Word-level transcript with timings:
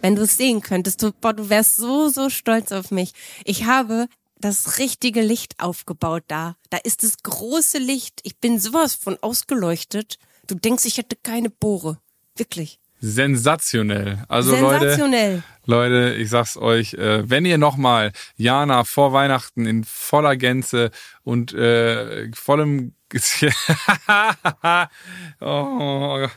wenn 0.00 0.16
du 0.16 0.22
es 0.22 0.36
sehen 0.36 0.60
könntest, 0.60 1.02
du, 1.02 1.12
boah, 1.12 1.32
du 1.32 1.48
wärst 1.48 1.76
so, 1.76 2.08
so 2.08 2.30
stolz 2.30 2.72
auf 2.72 2.90
mich. 2.90 3.12
Ich 3.44 3.64
habe 3.64 4.06
das 4.38 4.78
richtige 4.78 5.20
Licht 5.20 5.56
aufgebaut 5.58 6.24
da. 6.28 6.56
Da 6.70 6.78
ist 6.78 7.02
das 7.02 7.22
große 7.22 7.78
Licht. 7.78 8.20
Ich 8.22 8.38
bin 8.38 8.58
sowas 8.58 8.94
von 8.94 9.18
ausgeleuchtet. 9.20 10.18
Du 10.46 10.54
denkst, 10.54 10.84
ich 10.86 10.98
hätte 10.98 11.16
keine 11.16 11.50
Bohre. 11.50 11.98
Wirklich. 12.36 12.80
Sensationell. 13.00 14.24
Also 14.28 14.52
Sensationell. 14.52 15.42
Leute, 15.64 16.04
Leute, 16.04 16.14
ich 16.16 16.30
sag's 16.30 16.56
euch, 16.56 16.94
äh, 16.94 17.28
wenn 17.28 17.46
ihr 17.46 17.58
nochmal 17.58 18.12
Jana 18.36 18.84
vor 18.84 19.12
Weihnachten 19.12 19.66
in 19.66 19.84
voller 19.84 20.36
Gänze 20.36 20.90
und 21.22 21.52
äh, 21.54 22.30
vollem 22.32 22.94
oh, 25.40 26.28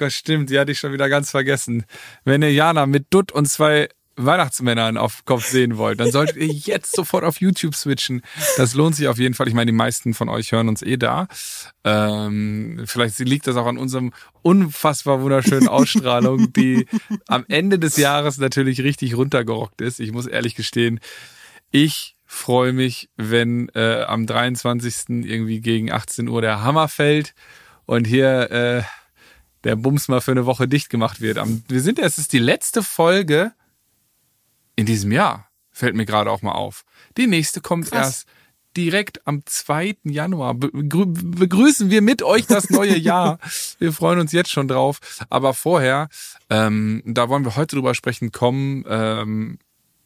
das 0.00 0.14
stimmt, 0.14 0.50
die 0.50 0.58
hatte 0.58 0.72
ich 0.72 0.78
schon 0.78 0.92
wieder 0.92 1.08
ganz 1.08 1.30
vergessen. 1.30 1.84
Wenn 2.24 2.42
ihr 2.42 2.52
Jana 2.52 2.86
mit 2.86 3.06
Dutt 3.10 3.32
und 3.32 3.46
zwei 3.46 3.88
Weihnachtsmännern 4.16 4.96
auf 4.96 5.24
Kopf 5.24 5.46
sehen 5.46 5.76
wollt, 5.76 6.00
dann 6.00 6.10
solltet 6.10 6.36
ihr 6.36 6.46
jetzt 6.52 6.94
sofort 6.94 7.24
auf 7.24 7.40
YouTube 7.40 7.74
switchen. 7.74 8.22
Das 8.56 8.74
lohnt 8.74 8.96
sich 8.96 9.08
auf 9.08 9.18
jeden 9.18 9.34
Fall. 9.34 9.48
Ich 9.48 9.54
meine, 9.54 9.70
die 9.70 9.76
meisten 9.76 10.14
von 10.14 10.28
euch 10.28 10.52
hören 10.52 10.68
uns 10.68 10.82
eh 10.82 10.96
da. 10.96 11.28
Ähm, 11.84 12.82
vielleicht 12.86 13.18
liegt 13.20 13.46
das 13.46 13.56
auch 13.56 13.66
an 13.66 13.78
unserem 13.78 14.12
unfassbar 14.42 15.22
wunderschönen 15.22 15.68
Ausstrahlung, 15.68 16.52
die 16.52 16.86
am 17.26 17.44
Ende 17.48 17.78
des 17.78 17.96
Jahres 17.96 18.38
natürlich 18.38 18.82
richtig 18.82 19.16
runtergerockt 19.16 19.80
ist. 19.80 20.00
Ich 20.00 20.12
muss 20.12 20.26
ehrlich 20.26 20.54
gestehen, 20.54 21.00
ich 21.70 22.16
freue 22.26 22.72
mich, 22.72 23.10
wenn 23.16 23.68
äh, 23.74 24.02
am 24.02 24.26
23. 24.26 25.24
irgendwie 25.24 25.60
gegen 25.60 25.90
18 25.90 26.28
Uhr 26.28 26.40
der 26.40 26.62
Hammer 26.62 26.88
fällt 26.88 27.34
und 27.86 28.06
hier 28.06 28.50
äh, 28.50 28.82
der 29.64 29.76
Bums 29.76 30.08
mal 30.08 30.20
für 30.20 30.30
eine 30.30 30.46
Woche 30.46 30.68
dicht 30.68 30.90
gemacht 30.90 31.20
wird. 31.20 31.38
wir 31.68 31.80
sind, 31.80 31.98
es 31.98 32.18
ist 32.18 32.32
die 32.32 32.38
letzte 32.38 32.82
Folge 32.82 33.52
in 34.76 34.86
diesem 34.86 35.12
Jahr. 35.12 35.50
Fällt 35.70 35.94
mir 35.94 36.06
gerade 36.06 36.30
auch 36.30 36.42
mal 36.42 36.52
auf. 36.52 36.84
Die 37.16 37.26
nächste 37.26 37.60
kommt 37.60 37.90
Krass. 37.90 37.98
erst 37.98 38.28
direkt 38.76 39.26
am 39.26 39.42
2. 39.44 39.96
Januar. 40.04 40.54
begrüßen 40.54 41.90
wir 41.90 42.02
mit 42.02 42.22
euch 42.22 42.46
das 42.46 42.70
neue 42.70 42.96
Jahr. 42.96 43.38
wir 43.78 43.92
freuen 43.92 44.20
uns 44.20 44.32
jetzt 44.32 44.50
schon 44.50 44.68
drauf. 44.68 45.00
Aber 45.28 45.54
vorher, 45.54 46.08
ähm, 46.48 47.02
da 47.04 47.28
wollen 47.28 47.44
wir 47.44 47.56
heute 47.56 47.76
drüber 47.76 47.94
sprechen, 47.94 48.32
kommen. 48.32 48.84
Ähm, 48.88 49.58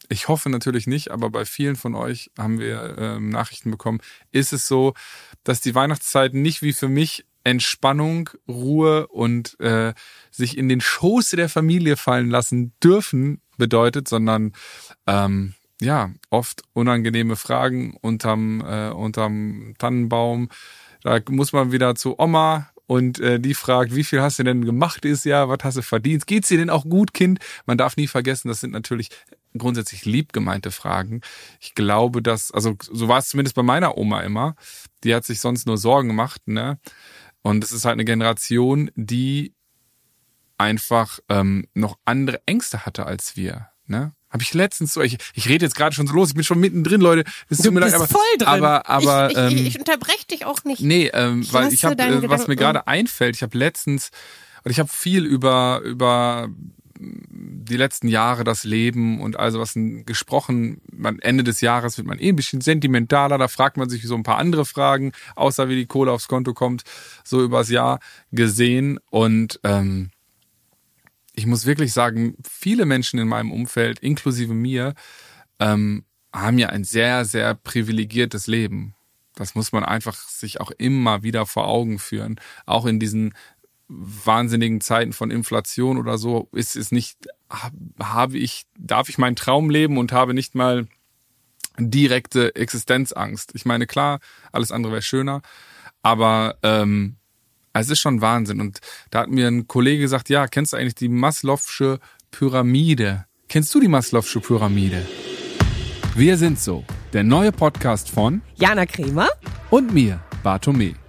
ich 0.09 0.27
hoffe 0.27 0.49
natürlich 0.49 0.87
nicht, 0.87 1.11
aber 1.11 1.29
bei 1.29 1.45
vielen 1.45 1.75
von 1.75 1.95
euch 1.95 2.31
haben 2.37 2.59
wir 2.59 2.95
ähm, 2.97 3.29
Nachrichten 3.29 3.71
bekommen. 3.71 4.01
Ist 4.31 4.53
es 4.53 4.67
so, 4.67 4.93
dass 5.43 5.61
die 5.61 5.75
Weihnachtszeit 5.75 6.33
nicht 6.33 6.61
wie 6.61 6.73
für 6.73 6.87
mich 6.87 7.25
Entspannung, 7.45 8.29
Ruhe 8.47 9.07
und 9.07 9.57
äh, 9.61 9.93
sich 10.31 10.57
in 10.57 10.67
den 10.67 10.81
Schoß 10.81 11.29
der 11.31 11.47
Familie 11.47 11.95
fallen 11.95 12.29
lassen 12.29 12.73
dürfen 12.83 13.39
bedeutet, 13.57 14.07
sondern 14.07 14.51
ähm, 15.07 15.53
ja, 15.79 16.11
oft 16.29 16.63
unangenehme 16.73 17.35
Fragen 17.35 17.95
unterm, 18.01 18.61
äh, 18.61 18.89
unterm 18.89 19.75
Tannenbaum. 19.77 20.49
Da 21.03 21.19
muss 21.29 21.53
man 21.53 21.71
wieder 21.71 21.95
zu 21.95 22.19
Oma 22.19 22.69
und 22.87 23.19
äh, 23.19 23.39
die 23.39 23.53
fragt, 23.53 23.95
wie 23.95 24.03
viel 24.03 24.21
hast 24.21 24.39
du 24.39 24.43
denn 24.43 24.65
gemacht 24.65 25.03
dieses 25.03 25.23
Jahr, 25.23 25.47
was 25.47 25.59
hast 25.63 25.77
du 25.77 25.81
verdient? 25.81 26.27
Geht's 26.27 26.47
dir 26.47 26.57
denn 26.57 26.69
auch 26.69 26.85
gut, 26.85 27.13
Kind? 27.13 27.39
Man 27.65 27.77
darf 27.77 27.97
nie 27.97 28.07
vergessen, 28.07 28.47
das 28.47 28.61
sind 28.61 28.71
natürlich 28.71 29.09
grundsätzlich 29.57 30.05
lieb 30.05 30.33
gemeinte 30.33 30.71
Fragen. 30.71 31.21
Ich 31.59 31.75
glaube, 31.75 32.21
dass, 32.21 32.51
also 32.51 32.75
so 32.79 33.07
war 33.07 33.19
es 33.19 33.29
zumindest 33.29 33.55
bei 33.55 33.63
meiner 33.63 33.97
Oma 33.97 34.21
immer. 34.21 34.55
Die 35.03 35.15
hat 35.15 35.25
sich 35.25 35.39
sonst 35.39 35.65
nur 35.67 35.77
Sorgen 35.77 36.09
gemacht, 36.09 36.41
ne? 36.47 36.79
Und 37.45 37.63
es 37.63 37.71
ist 37.71 37.85
halt 37.85 37.93
eine 37.93 38.05
Generation, 38.05 38.89
die 38.95 39.53
einfach 40.57 41.19
ähm, 41.29 41.67
noch 41.75 41.99
andere 42.03 42.41
Ängste 42.47 42.87
hatte 42.87 43.05
als 43.05 43.35
wir. 43.37 43.69
Ne? 43.85 44.13
Habe 44.31 44.41
ich 44.41 44.55
letztens 44.55 44.95
so, 44.95 45.01
ich, 45.03 45.19
ich 45.35 45.47
rede 45.47 45.63
jetzt 45.63 45.75
gerade 45.75 45.95
schon 45.95 46.07
so 46.07 46.15
los, 46.15 46.29
ich 46.29 46.33
bin 46.33 46.43
schon 46.43 46.59
mittendrin, 46.59 47.01
Leute. 47.01 47.23
Das 47.47 47.59
du 47.59 47.71
bist 47.71 47.85
leid, 47.85 47.93
aber, 47.93 48.07
voll 48.07 48.21
drin. 48.39 48.47
Aber, 48.47 48.89
aber, 48.89 49.29
ich, 49.29 49.37
ich, 49.37 49.59
ähm, 49.59 49.67
ich 49.67 49.77
unterbreche 49.77 50.25
dich 50.25 50.45
auch 50.47 50.63
nicht. 50.63 50.81
Nee, 50.81 51.11
ähm, 51.13 51.41
ich 51.41 51.53
weil 51.53 51.71
ich 51.71 51.85
habe, 51.85 52.01
äh, 52.01 52.27
was 52.27 52.47
mir 52.47 52.55
gerade 52.55 52.87
einfällt, 52.87 53.35
ich 53.35 53.43
habe 53.43 53.55
letztens, 53.55 54.09
und 54.63 54.71
ich 54.71 54.79
habe 54.79 54.89
viel 54.89 55.23
über, 55.23 55.81
über 55.83 56.49
die 56.97 57.77
letzten 57.77 58.07
Jahre, 58.07 58.43
das 58.43 58.63
Leben 58.63 59.19
und 59.19 59.37
also 59.37 59.59
was 59.59 59.73
gesprochen. 59.75 60.81
Man, 60.91 61.19
Ende 61.19 61.43
des 61.43 61.61
Jahres 61.61 61.97
wird 61.97 62.07
man 62.07 62.19
eh 62.19 62.29
ein 62.29 62.35
bisschen 62.35 62.61
sentimentaler. 62.61 63.37
Da 63.37 63.47
fragt 63.47 63.77
man 63.77 63.89
sich 63.89 64.03
so 64.03 64.15
ein 64.15 64.23
paar 64.23 64.37
andere 64.37 64.65
Fragen, 64.65 65.11
außer 65.35 65.67
wie 65.69 65.75
die 65.75 65.85
Kohle 65.85 66.11
aufs 66.11 66.27
Konto 66.27 66.53
kommt, 66.53 66.83
so 67.23 67.43
übers 67.43 67.69
Jahr 67.69 67.99
gesehen. 68.31 68.99
Und 69.09 69.59
ähm, 69.63 70.11
ich 71.33 71.45
muss 71.45 71.65
wirklich 71.65 71.91
sagen, 71.93 72.35
viele 72.49 72.85
Menschen 72.85 73.19
in 73.19 73.27
meinem 73.27 73.51
Umfeld, 73.51 73.99
inklusive 73.99 74.53
mir, 74.53 74.93
ähm, 75.59 76.05
haben 76.33 76.57
ja 76.57 76.69
ein 76.69 76.83
sehr, 76.83 77.25
sehr 77.25 77.55
privilegiertes 77.55 78.47
Leben. 78.47 78.95
Das 79.35 79.53
muss 79.53 79.73
man 79.73 79.83
einfach 79.83 80.15
sich 80.15 80.61
auch 80.61 80.71
immer 80.71 81.23
wieder 81.23 81.45
vor 81.45 81.67
Augen 81.67 81.99
führen. 81.99 82.39
Auch 82.65 82.85
in 82.85 82.99
diesen 82.99 83.33
wahnsinnigen 83.87 84.81
Zeiten 84.81 85.13
von 85.13 85.31
Inflation 85.31 85.97
oder 85.97 86.17
so 86.17 86.49
ist 86.51 86.75
es 86.75 86.91
nicht, 86.91 87.17
habe 88.01 88.37
ich, 88.37 88.65
darf 88.77 89.09
ich 89.09 89.17
meinen 89.17 89.35
Traum 89.35 89.69
leben 89.69 89.97
und 89.97 90.11
habe 90.11 90.33
nicht 90.33 90.55
mal 90.55 90.87
direkte 91.77 92.55
Existenzangst. 92.55 93.51
Ich 93.53 93.65
meine, 93.65 93.85
klar, 93.85 94.19
alles 94.51 94.71
andere 94.71 94.93
wäre 94.93 95.01
schöner, 95.01 95.41
aber 96.01 96.57
ähm, 96.63 97.17
es 97.73 97.89
ist 97.89 97.99
schon 97.99 98.21
Wahnsinn. 98.21 98.61
Und 98.61 98.79
da 99.11 99.21
hat 99.21 99.29
mir 99.29 99.47
ein 99.47 99.67
Kollege 99.67 100.01
gesagt, 100.01 100.29
ja, 100.29 100.47
kennst 100.47 100.73
du 100.73 100.77
eigentlich 100.77 100.95
die 100.95 101.09
Maslow'sche 101.09 101.99
Pyramide? 102.31 103.25
Kennst 103.49 103.73
du 103.75 103.79
die 103.79 103.89
Maslow'sche 103.89 104.39
Pyramide? 104.39 105.05
Wir 106.15 106.37
sind 106.37 106.59
so, 106.59 106.85
der 107.13 107.23
neue 107.23 107.51
Podcast 107.51 108.09
von 108.09 108.41
Jana 108.55 108.85
Kremer 108.85 109.27
und 109.69 109.93
mir, 109.93 110.21
Bartome. 110.43 111.04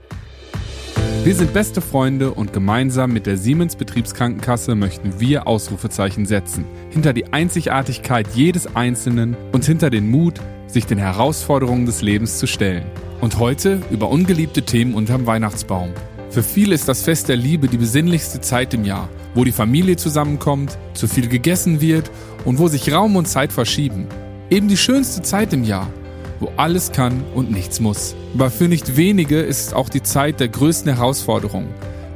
Wir 1.26 1.34
sind 1.34 1.52
beste 1.52 1.80
Freunde 1.80 2.30
und 2.30 2.52
gemeinsam 2.52 3.12
mit 3.12 3.26
der 3.26 3.36
Siemens 3.36 3.74
Betriebskrankenkasse 3.74 4.76
möchten 4.76 5.18
wir 5.18 5.48
Ausrufezeichen 5.48 6.24
setzen. 6.24 6.64
Hinter 6.90 7.12
die 7.12 7.32
Einzigartigkeit 7.32 8.28
jedes 8.32 8.76
Einzelnen 8.76 9.36
und 9.50 9.64
hinter 9.64 9.90
den 9.90 10.08
Mut, 10.08 10.40
sich 10.68 10.86
den 10.86 10.98
Herausforderungen 10.98 11.84
des 11.84 12.00
Lebens 12.00 12.38
zu 12.38 12.46
stellen. 12.46 12.86
Und 13.20 13.40
heute 13.40 13.80
über 13.90 14.08
ungeliebte 14.08 14.62
Themen 14.62 14.94
unterm 14.94 15.26
Weihnachtsbaum. 15.26 15.90
Für 16.30 16.44
viele 16.44 16.76
ist 16.76 16.88
das 16.88 17.02
Fest 17.02 17.28
der 17.28 17.36
Liebe 17.36 17.66
die 17.66 17.78
besinnlichste 17.78 18.40
Zeit 18.40 18.72
im 18.72 18.84
Jahr, 18.84 19.08
wo 19.34 19.42
die 19.42 19.50
Familie 19.50 19.96
zusammenkommt, 19.96 20.78
zu 20.94 21.08
viel 21.08 21.26
gegessen 21.26 21.80
wird 21.80 22.08
und 22.44 22.60
wo 22.60 22.68
sich 22.68 22.92
Raum 22.92 23.16
und 23.16 23.26
Zeit 23.26 23.52
verschieben. 23.52 24.06
Eben 24.48 24.68
die 24.68 24.76
schönste 24.76 25.22
Zeit 25.22 25.52
im 25.52 25.64
Jahr 25.64 25.90
wo 26.40 26.50
alles 26.56 26.92
kann 26.92 27.24
und 27.34 27.50
nichts 27.50 27.80
muss. 27.80 28.14
Aber 28.34 28.50
für 28.50 28.68
nicht 28.68 28.96
wenige 28.96 29.40
ist 29.40 29.68
es 29.68 29.72
auch 29.72 29.88
die 29.88 30.02
Zeit 30.02 30.40
der 30.40 30.48
größten 30.48 30.94
Herausforderungen. 30.94 31.68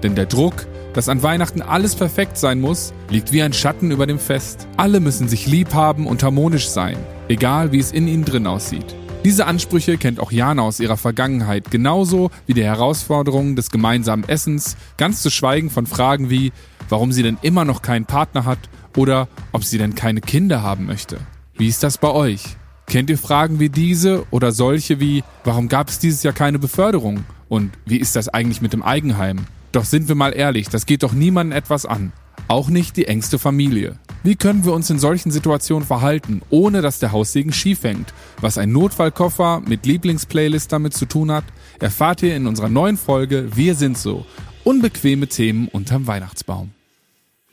Denn 0.02 0.14
der 0.14 0.26
Druck, 0.26 0.66
dass 0.92 1.08
an 1.08 1.22
Weihnachten 1.22 1.62
alles 1.62 1.94
perfekt 1.94 2.36
sein 2.36 2.60
muss, 2.60 2.92
liegt 3.08 3.32
wie 3.32 3.42
ein 3.42 3.52
Schatten 3.52 3.90
über 3.90 4.06
dem 4.06 4.18
Fest. 4.18 4.66
Alle 4.76 5.00
müssen 5.00 5.28
sich 5.28 5.46
lieb 5.46 5.74
haben 5.74 6.06
und 6.06 6.22
harmonisch 6.22 6.68
sein, 6.68 6.96
egal 7.28 7.72
wie 7.72 7.78
es 7.78 7.92
in 7.92 8.08
ihnen 8.08 8.24
drin 8.24 8.46
aussieht. 8.46 8.94
Diese 9.24 9.46
Ansprüche 9.46 9.98
kennt 9.98 10.18
auch 10.18 10.32
Jana 10.32 10.62
aus 10.62 10.80
ihrer 10.80 10.96
Vergangenheit, 10.96 11.70
genauso 11.70 12.30
wie 12.46 12.54
die 12.54 12.64
Herausforderungen 12.64 13.54
des 13.54 13.70
gemeinsamen 13.70 14.26
Essens, 14.26 14.78
ganz 14.96 15.20
zu 15.20 15.30
schweigen 15.30 15.68
von 15.68 15.86
Fragen 15.86 16.30
wie, 16.30 16.52
warum 16.88 17.12
sie 17.12 17.22
denn 17.22 17.36
immer 17.42 17.66
noch 17.66 17.82
keinen 17.82 18.06
Partner 18.06 18.46
hat 18.46 18.58
oder 18.96 19.28
ob 19.52 19.62
sie 19.62 19.76
denn 19.76 19.94
keine 19.94 20.22
Kinder 20.22 20.62
haben 20.62 20.86
möchte. 20.86 21.18
Wie 21.54 21.68
ist 21.68 21.82
das 21.82 21.98
bei 21.98 22.08
euch? 22.08 22.56
Kennt 22.90 23.08
ihr 23.08 23.18
Fragen 23.18 23.60
wie 23.60 23.68
diese 23.68 24.24
oder 24.32 24.50
solche 24.50 24.98
wie, 24.98 25.22
warum 25.44 25.68
gab 25.68 25.88
es 25.88 26.00
dieses 26.00 26.24
Jahr 26.24 26.34
keine 26.34 26.58
Beförderung? 26.58 27.24
Und 27.48 27.70
wie 27.86 27.98
ist 27.98 28.16
das 28.16 28.28
eigentlich 28.28 28.62
mit 28.62 28.72
dem 28.72 28.82
Eigenheim? 28.82 29.46
Doch 29.70 29.84
sind 29.84 30.08
wir 30.08 30.16
mal 30.16 30.30
ehrlich, 30.30 30.68
das 30.70 30.86
geht 30.86 31.04
doch 31.04 31.12
niemandem 31.12 31.56
etwas 31.56 31.86
an. 31.86 32.12
Auch 32.48 32.68
nicht 32.68 32.96
die 32.96 33.06
engste 33.06 33.38
Familie. 33.38 34.00
Wie 34.24 34.34
können 34.34 34.64
wir 34.64 34.72
uns 34.72 34.90
in 34.90 34.98
solchen 34.98 35.30
Situationen 35.30 35.86
verhalten, 35.86 36.42
ohne 36.50 36.82
dass 36.82 36.98
der 36.98 37.12
Haussegen 37.12 37.52
schief 37.52 37.84
hängt? 37.84 38.12
Was 38.40 38.58
ein 38.58 38.72
Notfallkoffer 38.72 39.62
mit 39.64 39.86
Lieblingsplaylist 39.86 40.72
damit 40.72 40.92
zu 40.92 41.06
tun 41.06 41.30
hat, 41.30 41.44
erfahrt 41.78 42.24
ihr 42.24 42.34
in 42.34 42.48
unserer 42.48 42.70
neuen 42.70 42.96
Folge 42.96 43.54
Wir 43.54 43.76
sind 43.76 43.98
so. 43.98 44.26
Unbequeme 44.64 45.28
Themen 45.28 45.68
unterm 45.68 46.08
Weihnachtsbaum. 46.08 46.72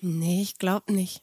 Nee, 0.01 0.41
ich 0.41 0.57
glaub 0.57 0.89
nicht. 0.89 1.21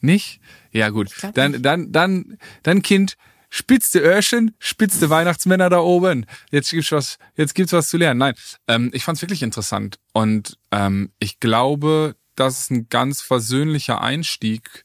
Nicht? 0.00 0.40
Ja, 0.70 0.90
gut. 0.90 1.10
Dann, 1.34 1.52
nicht. 1.52 1.64
dann, 1.64 1.92
dann, 1.92 2.38
dann, 2.62 2.82
Kind, 2.82 3.16
spitzte 3.50 3.98
Öhrchen, 3.98 4.54
spitzte 4.58 5.10
Weihnachtsmänner 5.10 5.68
da 5.68 5.80
oben. 5.80 6.24
Jetzt 6.50 6.70
gibt's 6.70 6.92
was, 6.92 7.18
jetzt 7.36 7.54
gibt's 7.54 7.72
was 7.72 7.88
zu 7.88 7.98
lernen. 7.98 8.18
Nein, 8.18 8.34
ähm, 8.68 8.90
ich 8.94 9.04
fand's 9.04 9.20
wirklich 9.20 9.42
interessant 9.42 9.98
und 10.12 10.56
ähm, 10.70 11.10
ich 11.18 11.40
glaube, 11.40 12.16
dass 12.36 12.60
es 12.60 12.70
ein 12.70 12.88
ganz 12.88 13.20
versöhnlicher 13.20 14.00
Einstieg 14.00 14.84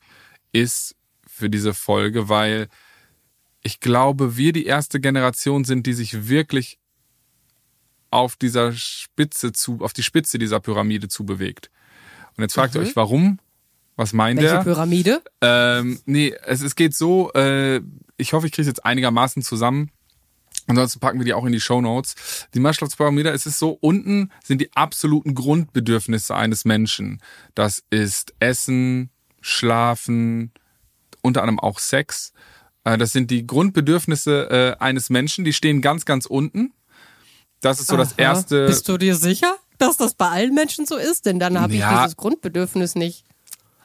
ist 0.52 0.96
für 1.28 1.50
diese 1.50 1.74
Folge, 1.74 2.28
weil 2.28 2.68
ich 3.62 3.80
glaube, 3.80 4.36
wir 4.36 4.52
die 4.52 4.66
erste 4.66 5.00
Generation 5.00 5.64
sind, 5.64 5.86
die 5.86 5.94
sich 5.94 6.28
wirklich 6.28 6.80
auf 8.10 8.36
dieser 8.36 8.72
Spitze 8.74 9.52
zu, 9.52 9.80
auf 9.82 9.94
die 9.94 10.04
Spitze 10.04 10.38
dieser 10.38 10.60
Pyramide 10.60 11.08
zu 11.08 11.26
bewegt. 11.26 11.70
Und 12.38 12.44
jetzt 12.44 12.54
fragt 12.54 12.74
mhm. 12.74 12.82
ihr 12.82 12.88
euch, 12.88 12.96
warum? 12.96 13.40
Was 13.96 14.14
meint 14.14 14.40
Welche 14.40 14.56
er? 14.56 14.64
Pyramide? 14.64 15.22
Ähm, 15.42 16.00
nee, 16.06 16.34
es, 16.46 16.62
es 16.62 16.76
geht 16.76 16.94
so, 16.94 17.32
äh, 17.34 17.82
ich 18.18 18.34
hoffe, 18.34 18.48
ich 18.48 18.54
kriege 18.54 18.68
jetzt 18.68 18.86
einigermaßen 18.86 19.42
zusammen. 19.42 19.92
Ansonsten 20.68 21.00
packen 21.00 21.20
wir 21.20 21.26
die 21.26 21.34
auch 21.34 21.46
in 21.46 21.52
die 21.52 21.60
Show 21.60 21.82
Notes. 21.82 22.16
Die 22.54 22.60
Maslow'с-Pyramide, 22.60 23.30
es 23.30 23.46
ist 23.46 23.60
so, 23.60 23.78
unten 23.82 24.32
sind 24.44 24.62
die 24.62 24.74
absoluten 24.74 25.36
Grundbedürfnisse 25.36 26.34
eines 26.36 26.66
Menschen. 26.66 27.22
Das 27.54 27.84
ist 27.92 28.34
Essen, 28.40 29.12
Schlafen, 29.42 30.52
unter 31.22 31.42
anderem 31.44 31.60
auch 31.60 31.78
Sex. 31.80 32.34
Äh, 32.84 32.98
das 32.98 33.12
sind 33.12 33.30
die 33.30 33.46
Grundbedürfnisse 33.46 34.76
äh, 34.80 34.84
eines 34.84 35.10
Menschen, 35.10 35.46
die 35.46 35.54
stehen 35.54 35.82
ganz, 35.82 36.06
ganz 36.06 36.26
unten. 36.26 36.74
Das 37.62 37.80
ist 37.80 37.88
so 37.88 37.98
das 37.98 38.14
Aha. 38.14 38.22
erste. 38.22 38.66
Bist 38.66 38.88
du 38.90 38.98
dir 38.98 39.16
sicher, 39.16 39.56
dass 39.78 39.98
das 39.98 40.16
bei 40.16 40.30
allen 40.30 40.54
Menschen 40.54 40.86
so 40.86 40.96
ist? 40.96 41.26
Denn 41.26 41.40
dann 41.40 41.60
habe 41.60 41.74
ich 41.74 41.80
Ja. 41.80 42.02
dieses 42.04 42.16
Grundbedürfnis 42.16 42.96
nicht. 42.96 43.24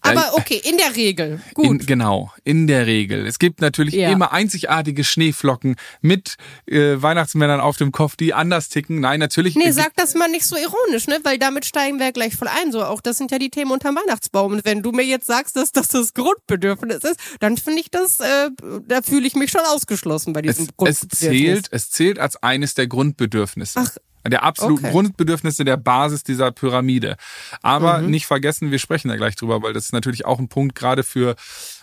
Aber 0.03 0.33
okay, 0.35 0.61
in 0.65 0.77
der 0.79 0.97
Regel. 0.97 1.41
Gut. 1.55 1.67
In, 1.67 1.79
genau, 1.87 2.33
in 2.45 2.67
der 2.67 2.87
Regel. 2.87 3.27
Es 3.27 3.39
gibt 3.39 3.61
natürlich 3.61 3.95
Ja. 3.95 4.11
immer 4.11 4.33
einzigartige 4.33 5.05
Schneeflocken 5.05 5.77
mit 6.01 6.37
äh, 6.67 7.01
Weihnachtsmännern 7.01 7.61
auf 7.61 7.77
dem 7.77 7.93
Kopf, 7.93 8.17
die 8.17 8.33
anders 8.35 8.69
ticken. 8.69 9.01
Nein, 9.01 9.21
natürlich. 9.21 9.57
Nee, 9.57 9.71
sag 9.73 9.95
das 9.97 10.15
mal 10.15 10.29
nicht 10.31 10.47
so 10.47 10.57
ironisch, 10.57 11.07
ne? 11.07 11.19
Weil 11.23 11.39
damit 11.39 11.65
steigen 11.65 11.99
wir 11.99 12.13
gleich 12.13 12.35
voll 12.37 12.49
ein. 12.49 12.73
So, 12.73 12.85
auch 12.85 13.01
das 13.01 13.19
sind 13.19 13.31
ja 13.31 13.39
die 13.39 13.51
Themen 13.51 13.71
unterm 13.73 13.97
Weihnachtsbaum. 13.97 14.53
Und 14.53 14.65
wenn 14.65 14.83
du 14.83 14.93
mir 14.93 15.05
jetzt 15.05 15.27
sagst, 15.27 15.57
dass 15.57 15.73
das 15.73 15.89
das 15.89 16.15
Grundbedürfnis 16.15 17.05
ist, 17.05 17.17
dann 17.41 17.57
finde 17.57 17.81
ich 17.81 17.91
das, 17.91 18.21
äh, 18.21 18.51
da 18.87 19.03
fühle 19.03 19.27
ich 19.27 19.35
mich 19.35 19.51
schon 19.51 19.63
ausgeschlossen 19.67 20.33
bei 20.33 20.43
diesem 20.43 20.65
es, 20.65 20.69
es 20.71 20.77
Grundbedürfnis. 20.77 21.19
zählt, 21.19 21.69
es 21.73 21.91
zählt 21.91 22.19
als 22.19 22.43
eines 22.43 22.75
der 22.75 22.87
Grundbedürfnisse. 22.87 23.81
Ach, 23.81 23.91
der 24.29 24.43
absoluten 24.43 24.85
okay. 24.85 24.93
Grundbedürfnisse 24.93 25.65
der 25.65 25.77
Basis 25.77 26.25
dieser 26.25 26.51
Pyramide. 26.53 27.17
Aber 27.63 27.99
Mhm. 27.99 28.11
nicht 28.11 28.27
vergessen, 28.27 28.71
wir 28.71 28.79
sprechen 28.79 29.09
da 29.09 29.17
gleich 29.17 29.37
drüber, 29.37 29.63
weil 29.63 29.73
das 29.73 29.87
ist 29.87 29.93
natürlich 29.93 30.27
auch 30.27 30.39
ein 30.39 30.49
Punkt 30.49 30.75
gerade 30.75 31.03
für 31.03 31.37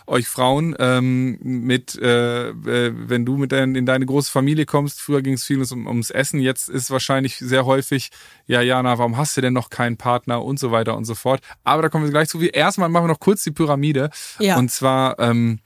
euch 0.06 0.28
Frauen 0.28 0.74
ähm, 0.78 1.38
mit, 1.42 1.96
äh, 2.00 2.48
äh, 2.48 2.92
wenn 2.94 3.26
du 3.26 3.36
mit 3.36 3.52
dein, 3.52 3.74
in 3.74 3.86
deine 3.86 4.06
große 4.06 4.30
Familie 4.30 4.64
kommst. 4.66 5.00
Früher 5.00 5.20
ging 5.22 5.34
es 5.34 5.44
viel 5.44 5.60
um, 5.60 5.86
ums 5.86 6.10
Essen, 6.10 6.40
jetzt 6.40 6.68
ist 6.68 6.90
wahrscheinlich 6.90 7.36
sehr 7.36 7.66
häufig, 7.66 8.10
ja 8.46 8.62
Jana, 8.62 8.98
warum 8.98 9.16
hast 9.16 9.36
du 9.36 9.40
denn 9.40 9.52
noch 9.52 9.68
keinen 9.70 9.96
Partner 9.96 10.42
und 10.42 10.58
so 10.58 10.70
weiter 10.70 10.96
und 10.96 11.04
so 11.04 11.14
fort. 11.14 11.40
Aber 11.64 11.82
da 11.82 11.88
kommen 11.88 12.04
wir 12.04 12.10
gleich 12.10 12.28
zu. 12.28 12.40
Erstmal 12.40 12.88
machen 12.88 13.04
wir 13.04 13.08
noch 13.08 13.20
kurz 13.20 13.42
die 13.42 13.50
Pyramide. 13.50 14.10
Ja. 14.38 14.56
Und 14.56 14.70
zwar 14.70 15.18
ähm, 15.18 15.60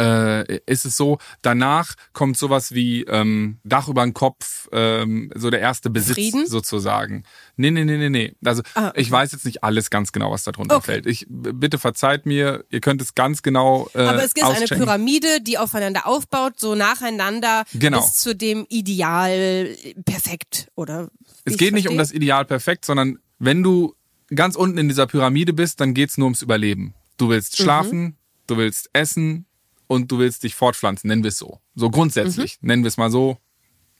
äh, 0.00 0.60
ist 0.66 0.84
es 0.86 0.96
so, 0.96 1.18
danach 1.42 1.94
kommt 2.12 2.36
sowas 2.38 2.72
wie 2.74 3.02
ähm, 3.04 3.58
Dach 3.64 3.88
über 3.88 4.02
den 4.02 4.14
Kopf, 4.14 4.68
ähm, 4.72 5.30
so 5.34 5.50
der 5.50 5.60
erste 5.60 5.90
Besitz 5.90 6.14
Frieden? 6.14 6.46
sozusagen. 6.46 7.24
Nee, 7.56 7.70
nee, 7.70 7.84
nee, 7.84 7.96
nee, 7.98 8.08
nee. 8.08 8.34
Also 8.44 8.62
Ah, 8.74 8.88
okay. 8.88 9.00
ich 9.00 9.10
weiß 9.10 9.32
jetzt 9.32 9.44
nicht 9.44 9.62
alles 9.64 9.90
ganz 9.90 10.12
genau, 10.12 10.30
was 10.30 10.44
da 10.44 10.52
drunter 10.52 10.76
Okay. 10.76 10.92
fällt. 10.92 11.06
Ich 11.06 11.26
bitte 11.28 11.78
verzeiht 11.78 12.24
mir, 12.26 12.64
ihr 12.70 12.80
könnt 12.80 13.02
es 13.02 13.14
ganz 13.14 13.42
genau 13.42 13.88
äh, 13.94 14.02
Aber 14.02 14.24
es 14.24 14.34
gibt 14.34 14.46
eine. 14.46 14.66
Pyramide, 14.66 15.40
die 15.40 15.58
aufeinander 15.58 16.06
aufbaut, 16.06 16.58
so 16.58 16.74
nacheinander 16.74 17.64
Genau. 17.74 18.00
bis 18.00 18.14
zu 18.14 18.34
dem 18.34 18.66
Ideal 18.68 19.76
perfekt, 20.04 20.68
oder? 20.74 21.10
Es 21.44 21.56
geht 21.56 21.74
nicht 21.74 21.88
um 21.88 21.98
das 21.98 22.12
Ideal 22.12 22.44
perfekt, 22.44 22.84
sondern 22.84 23.18
wenn 23.38 23.62
du 23.62 23.94
ganz 24.34 24.54
unten 24.56 24.78
in 24.78 24.88
dieser 24.88 25.06
Pyramide 25.06 25.52
bist, 25.52 25.80
dann 25.80 25.94
geht's 25.94 26.16
nur 26.18 26.26
ums 26.26 26.42
Überleben. 26.42 26.94
Du 27.16 27.28
willst 27.28 27.58
Mhm. 27.58 27.62
schlafen, 27.64 28.16
du 28.46 28.56
willst 28.56 28.90
essen 28.92 29.46
und 29.90 30.12
du 30.12 30.20
willst 30.20 30.44
dich 30.44 30.54
fortpflanzen, 30.54 31.08
nennen 31.08 31.24
wir 31.24 31.30
es 31.30 31.38
so. 31.38 31.58
So 31.74 31.90
grundsätzlich, 31.90 32.58
nennen 32.60 32.84
wir 32.84 32.88
es 32.88 32.96
mal 32.96 33.10
so, 33.10 33.38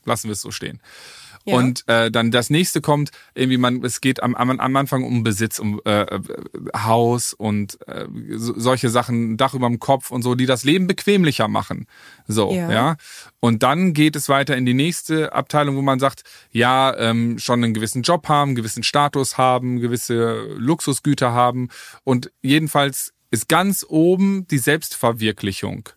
lassen 0.05 0.29
wir 0.29 0.31
es 0.31 0.39
so 0.39 0.49
stehen. 0.49 0.81
Mhm. 1.45 1.51
Ja. 1.51 1.57
Und 1.57 1.83
äh, 1.89 2.09
dann 2.09 2.31
das 2.31 2.49
nächste 2.49 2.79
kommt, 2.79 3.09
irgendwie 3.35 3.57
man, 3.57 3.83
es 3.83 3.99
geht 3.99 4.23
am, 4.23 4.33
am, 4.35 4.57
am 4.57 4.75
Anfang 4.77 5.03
um 5.03 5.23
Besitz, 5.23 5.59
um 5.59 5.81
äh, 5.83 6.03
äh, 6.03 6.21
Haus 6.77 7.33
und 7.33 7.77
äh, 7.89 8.07
so, 8.37 8.57
solche 8.57 8.89
Sachen, 8.89 9.35
Dach 9.35 9.53
über 9.53 9.67
dem 9.67 9.79
Kopf 9.79 10.11
und 10.11 10.21
so, 10.21 10.35
die 10.35 10.45
das 10.45 10.63
Leben 10.63 10.87
bequemlicher 10.87 11.49
machen. 11.49 11.87
So, 12.25 12.53
Ja. 12.53 12.71
ja. 12.71 12.95
Und 13.41 13.61
dann 13.61 13.91
geht 13.91 14.15
es 14.15 14.29
weiter 14.29 14.55
in 14.55 14.65
die 14.65 14.73
nächste 14.73 15.33
Abteilung, 15.33 15.75
wo 15.75 15.81
man 15.81 15.99
sagt, 15.99 16.23
ja, 16.51 16.95
ähm, 16.95 17.37
schon 17.37 17.61
einen 17.61 17.73
gewissen 17.73 18.03
Job 18.03 18.29
haben, 18.29 18.55
gewissen 18.55 18.83
Status 18.83 19.37
haben, 19.37 19.81
gewisse 19.81 20.55
Luxusgüter 20.55 21.33
haben. 21.33 21.67
Und 22.05 22.31
jedenfalls 22.41 23.11
ist 23.31 23.49
ganz 23.49 23.85
oben 23.87 24.45
die 24.47 24.57
Selbstverwirklichung. 24.57 25.89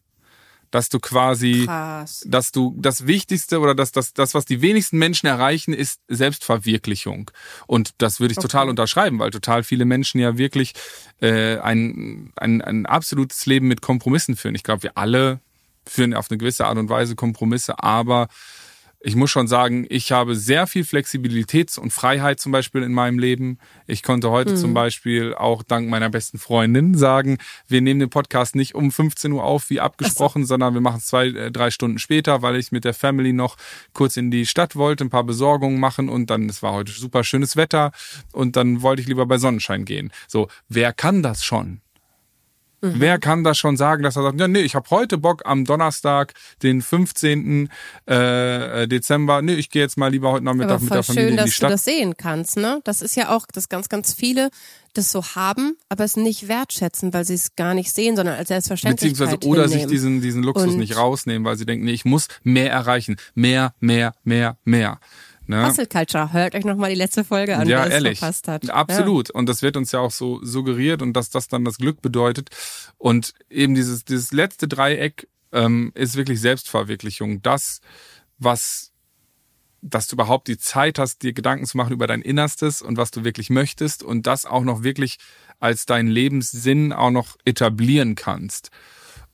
Dass 0.71 0.89
du 0.89 0.99
quasi 0.99 1.67
Krass. 1.67 2.25
dass 2.27 2.51
du 2.51 2.75
das 2.77 3.07
Wichtigste 3.07 3.61
oder 3.61 3.77
das, 3.77 3.93
das, 3.93 4.13
das, 4.13 4.35
was 4.35 4.45
die 4.45 4.61
wenigsten 4.61 4.99
Menschen 4.99 5.29
erreichen, 5.29 5.73
ist 5.73 6.01
Selbstverwirklichung. 6.09 7.31
Und 7.69 7.95
das 7.99 8.19
würde 8.19 8.33
ich 8.33 8.39
total 8.39 8.69
unterschreiben, 8.69 9.21
weil 9.21 9.31
total 9.31 9.63
viele 9.63 9.85
Menschen 9.85 10.19
ja 10.21 10.37
wirklich 10.37 10.73
äh, 11.21 11.59
ein, 11.59 12.33
ein, 12.35 12.61
ein 12.61 12.87
absolutes 12.87 13.47
Leben 13.47 13.69
mit 13.69 13.83
Kompromissen 13.83 14.35
führen. 14.35 14.57
Ich 14.57 14.65
glaube, 14.65 14.83
wir 14.83 14.99
alle 14.99 15.39
führen 15.87 16.13
auf 16.13 16.29
eine 16.29 16.39
gewisse 16.39 16.67
Art 16.67 16.79
und 16.79 16.89
Weise 16.89 17.15
Kompromisse, 17.15 17.81
aber 17.81 18.27
ich 19.07 19.17
muss 19.17 19.31
schon 19.31 19.47
sagen, 19.47 19.85
ich 19.91 20.13
habe 20.13 20.35
sehr 20.35 20.67
viel 20.67 20.83
Flexibilität 20.83 21.77
und 21.77 21.93
Freiheit 21.93 22.41
zum 22.41 22.53
Beispiel 22.53 22.83
in 22.83 22.93
meinem 22.93 23.19
Leben. 23.19 23.59
Ich 23.87 24.03
konnte 24.03 24.31
heute 24.31 24.55
zum 24.55 24.73
Beispiel 24.73 25.35
auch 25.35 25.63
dank 25.63 25.91
meiner 25.91 26.09
besten 26.09 26.39
Freundin 26.39 26.95
sagen, 26.95 27.37
wir 27.69 27.83
nehmen 27.83 28.01
den 28.01 28.09
Podcast 28.09 28.57
nicht 28.57 28.75
um 28.75 28.91
15 28.91 29.31
Uhr 29.33 29.45
auf, 29.45 29.69
wie 29.69 29.79
abgesprochen, 29.81 30.47
sondern 30.47 30.73
wir 30.73 30.81
machen 30.81 30.99
es 30.99 31.07
zwei, 31.07 31.27
äh, 31.27 31.53
drei 31.53 31.71
Stunden 31.71 31.99
später, 31.99 32.41
weil 32.41 32.57
ich 32.57 32.73
mit 32.73 32.87
der 32.87 32.95
Family 32.95 33.35
noch 33.35 33.57
kurz 33.93 34.17
in 34.17 34.31
die 34.31 34.47
Stadt 34.47 34.75
wollte, 34.75 35.05
ein 35.05 35.11
paar 35.11 35.25
Besorgungen 35.25 35.79
machen 35.79 36.09
und 36.09 36.31
dann, 36.31 36.49
es 36.49 36.63
war 36.63 36.73
heute 36.73 36.93
super 36.93 37.25
schönes 37.25 37.57
Wetter 37.57 37.93
und 38.33 38.57
dann 38.57 38.81
wollte 38.81 39.03
ich 39.03 39.09
lieber 39.09 39.27
bei 39.27 39.37
Sonnenschein 39.37 39.85
gehen. 39.85 40.13
So, 40.29 40.49
wer 40.71 40.95
kann 40.95 41.23
das 41.23 41.45
schon? 41.45 41.83
Wer 42.93 43.19
kann 43.19 43.45
das 43.45 43.57
schon 43.59 43.77
sagen, 43.77 44.03
dass 44.03 44.17
er 44.17 44.23
sagt, 44.25 44.39
ja, 44.39 44.47
nee, 44.49 44.61
ich 44.61 44.75
habe 44.75 44.89
heute 44.91 45.17
Bock 45.19 45.43
am 45.47 45.65
Donnerstag, 45.65 46.35
den 46.63 46.83
15. 46.83 47.69
Äh, 48.07 48.87
Dezember, 48.89 49.43
nee, 49.43 49.55
ich 49.55 49.71
gehe 49.71 49.83
jetzt 49.83 49.97
mal 49.97 50.09
lieber 50.11 50.31
heute 50.33 50.45
Nachmittag 50.45 50.83
mit 50.83 50.93
der 50.93 51.03
Familie 51.03 51.29
schön, 51.29 51.31
in 51.31 51.37
die 51.37 51.43
dass 51.43 51.51
du 51.51 51.53
Stadt. 51.53 51.71
das 51.73 51.85
sehen 51.85 52.17
kannst, 52.17 52.57
ne? 52.57 52.81
Das 52.85 53.03
ist 53.03 53.17
ja 53.17 53.35
auch, 53.35 53.47
dass 53.53 53.69
ganz, 53.69 53.89
ganz 53.89 54.13
viele 54.13 54.51
das 54.93 55.11
so 55.11 55.25
haben, 55.35 55.77
aber 55.89 56.05
es 56.05 56.17
nicht 56.17 56.47
wertschätzen, 56.47 57.13
weil 57.13 57.25
sie 57.25 57.35
es 57.35 57.57
gar 57.57 57.75
nicht 57.75 57.93
sehen, 57.93 58.15
sondern 58.17 58.37
als 58.37 58.49
Selbstverständlichkeit 58.49 59.19
Beziehungsweise 59.31 59.49
oder 59.49 59.65
sich 59.69 59.79
hinnehmen. 59.81 59.91
diesen, 59.93 60.21
diesen 60.21 60.43
Luxus 60.45 60.73
Und- 60.75 60.79
nicht 60.79 60.97
rausnehmen, 60.97 61.45
weil 61.45 61.57
sie 61.57 61.67
denken, 61.67 61.85
nee, 61.87 61.93
ich 61.93 62.05
muss 62.05 62.29
mehr 62.45 62.71
erreichen. 62.71 63.17
Mehr, 63.35 63.75
mehr, 63.81 64.15
mehr, 64.23 64.57
mehr. 64.65 65.01
Ne? 65.47 65.67
Hustle 65.67 65.87
Culture. 65.87 66.33
Hört 66.33 66.55
euch 66.55 66.65
nochmal 66.65 66.91
die 66.91 66.97
letzte 66.97 67.25
Folge 67.25 67.57
an, 67.57 67.69
ja, 67.69 67.87
wer 67.89 68.03
es 68.03 68.19
verpasst 68.19 68.49
hat. 68.49 68.71
Absolut. 68.71 69.31
Und 69.31 69.49
das 69.49 69.63
wird 69.63 69.77
uns 69.77 69.93
ja 69.93 70.01
auch 70.01 70.11
so 70.11 70.43
suggeriert 70.43 71.03
und 71.03 71.13
dass 71.13 71.31
das 71.31 71.49
dann 71.49 71.65
das 71.65 71.79
Glück 71.79 72.01
bedeutet. 72.01 72.51
Und 72.97 73.35
eben 73.51 73.75
dieses, 73.75 74.05
dieses 74.05 74.33
letzte 74.33 74.69
Dreieck 74.69 75.29
ähm, 75.53 75.93
ist 75.95 76.17
wirklich 76.17 76.41
Selbstverwirklichung. 76.41 77.43
Das, 77.43 77.81
was, 78.39 78.93
dass 79.83 80.07
du 80.07 80.17
überhaupt 80.17 80.49
die 80.49 80.59
Zeit 80.59 80.99
hast, 80.99 81.23
dir 81.23 81.33
Gedanken 81.35 81.67
zu 81.67 81.77
machen 81.77 81.93
über 81.93 82.07
dein 82.07 82.23
Innerstes 82.23 82.81
und 82.81 82.97
was 82.97 83.11
du 83.11 83.25
wirklich 83.25 83.51
möchtest 83.51 84.03
und 84.03 84.27
das 84.27 84.47
auch 84.47 84.65
noch 84.65 84.83
wirklich 84.83 85.19
als 85.61 85.87
deinen 85.87 86.09
Lebenssinn 86.09 86.93
auch 86.93 87.11
noch 87.11 87.37
etablieren 87.45 88.15
kannst. 88.15 88.71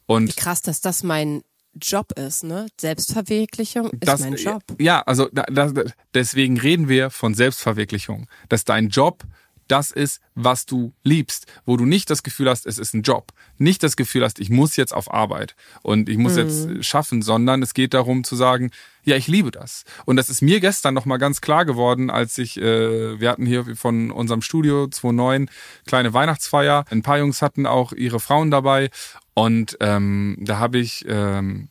Wie 0.06 0.14
Und 0.14 0.36
krass, 0.36 0.60
dass 0.60 0.80
das 0.80 1.04
mein 1.04 1.42
Job 1.80 2.12
ist, 2.18 2.44
ne? 2.44 2.66
Selbstverwirklichung 2.80 3.90
ist 3.90 4.06
das, 4.06 4.20
mein 4.20 4.34
Job. 4.34 4.62
Ja, 4.78 5.02
also 5.02 5.28
da, 5.32 5.44
da, 5.44 5.72
deswegen 6.14 6.58
reden 6.58 6.88
wir 6.88 7.10
von 7.10 7.34
Selbstverwirklichung. 7.34 8.28
Dass 8.48 8.64
dein 8.64 8.88
Job 8.88 9.24
das 9.70 9.90
ist, 9.90 10.20
was 10.34 10.66
du 10.66 10.92
liebst, 11.02 11.46
wo 11.64 11.76
du 11.76 11.84
nicht 11.84 12.10
das 12.10 12.22
Gefühl 12.22 12.48
hast, 12.48 12.66
es 12.66 12.78
ist 12.78 12.94
ein 12.94 13.02
Job, 13.02 13.32
nicht 13.58 13.82
das 13.82 13.96
Gefühl 13.96 14.24
hast, 14.24 14.38
ich 14.38 14.50
muss 14.50 14.76
jetzt 14.76 14.92
auf 14.92 15.12
Arbeit 15.12 15.54
und 15.82 16.08
ich 16.08 16.18
muss 16.18 16.36
jetzt 16.36 16.84
schaffen, 16.84 17.22
sondern 17.22 17.62
es 17.62 17.74
geht 17.74 17.94
darum 17.94 18.24
zu 18.24 18.36
sagen, 18.36 18.70
ja, 19.04 19.16
ich 19.16 19.28
liebe 19.28 19.50
das. 19.50 19.84
Und 20.04 20.16
das 20.16 20.28
ist 20.28 20.42
mir 20.42 20.60
gestern 20.60 20.94
noch 20.94 21.06
mal 21.06 21.16
ganz 21.16 21.40
klar 21.40 21.64
geworden, 21.64 22.10
als 22.10 22.36
ich, 22.38 22.60
äh, 22.60 23.20
wir 23.20 23.30
hatten 23.30 23.46
hier 23.46 23.76
von 23.76 24.10
unserem 24.10 24.42
Studio 24.42 24.84
2.9 24.84 25.48
kleine 25.86 26.12
Weihnachtsfeier, 26.12 26.84
ein 26.90 27.02
paar 27.02 27.18
Jungs 27.18 27.42
hatten 27.42 27.66
auch 27.66 27.92
ihre 27.92 28.20
Frauen 28.20 28.50
dabei 28.50 28.90
und 29.34 29.76
ähm, 29.80 30.36
da 30.40 30.58
habe 30.58 30.78
ich 30.78 31.04
ähm, 31.08 31.68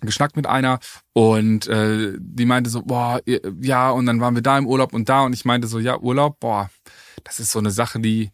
geschnackt 0.00 0.36
mit 0.36 0.46
einer 0.46 0.80
und 1.12 1.66
äh, 1.68 2.14
die 2.18 2.46
meinte 2.46 2.70
so, 2.70 2.82
boah, 2.82 3.20
ja, 3.60 3.90
und 3.90 4.06
dann 4.06 4.20
waren 4.20 4.34
wir 4.34 4.42
da 4.42 4.58
im 4.58 4.66
Urlaub 4.66 4.92
und 4.92 5.08
da 5.08 5.22
und 5.22 5.32
ich 5.32 5.44
meinte 5.44 5.68
so, 5.68 5.78
ja, 5.78 5.98
Urlaub, 5.98 6.40
boah, 6.40 6.70
das 7.24 7.40
ist 7.40 7.52
so 7.52 7.58
eine 7.58 7.70
Sache, 7.70 8.00
die, 8.00 8.30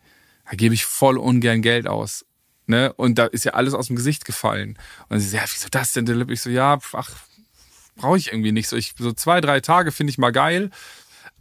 da 0.48 0.56
gebe 0.56 0.74
ich 0.74 0.84
voll 0.84 1.18
ungern 1.18 1.62
Geld 1.62 1.86
aus. 1.86 2.24
Ne? 2.66 2.92
Und 2.94 3.18
da 3.18 3.26
ist 3.26 3.44
ja 3.44 3.52
alles 3.52 3.74
aus 3.74 3.86
dem 3.86 3.96
Gesicht 3.96 4.24
gefallen. 4.24 4.76
Und 5.08 5.20
sie 5.20 5.28
so, 5.28 5.36
ja, 5.36 5.44
wieso 5.44 5.68
das 5.70 5.92
denn? 5.92 6.06
Philipp? 6.06 6.30
Ich 6.30 6.40
so, 6.40 6.50
ja, 6.50 6.78
ach, 6.92 7.10
brauche 7.96 8.18
ich 8.18 8.32
irgendwie 8.32 8.52
nicht. 8.52 8.68
So, 8.68 8.76
ich, 8.76 8.94
so 8.98 9.12
zwei, 9.12 9.40
drei 9.40 9.60
Tage 9.60 9.92
finde 9.92 10.10
ich 10.10 10.18
mal 10.18 10.32
geil. 10.32 10.70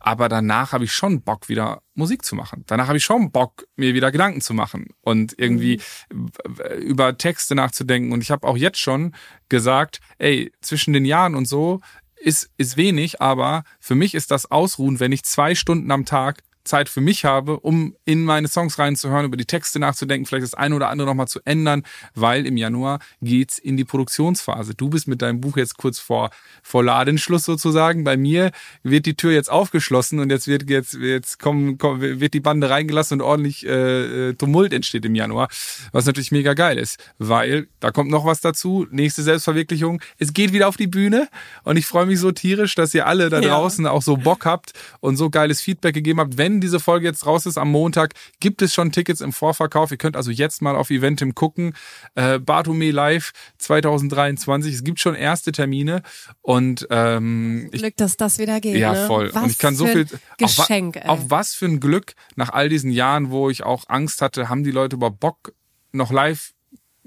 Aber 0.05 0.29
danach 0.29 0.71
habe 0.71 0.83
ich 0.83 0.91
schon 0.93 1.23
Bock, 1.23 1.49
wieder 1.49 1.81
Musik 1.95 2.23
zu 2.23 2.35
machen. 2.35 2.63
Danach 2.67 2.87
habe 2.87 2.97
ich 2.99 3.03
schon 3.03 3.31
Bock, 3.31 3.65
mir 3.75 3.95
wieder 3.95 4.11
Gedanken 4.11 4.39
zu 4.39 4.53
machen 4.53 4.89
und 5.01 5.33
irgendwie 5.39 5.81
w- 6.11 6.75
über 6.77 7.17
Texte 7.17 7.55
nachzudenken. 7.55 8.11
Und 8.11 8.21
ich 8.21 8.29
habe 8.29 8.47
auch 8.47 8.55
jetzt 8.55 8.77
schon 8.77 9.15
gesagt, 9.49 10.01
ey, 10.19 10.51
zwischen 10.61 10.93
den 10.93 11.05
Jahren 11.05 11.33
und 11.33 11.47
so 11.47 11.81
ist, 12.17 12.51
ist 12.57 12.77
wenig, 12.77 13.19
aber 13.19 13.63
für 13.79 13.95
mich 13.95 14.13
ist 14.13 14.29
das 14.29 14.51
Ausruhen, 14.51 14.99
wenn 14.99 15.11
ich 15.11 15.23
zwei 15.23 15.55
Stunden 15.55 15.89
am 15.89 16.05
Tag 16.05 16.43
Zeit 16.65 16.89
für 16.89 17.01
mich 17.01 17.25
habe, 17.25 17.59
um 17.59 17.95
in 18.05 18.23
meine 18.23 18.47
Songs 18.47 18.77
reinzuhören, 18.77 19.25
über 19.25 19.37
die 19.37 19.45
Texte 19.45 19.79
nachzudenken, 19.79 20.25
vielleicht 20.25 20.43
das 20.43 20.53
eine 20.53 20.75
oder 20.75 20.89
andere 20.89 21.07
nochmal 21.07 21.27
zu 21.27 21.39
ändern, 21.45 21.83
weil 22.13 22.45
im 22.45 22.57
Januar 22.57 22.99
geht's 23.21 23.57
in 23.57 23.77
die 23.77 23.85
Produktionsphase. 23.85 24.73
Du 24.75 24.89
bist 24.89 25.07
mit 25.07 25.21
deinem 25.21 25.41
Buch 25.41 25.57
jetzt 25.57 25.77
kurz 25.77 25.99
vor, 25.99 26.31
vor 26.61 26.83
Ladenschluss 26.83 27.45
sozusagen. 27.45 28.03
Bei 28.03 28.17
mir 28.17 28.51
wird 28.83 29.05
die 29.05 29.15
Tür 29.15 29.31
jetzt 29.31 29.51
aufgeschlossen 29.51 30.19
und 30.19 30.31
jetzt 30.31 30.47
wird 30.47 30.69
jetzt, 30.69 30.95
jetzt 30.95 31.39
kommen, 31.39 31.77
kommen 31.77 32.01
wird 32.01 32.33
die 32.33 32.39
Bande 32.39 32.69
reingelassen 32.69 33.21
und 33.21 33.25
ordentlich 33.25 33.65
äh, 33.65 34.33
Tumult 34.33 34.73
entsteht 34.73 35.05
im 35.05 35.15
Januar, 35.15 35.47
was 35.91 36.05
natürlich 36.05 36.31
mega 36.31 36.53
geil 36.53 36.77
ist, 36.77 36.99
weil 37.17 37.67
da 37.79 37.91
kommt 37.91 38.09
noch 38.09 38.25
was 38.25 38.41
dazu, 38.41 38.87
nächste 38.91 39.23
Selbstverwirklichung. 39.23 40.01
Es 40.17 40.33
geht 40.33 40.53
wieder 40.53 40.67
auf 40.67 40.77
die 40.77 40.87
Bühne 40.87 41.29
und 41.63 41.77
ich 41.77 41.85
freue 41.85 42.05
mich 42.05 42.19
so 42.19 42.31
tierisch, 42.31 42.75
dass 42.75 42.93
ihr 42.93 43.05
alle 43.05 43.29
da 43.29 43.41
draußen 43.41 43.85
ja. 43.85 43.91
auch 43.91 44.01
so 44.01 44.17
Bock 44.17 44.45
habt 44.45 44.73
und 44.99 45.17
so 45.17 45.29
geiles 45.29 45.61
Feedback 45.61 45.93
gegeben 45.93 46.19
habt. 46.19 46.37
Wenn 46.37 46.54
diese 46.61 46.79
Folge 46.79 47.05
jetzt 47.05 47.25
raus 47.25 47.45
ist 47.45 47.57
am 47.57 47.71
Montag, 47.71 48.13
gibt 48.39 48.61
es 48.61 48.73
schon 48.73 48.91
Tickets 48.91 49.21
im 49.21 49.33
Vorverkauf. 49.33 49.91
Ihr 49.91 49.97
könnt 49.97 50.15
also 50.15 50.31
jetzt 50.31 50.61
mal 50.61 50.75
auf 50.75 50.89
Eventim 50.89 51.35
gucken. 51.35 51.75
Äh, 52.15 52.39
Bartome 52.39 52.91
Live 52.91 53.31
2023. 53.57 54.73
Es 54.73 54.83
gibt 54.83 54.99
schon 54.99 55.15
erste 55.15 55.51
Termine 55.51 56.03
und 56.41 56.87
ähm, 56.89 57.69
ich, 57.71 57.81
Glück, 57.81 57.97
dass 57.97 58.17
das 58.17 58.39
wieder 58.39 58.59
geht. 58.61 58.77
Ja, 58.77 58.93
ne? 58.93 59.07
voll. 59.07 59.33
Was 59.33 59.43
und 59.43 59.49
ich 59.51 59.57
kann 59.57 59.75
so 59.75 59.85
viel. 59.87 60.07
Geschenk, 60.37 60.97
auch, 60.97 61.09
auch 61.09 61.19
was 61.27 61.53
für 61.53 61.65
ein 61.65 61.79
Glück 61.79 62.13
nach 62.35 62.49
all 62.49 62.69
diesen 62.69 62.91
Jahren, 62.91 63.31
wo 63.31 63.49
ich 63.49 63.63
auch 63.63 63.85
Angst 63.87 64.21
hatte, 64.21 64.49
haben 64.49 64.63
die 64.63 64.71
Leute 64.71 64.95
über 64.95 65.11
Bock 65.11 65.53
noch 65.91 66.11
live 66.11 66.51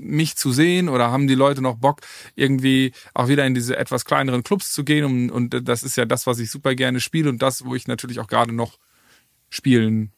mich 0.00 0.36
zu 0.36 0.52
sehen 0.52 0.88
oder 0.88 1.10
haben 1.10 1.26
die 1.26 1.34
Leute 1.34 1.60
noch 1.60 1.76
Bock, 1.76 2.00
irgendwie 2.34 2.92
auch 3.14 3.28
wieder 3.28 3.44
in 3.46 3.54
diese 3.54 3.76
etwas 3.76 4.04
kleineren 4.04 4.42
Clubs 4.42 4.72
zu 4.72 4.84
gehen? 4.84 5.04
Und, 5.04 5.30
und 5.30 5.68
das 5.68 5.82
ist 5.82 5.96
ja 5.96 6.04
das, 6.04 6.26
was 6.26 6.38
ich 6.38 6.50
super 6.50 6.74
gerne 6.74 7.00
spiele 7.00 7.28
und 7.28 7.42
das, 7.42 7.64
wo 7.64 7.74
ich 7.74 7.86
natürlich 7.86 8.20
auch 8.20 8.28
gerade 8.28 8.54
noch 8.54 8.78
spielen 9.48 10.12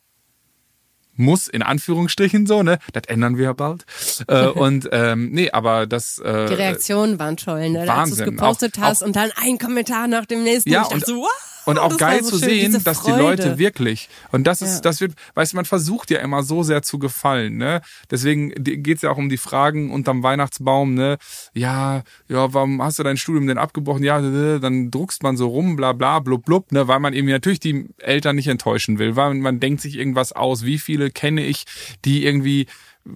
muss, 1.20 1.48
in 1.48 1.62
Anführungsstrichen 1.62 2.46
so, 2.46 2.62
ne? 2.62 2.78
Das 2.92 3.02
ändern 3.06 3.36
wir 3.36 3.44
ja 3.44 3.52
bald. 3.52 3.84
äh, 4.26 4.46
und 4.46 4.88
ähm, 4.90 5.30
nee, 5.32 5.50
aber 5.50 5.86
das. 5.86 6.18
Äh, 6.18 6.46
Die 6.46 6.54
Reaktionen 6.54 7.18
waren 7.18 7.36
toll, 7.36 7.70
ne? 7.70 7.86
Wahnsinn. 7.86 7.90
Als 7.90 8.08
du 8.10 8.14
es 8.16 8.24
gepostet 8.24 8.78
auch, 8.78 8.82
hast 8.82 9.02
auch, 9.02 9.06
und 9.06 9.16
dann 9.16 9.30
ein 9.36 9.58
Kommentar 9.58 10.08
nach 10.08 10.26
dem 10.26 10.42
nächsten. 10.42 10.70
Ja, 10.70 10.82
ich 10.82 10.88
dachte 10.88 10.94
und, 10.94 11.06
so, 11.06 11.16
wow! 11.22 11.28
Und 11.70 11.78
auch 11.78 11.96
geil 11.96 12.22
so 12.22 12.30
zu 12.30 12.38
schön, 12.38 12.72
sehen, 12.72 12.84
dass 12.84 13.02
die 13.02 13.10
Leute 13.10 13.58
wirklich, 13.58 14.08
und 14.32 14.46
das 14.46 14.62
ist, 14.62 14.76
ja. 14.76 14.80
das 14.80 15.00
wird, 15.00 15.14
weißt 15.34 15.52
du, 15.52 15.56
man 15.56 15.64
versucht 15.64 16.10
ja 16.10 16.18
immer 16.18 16.42
so 16.42 16.62
sehr 16.62 16.82
zu 16.82 16.98
gefallen, 16.98 17.56
ne? 17.56 17.80
Deswegen 18.10 18.52
geht's 18.82 19.02
ja 19.02 19.10
auch 19.10 19.16
um 19.16 19.28
die 19.28 19.36
Fragen 19.36 19.90
unterm 19.90 20.22
Weihnachtsbaum, 20.22 20.94
ne? 20.94 21.18
Ja, 21.54 22.02
ja, 22.28 22.52
warum 22.52 22.82
hast 22.82 22.98
du 22.98 23.02
dein 23.02 23.16
Studium 23.16 23.46
denn 23.46 23.58
abgebrochen? 23.58 24.02
Ja, 24.02 24.20
dann 24.58 24.90
druckst 24.90 25.22
man 25.22 25.36
so 25.36 25.48
rum, 25.48 25.76
bla 25.76 25.92
bla, 25.92 26.18
blub 26.18 26.44
blub, 26.44 26.72
ne? 26.72 26.88
Weil 26.88 27.00
man 27.00 27.14
eben 27.14 27.28
natürlich 27.28 27.60
die 27.60 27.86
Eltern 27.98 28.36
nicht 28.36 28.48
enttäuschen 28.48 28.98
will, 28.98 29.16
weil 29.16 29.34
man 29.34 29.60
denkt 29.60 29.80
sich 29.80 29.96
irgendwas 29.96 30.32
aus. 30.32 30.64
Wie 30.64 30.78
viele 30.78 31.10
kenne 31.10 31.44
ich, 31.44 31.64
die 32.04 32.24
irgendwie 32.24 32.66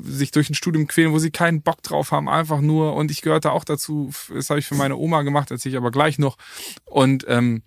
sich 0.00 0.30
durch 0.30 0.48
ein 0.50 0.54
Studium 0.54 0.86
quälen, 0.86 1.12
wo 1.12 1.18
sie 1.18 1.30
keinen 1.30 1.62
Bock 1.62 1.82
drauf 1.82 2.10
haben, 2.10 2.28
einfach 2.28 2.60
nur, 2.60 2.94
und 2.94 3.10
ich 3.10 3.22
gehörte 3.22 3.52
auch 3.52 3.64
dazu, 3.64 4.10
das 4.32 4.50
habe 4.50 4.60
ich 4.60 4.66
für 4.66 4.74
meine 4.74 4.96
Oma 4.96 5.22
gemacht, 5.22 5.50
erzähle 5.50 5.74
ich 5.74 5.76
aber 5.76 5.90
gleich 5.90 6.18
noch. 6.18 6.36
Und 6.86 7.26
ähm, 7.28 7.62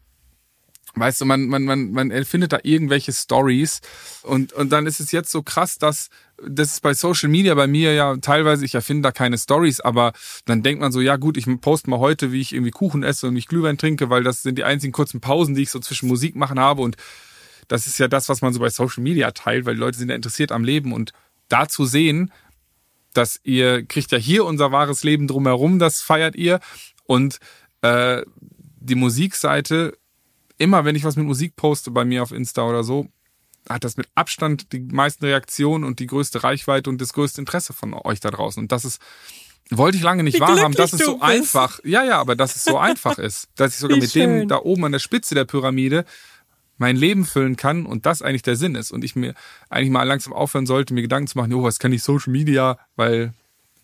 Weißt 0.99 1.21
du, 1.21 1.25
man, 1.25 1.47
man, 1.47 1.63
man, 1.63 1.91
man 1.91 2.11
erfindet 2.11 2.53
da 2.53 2.59
irgendwelche 2.63 3.13
Stories 3.13 3.81
und, 4.23 4.53
und 4.53 4.71
dann 4.71 4.87
ist 4.87 4.99
es 4.99 5.11
jetzt 5.11 5.31
so 5.31 5.43
krass, 5.43 5.77
dass 5.77 6.09
das 6.45 6.73
ist 6.73 6.81
bei 6.81 6.93
Social 6.93 7.29
Media 7.29 7.55
bei 7.55 7.67
mir 7.67 7.93
ja 7.93 8.15
teilweise, 8.17 8.63
ich 8.63 8.75
erfinde 8.75 9.03
da 9.03 9.11
keine 9.11 9.37
Stories, 9.37 9.79
aber 9.79 10.13
dann 10.45 10.61
denkt 10.61 10.81
man 10.81 10.91
so, 10.91 11.01
ja 11.01 11.15
gut, 11.15 11.37
ich 11.37 11.47
poste 11.61 11.89
mal 11.89 11.99
heute, 11.99 12.31
wie 12.31 12.41
ich 12.41 12.53
irgendwie 12.53 12.71
Kuchen 12.71 13.03
esse 13.03 13.27
und 13.27 13.35
wie 13.35 13.39
ich 13.39 13.47
Glühwein 13.47 13.77
trinke, 13.77 14.09
weil 14.09 14.23
das 14.23 14.43
sind 14.43 14.57
die 14.57 14.63
einzigen 14.63 14.93
kurzen 14.93 15.19
Pausen, 15.19 15.55
die 15.55 15.63
ich 15.63 15.71
so 15.71 15.79
zwischen 15.79 16.07
Musik 16.07 16.35
machen 16.35 16.59
habe 16.59 16.81
und 16.81 16.95
das 17.67 17.87
ist 17.87 17.97
ja 17.97 18.07
das, 18.07 18.29
was 18.29 18.41
man 18.41 18.53
so 18.53 18.59
bei 18.59 18.69
Social 18.69 19.03
Media 19.03 19.31
teilt, 19.31 19.65
weil 19.65 19.75
die 19.75 19.81
Leute 19.81 19.97
sind 19.97 20.09
ja 20.09 20.15
interessiert 20.15 20.51
am 20.51 20.63
Leben 20.63 20.93
und 20.93 21.11
da 21.49 21.67
zu 21.67 21.85
sehen, 21.85 22.31
dass 23.13 23.39
ihr 23.43 23.85
kriegt 23.85 24.11
ja 24.11 24.17
hier 24.17 24.45
unser 24.45 24.71
wahres 24.71 25.03
Leben 25.03 25.27
drumherum, 25.27 25.79
das 25.79 26.01
feiert 26.01 26.35
ihr 26.35 26.59
und 27.05 27.39
äh, 27.81 28.23
die 28.79 28.95
Musikseite 28.95 29.97
immer, 30.57 30.85
wenn 30.85 30.95
ich 30.95 31.03
was 31.03 31.15
mit 31.15 31.25
Musik 31.25 31.55
poste 31.55 31.91
bei 31.91 32.05
mir 32.05 32.23
auf 32.23 32.31
Insta 32.31 32.67
oder 32.67 32.83
so, 32.83 33.07
hat 33.69 33.83
das 33.83 33.97
mit 33.97 34.07
Abstand 34.15 34.71
die 34.71 34.79
meisten 34.79 35.25
Reaktionen 35.25 35.83
und 35.83 35.99
die 35.99 36.07
größte 36.07 36.43
Reichweite 36.43 36.89
und 36.89 37.01
das 37.01 37.13
größte 37.13 37.41
Interesse 37.41 37.73
von 37.73 37.93
euch 37.93 38.19
da 38.19 38.31
draußen. 38.31 38.61
Und 38.61 38.71
das 38.71 38.85
ist, 38.85 39.01
wollte 39.69 39.97
ich 39.97 40.03
lange 40.03 40.23
nicht 40.23 40.35
Wie 40.35 40.41
wahrhaben, 40.41 40.73
dass 40.73 40.93
es 40.93 41.03
so 41.03 41.17
bist. 41.17 41.23
einfach, 41.23 41.79
ja, 41.83 42.03
ja, 42.03 42.19
aber 42.19 42.35
dass 42.35 42.55
es 42.55 42.63
so 42.63 42.77
einfach 42.77 43.17
ist, 43.17 43.49
dass 43.55 43.73
ich 43.73 43.79
sogar 43.79 43.97
Wie 43.97 44.01
mit 44.01 44.11
schön. 44.11 44.39
dem 44.39 44.47
da 44.47 44.59
oben 44.59 44.85
an 44.85 44.91
der 44.91 44.99
Spitze 44.99 45.35
der 45.35 45.45
Pyramide 45.45 46.05
mein 46.77 46.95
Leben 46.95 47.25
füllen 47.25 47.55
kann 47.55 47.85
und 47.85 48.05
das 48.05 48.21
eigentlich 48.21 48.43
der 48.43 48.55
Sinn 48.55 48.75
ist 48.75 48.91
und 48.91 49.03
ich 49.03 49.15
mir 49.15 49.33
eigentlich 49.69 49.89
mal 49.89 50.03
langsam 50.03 50.31
aufhören 50.33 50.67
sollte, 50.67 50.93
mir 50.93 51.01
Gedanken 51.01 51.27
zu 51.27 51.37
machen, 51.37 51.53
oh, 51.53 51.63
was 51.63 51.79
kann 51.79 51.91
ich 51.91 52.03
Social 52.03 52.31
Media, 52.31 52.77
weil 52.95 53.33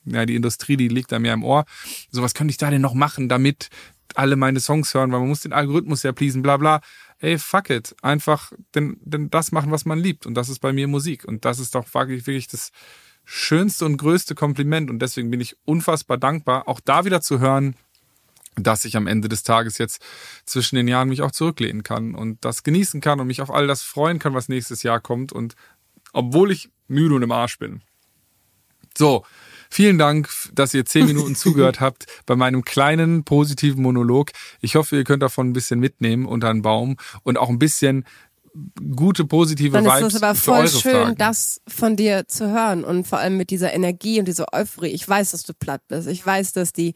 ja, 0.06 0.26
die 0.26 0.36
Industrie, 0.36 0.78
die 0.78 0.90
liegt 0.90 1.12
da 1.12 1.20
mir 1.20 1.34
im 1.34 1.44
Ohr. 1.44 1.66
So, 2.12 2.22
was 2.22 2.34
könnte 2.34 2.52
ich 2.52 2.58
da 2.58 2.70
denn 2.70 2.82
noch 2.82 2.94
machen, 2.94 3.30
damit 3.30 3.70
alle 4.18 4.36
meine 4.36 4.60
Songs 4.60 4.94
hören, 4.94 5.12
weil 5.12 5.20
man 5.20 5.30
muss 5.30 5.42
den 5.42 5.54
Algorithmus 5.54 6.04
ja 6.04 6.12
pleasen, 6.12 6.42
bla 6.42 6.58
bla. 6.58 6.82
Ey, 7.20 7.38
fuck 7.38 7.70
it. 7.70 7.96
Einfach 8.02 8.52
denn, 8.76 8.98
denn 9.02 9.30
das 9.30 9.52
machen, 9.52 9.72
was 9.72 9.86
man 9.86 10.00
liebt. 10.00 10.26
Und 10.26 10.34
das 10.36 10.50
ist 10.50 10.60
bei 10.60 10.74
mir 10.74 10.88
Musik. 10.88 11.26
Und 11.26 11.46
das 11.46 11.60
ist 11.60 11.76
doch 11.76 11.92
wirklich, 11.94 12.28
wirklich 12.28 12.48
das 12.48 12.72
schönste 13.26 13.86
und 13.86 13.98
größte 13.98 14.36
Kompliment. 14.36 14.90
Und 14.90 15.00
deswegen 15.00 15.32
bin 15.32 15.40
ich 15.40 15.56
unfassbar 15.66 16.18
dankbar, 16.18 16.68
auch 16.68 16.80
da 16.80 17.06
wieder 17.06 17.22
zu 17.22 17.40
hören, 17.40 17.76
dass 18.56 18.86
ich 18.86 18.96
am 18.98 19.08
Ende 19.08 19.30
des 19.30 19.44
Tages 19.44 19.78
jetzt 19.78 20.04
zwischen 20.46 20.76
den 20.76 20.88
Jahren 20.88 21.10
mich 21.10 21.22
auch 21.22 21.32
zurücklehnen 21.32 21.82
kann 21.82 22.14
und 22.14 22.46
das 22.46 22.64
genießen 22.64 23.02
kann 23.02 23.20
und 23.20 23.28
mich 23.28 23.42
auf 23.42 23.50
all 23.50 23.66
das 23.66 23.82
freuen 23.82 24.20
kann, 24.20 24.36
was 24.36 24.50
nächstes 24.50 24.84
Jahr 24.84 25.00
kommt. 25.00 25.32
Und 25.32 25.56
obwohl 26.12 26.52
ich 26.52 26.70
müde 26.88 27.16
und 27.16 27.24
im 27.24 27.32
Arsch 27.32 27.58
bin. 27.58 27.82
So, 28.96 29.26
Vielen 29.74 29.98
Dank, 29.98 30.30
dass 30.54 30.76
ihr 30.76 30.86
zehn 30.86 31.08
Minuten 31.08 31.34
zugehört 31.36 31.80
habt 31.80 32.06
bei 32.28 32.36
meinem 32.36 32.64
kleinen 32.64 33.24
positiven 33.24 33.82
Monolog. 33.82 34.30
Ich 34.62 34.76
hoffe, 34.76 34.96
ihr 34.98 35.04
könnt 35.04 35.24
davon 35.24 35.50
ein 35.50 35.54
bisschen 35.54 35.80
mitnehmen 35.80 36.28
unter 36.28 36.52
einen 36.52 36.62
Baum 36.62 36.98
und 37.24 37.40
auch 37.40 37.50
ein 37.50 37.58
bisschen 37.58 38.06
gute 38.96 39.26
positive 39.26 39.72
Dann 39.72 39.86
Vibes 39.86 40.10
ist 40.10 40.14
es 40.14 40.22
aber 40.22 40.36
voll 40.36 40.68
schön, 40.68 40.92
Fragen. 40.92 41.16
das 41.18 41.60
von 41.68 41.96
dir 41.96 42.28
zu 42.28 42.52
hören 42.52 42.84
und 42.84 43.08
vor 43.08 43.18
allem 43.18 43.36
mit 43.36 43.50
dieser 43.50 43.74
Energie 43.74 44.20
und 44.20 44.28
dieser 44.28 44.54
Euphorie. 44.54 44.90
Ich 44.90 45.10
weiß, 45.10 45.32
dass 45.32 45.42
du 45.42 45.56
platt 45.56 45.82
bist. 45.88 46.08
Ich 46.08 46.24
weiß, 46.24 46.54
dass 46.54 46.72
die 46.72 46.94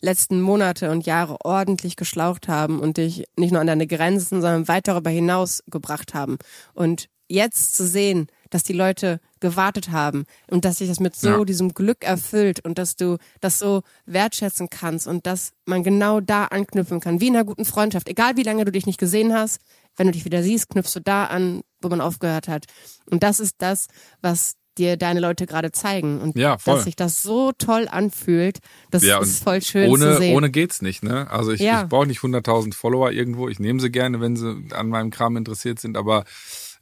letzten 0.00 0.40
Monate 0.40 0.92
und 0.92 1.06
Jahre 1.06 1.36
ordentlich 1.42 1.96
geschlaucht 1.96 2.46
haben 2.46 2.78
und 2.78 2.98
dich 2.98 3.24
nicht 3.36 3.50
nur 3.50 3.60
an 3.60 3.66
deine 3.66 3.88
Grenzen, 3.88 4.40
sondern 4.40 4.68
weit 4.68 4.86
darüber 4.86 5.10
hinaus 5.10 5.64
gebracht 5.66 6.14
haben. 6.14 6.38
Und 6.74 7.08
jetzt 7.26 7.74
zu 7.74 7.88
sehen, 7.88 8.28
dass 8.50 8.62
die 8.62 8.72
Leute 8.72 9.20
gewartet 9.40 9.90
haben 9.90 10.24
und 10.48 10.64
dass 10.64 10.78
sich 10.78 10.88
das 10.88 11.00
mit 11.00 11.16
so 11.16 11.28
ja. 11.28 11.44
diesem 11.44 11.72
Glück 11.72 12.04
erfüllt 12.04 12.64
und 12.64 12.78
dass 12.78 12.96
du 12.96 13.16
das 13.40 13.58
so 13.58 13.82
wertschätzen 14.06 14.68
kannst 14.68 15.06
und 15.06 15.26
dass 15.26 15.52
man 15.64 15.82
genau 15.82 16.20
da 16.20 16.46
anknüpfen 16.46 17.00
kann, 17.00 17.20
wie 17.20 17.28
in 17.28 17.36
einer 17.36 17.44
guten 17.44 17.64
Freundschaft. 17.64 18.08
Egal 18.08 18.36
wie 18.36 18.42
lange 18.42 18.64
du 18.64 18.72
dich 18.72 18.86
nicht 18.86 18.98
gesehen 18.98 19.32
hast, 19.32 19.60
wenn 19.96 20.06
du 20.06 20.12
dich 20.12 20.24
wieder 20.24 20.42
siehst, 20.42 20.68
knüpfst 20.68 20.94
du 20.94 21.00
da 21.00 21.24
an, 21.26 21.62
wo 21.80 21.88
man 21.88 22.00
aufgehört 22.00 22.48
hat. 22.48 22.66
Und 23.10 23.22
das 23.22 23.40
ist 23.40 23.56
das, 23.58 23.86
was 24.20 24.54
dir 24.78 24.96
deine 24.96 25.20
Leute 25.20 25.46
gerade 25.46 25.72
zeigen. 25.72 26.20
Und 26.20 26.36
ja, 26.36 26.56
dass 26.64 26.84
sich 26.84 26.96
das 26.96 27.22
so 27.22 27.52
toll 27.52 27.88
anfühlt, 27.90 28.58
das 28.90 29.02
ja, 29.04 29.20
ist 29.20 29.42
voll 29.42 29.62
schön 29.62 29.90
ohne, 29.90 30.12
zu 30.12 30.18
sehen. 30.18 30.36
Ohne 30.36 30.50
geht's 30.50 30.80
nicht, 30.80 31.02
ne? 31.02 31.30
Also 31.30 31.52
ich, 31.52 31.60
ja. 31.60 31.82
ich 31.82 31.88
brauche 31.88 32.06
nicht 32.06 32.20
100.000 32.20 32.74
Follower 32.74 33.10
irgendwo. 33.10 33.48
Ich 33.48 33.58
nehme 33.58 33.80
sie 33.80 33.90
gerne, 33.90 34.20
wenn 34.20 34.36
sie 34.36 34.64
an 34.72 34.88
meinem 34.88 35.10
Kram 35.10 35.36
interessiert 35.36 35.80
sind, 35.80 35.96
aber 35.96 36.24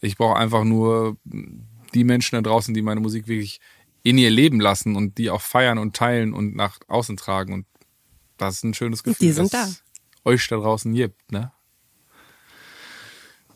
ich 0.00 0.16
brauche 0.16 0.36
einfach 0.36 0.64
nur 0.64 1.16
die 1.94 2.04
Menschen 2.04 2.36
da 2.36 2.42
draußen, 2.42 2.74
die 2.74 2.82
meine 2.82 3.00
Musik 3.00 3.28
wirklich 3.28 3.60
in 4.02 4.18
ihr 4.18 4.30
Leben 4.30 4.60
lassen 4.60 4.96
und 4.96 5.18
die 5.18 5.30
auch 5.30 5.40
feiern 5.40 5.78
und 5.78 5.96
teilen 5.96 6.32
und 6.32 6.54
nach 6.54 6.78
außen 6.88 7.16
tragen. 7.16 7.52
Und 7.52 7.66
das 8.36 8.56
ist 8.56 8.64
ein 8.64 8.74
schönes 8.74 9.02
Gefühl. 9.02 9.26
Die 9.26 9.32
sind 9.32 9.52
da. 9.52 9.68
Euch 10.24 10.46
da 10.48 10.56
draußen 10.56 10.92
gibt, 10.92 11.32
ne? 11.32 11.52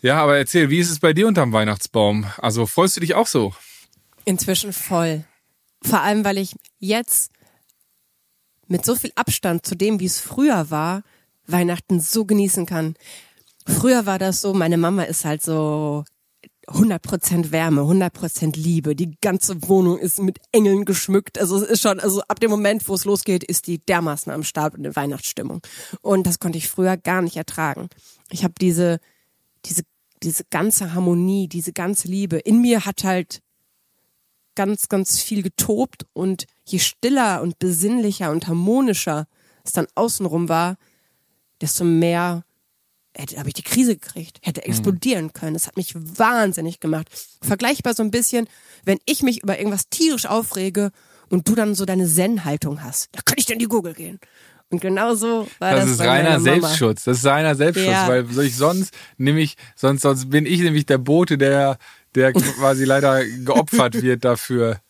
Ja, 0.00 0.20
aber 0.20 0.36
erzähl, 0.36 0.68
wie 0.68 0.80
ist 0.80 0.90
es 0.90 0.98
bei 0.98 1.12
dir 1.12 1.28
unterm 1.28 1.52
Weihnachtsbaum? 1.52 2.26
Also 2.38 2.66
freust 2.66 2.96
du 2.96 3.00
dich 3.00 3.14
auch 3.14 3.28
so? 3.28 3.54
Inzwischen 4.24 4.72
voll. 4.72 5.24
Vor 5.80 6.00
allem, 6.00 6.24
weil 6.24 6.38
ich 6.38 6.56
jetzt 6.80 7.30
mit 8.66 8.84
so 8.84 8.96
viel 8.96 9.12
Abstand 9.14 9.64
zu 9.64 9.76
dem, 9.76 10.00
wie 10.00 10.06
es 10.06 10.18
früher 10.18 10.70
war, 10.70 11.04
Weihnachten 11.46 12.00
so 12.00 12.24
genießen 12.24 12.66
kann. 12.66 12.96
Früher 13.66 14.06
war 14.06 14.18
das 14.18 14.40
so, 14.40 14.54
meine 14.54 14.76
Mama 14.76 15.04
ist 15.04 15.24
halt 15.24 15.42
so 15.42 16.04
100% 16.68 17.50
Wärme, 17.50 17.82
100% 17.82 18.56
Liebe. 18.58 18.94
Die 18.94 19.16
ganze 19.20 19.68
Wohnung 19.68 19.98
ist 19.98 20.20
mit 20.20 20.38
Engeln 20.52 20.84
geschmückt. 20.84 21.38
Also 21.38 21.56
es 21.56 21.62
ist 21.62 21.82
schon, 21.82 21.98
also 22.00 22.22
ab 22.28 22.40
dem 22.40 22.50
Moment, 22.50 22.88
wo 22.88 22.94
es 22.94 23.04
losgeht, 23.04 23.42
ist 23.42 23.66
die 23.66 23.78
dermaßen 23.78 24.32
am 24.32 24.44
Start 24.44 24.74
und 24.74 24.86
eine 24.86 24.94
Weihnachtsstimmung. 24.94 25.60
Und 26.00 26.26
das 26.26 26.38
konnte 26.38 26.58
ich 26.58 26.68
früher 26.68 26.96
gar 26.96 27.22
nicht 27.22 27.36
ertragen. 27.36 27.88
Ich 28.30 28.44
habe 28.44 28.54
diese, 28.60 29.00
diese, 29.64 29.82
diese 30.22 30.44
ganze 30.50 30.94
Harmonie, 30.94 31.48
diese 31.48 31.72
ganze 31.72 32.08
Liebe. 32.08 32.38
In 32.38 32.60
mir 32.60 32.84
hat 32.84 33.02
halt 33.04 33.40
ganz, 34.54 34.88
ganz 34.88 35.20
viel 35.20 35.42
getobt 35.42 36.06
und 36.12 36.46
je 36.64 36.78
stiller 36.78 37.42
und 37.42 37.58
besinnlicher 37.58 38.30
und 38.30 38.46
harmonischer 38.46 39.26
es 39.64 39.72
dann 39.72 39.86
außenrum 39.94 40.48
war, 40.48 40.76
desto 41.60 41.84
mehr 41.84 42.44
hätte 43.14 43.38
habe 43.38 43.48
ich 43.48 43.54
die 43.54 43.62
Krise 43.62 43.96
gekriegt, 43.96 44.38
hätte 44.42 44.64
explodieren 44.64 45.32
können. 45.32 45.54
Das 45.54 45.66
hat 45.66 45.76
mich 45.76 45.94
wahnsinnig 45.94 46.80
gemacht. 46.80 47.08
Vergleichbar 47.42 47.94
so 47.94 48.02
ein 48.02 48.10
bisschen, 48.10 48.48
wenn 48.84 48.98
ich 49.04 49.22
mich 49.22 49.42
über 49.42 49.58
irgendwas 49.58 49.88
tierisch 49.88 50.26
aufrege 50.26 50.90
und 51.28 51.48
du 51.48 51.54
dann 51.54 51.74
so 51.74 51.84
deine 51.84 52.06
Zen-Haltung 52.06 52.82
hast. 52.82 53.08
Da 53.12 53.20
kann 53.22 53.36
ich 53.38 53.46
denn 53.46 53.58
die 53.58 53.66
Google 53.66 53.94
gehen. 53.94 54.18
Und 54.70 54.80
genau 54.80 55.14
so 55.14 55.46
war 55.58 55.72
das. 55.74 55.84
Das 55.84 55.90
ist 55.92 56.00
reiner. 56.00 56.40
Selbstschutz. 56.40 57.04
Das 57.04 57.18
ist 57.18 57.26
reiner 57.26 57.54
Selbstschutz, 57.54 57.90
Ja. 57.92 58.08
weil 58.08 58.26
ich 58.40 58.56
sonst 58.56 58.94
nämlich, 59.18 59.56
sonst, 59.76 60.00
sonst 60.00 60.30
bin 60.30 60.46
ich 60.46 60.60
nämlich 60.60 60.86
der 60.86 60.96
Bote, 60.98 61.36
der, 61.36 61.76
der 62.14 62.32
quasi 62.32 62.84
leider 62.84 63.22
geopfert 63.24 64.00
wird 64.00 64.24
dafür. 64.24 64.80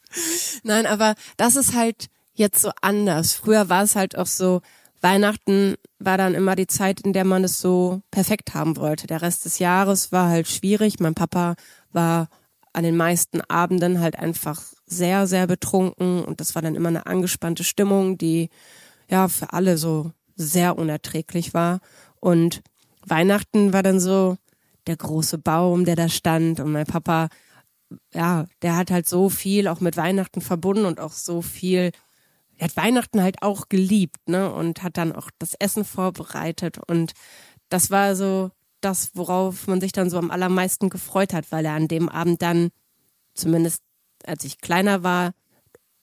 Nein, 0.62 0.87
aber 0.87 1.17
das 1.37 1.57
ist 1.57 1.75
halt 1.75 2.07
jetzt 2.35 2.61
so 2.61 2.71
anders. 2.81 3.33
Früher 3.35 3.69
war 3.69 3.83
es 3.83 3.97
halt 3.97 4.17
auch 4.17 4.26
so, 4.26 4.62
Weihnachten 5.03 5.75
war 5.99 6.17
dann 6.17 6.35
immer 6.35 6.57
die 6.57 6.69
Zeit, 6.69 7.01
in 7.01 7.13
der 7.13 7.25
man 7.25 7.45
es 7.45 7.61
so 7.61 8.03
perfekt 8.11 8.55
haben 8.55 8.77
wollte. 8.77 9.07
Der 9.07 9.21
Rest 9.21 9.45
des 9.45 9.59
Jahres 9.59 10.13
war 10.13 10.29
halt 10.29 10.49
schwierig. 10.49 11.01
Mein 11.01 11.15
Papa 11.15 11.57
war 11.91 12.29
an 12.73 12.85
den 12.85 12.97
meisten 12.97 13.41
Abenden 13.43 14.01
halt 14.01 14.19
einfach 14.19 14.63
sehr, 14.87 15.27
sehr 15.27 15.47
betrunken 15.47 16.25
und 16.25 16.41
das 16.41 16.55
war 16.55 16.63
dann 16.63 16.75
immer 16.75 16.89
eine 16.89 17.07
angespannte 17.07 17.65
Stimmung, 17.65 18.17
die 18.17 18.49
ja 19.11 19.29
für 19.29 19.53
alle 19.53 19.77
so 19.77 20.13
sehr 20.37 20.79
unerträglich 20.79 21.53
war. 21.53 21.81
Und 22.21 22.63
Weihnachten 23.05 23.73
war 23.73 23.83
dann 23.83 24.01
so 24.01 24.37
der 24.87 24.97
große 24.97 25.39
Baum, 25.39 25.85
der 25.85 25.97
da 25.97 26.09
stand 26.09 26.61
und 26.61 26.73
mein 26.73 26.87
Papa 26.87 27.29
ja, 28.15 28.47
der 28.63 28.77
hat 28.77 28.91
halt 28.91 29.09
so 29.09 29.29
viel 29.29 29.69
auch 29.69 29.81
mit 29.81 29.97
Weihnachten 29.97 30.41
verbunden 30.41 30.87
und 30.87 31.01
auch 31.01 31.13
so 31.13 31.43
viel, 31.43 31.93
er 32.62 32.69
hat 32.69 32.76
Weihnachten 32.76 33.21
halt 33.21 33.42
auch 33.42 33.69
geliebt, 33.69 34.28
ne? 34.28 34.52
Und 34.54 34.85
hat 34.85 34.97
dann 34.97 35.11
auch 35.12 35.31
das 35.40 35.54
Essen 35.54 35.85
vorbereitet 35.85 36.78
und 36.87 37.12
das 37.71 37.90
war 37.90 38.14
so 38.14 38.52
das, 38.81 39.11
worauf 39.14 39.66
man 39.66 39.81
sich 39.81 39.90
dann 39.90 40.11
so 40.11 40.16
am 40.19 40.31
allermeisten 40.31 40.88
gefreut 40.88 41.33
hat, 41.33 41.50
weil 41.50 41.64
er 41.64 41.73
an 41.75 41.88
dem 41.88 42.09
Abend 42.09 42.40
dann, 42.40 42.71
zumindest 43.35 43.83
als 44.25 44.45
ich 44.45 44.61
kleiner 44.61 45.02
war, 45.02 45.33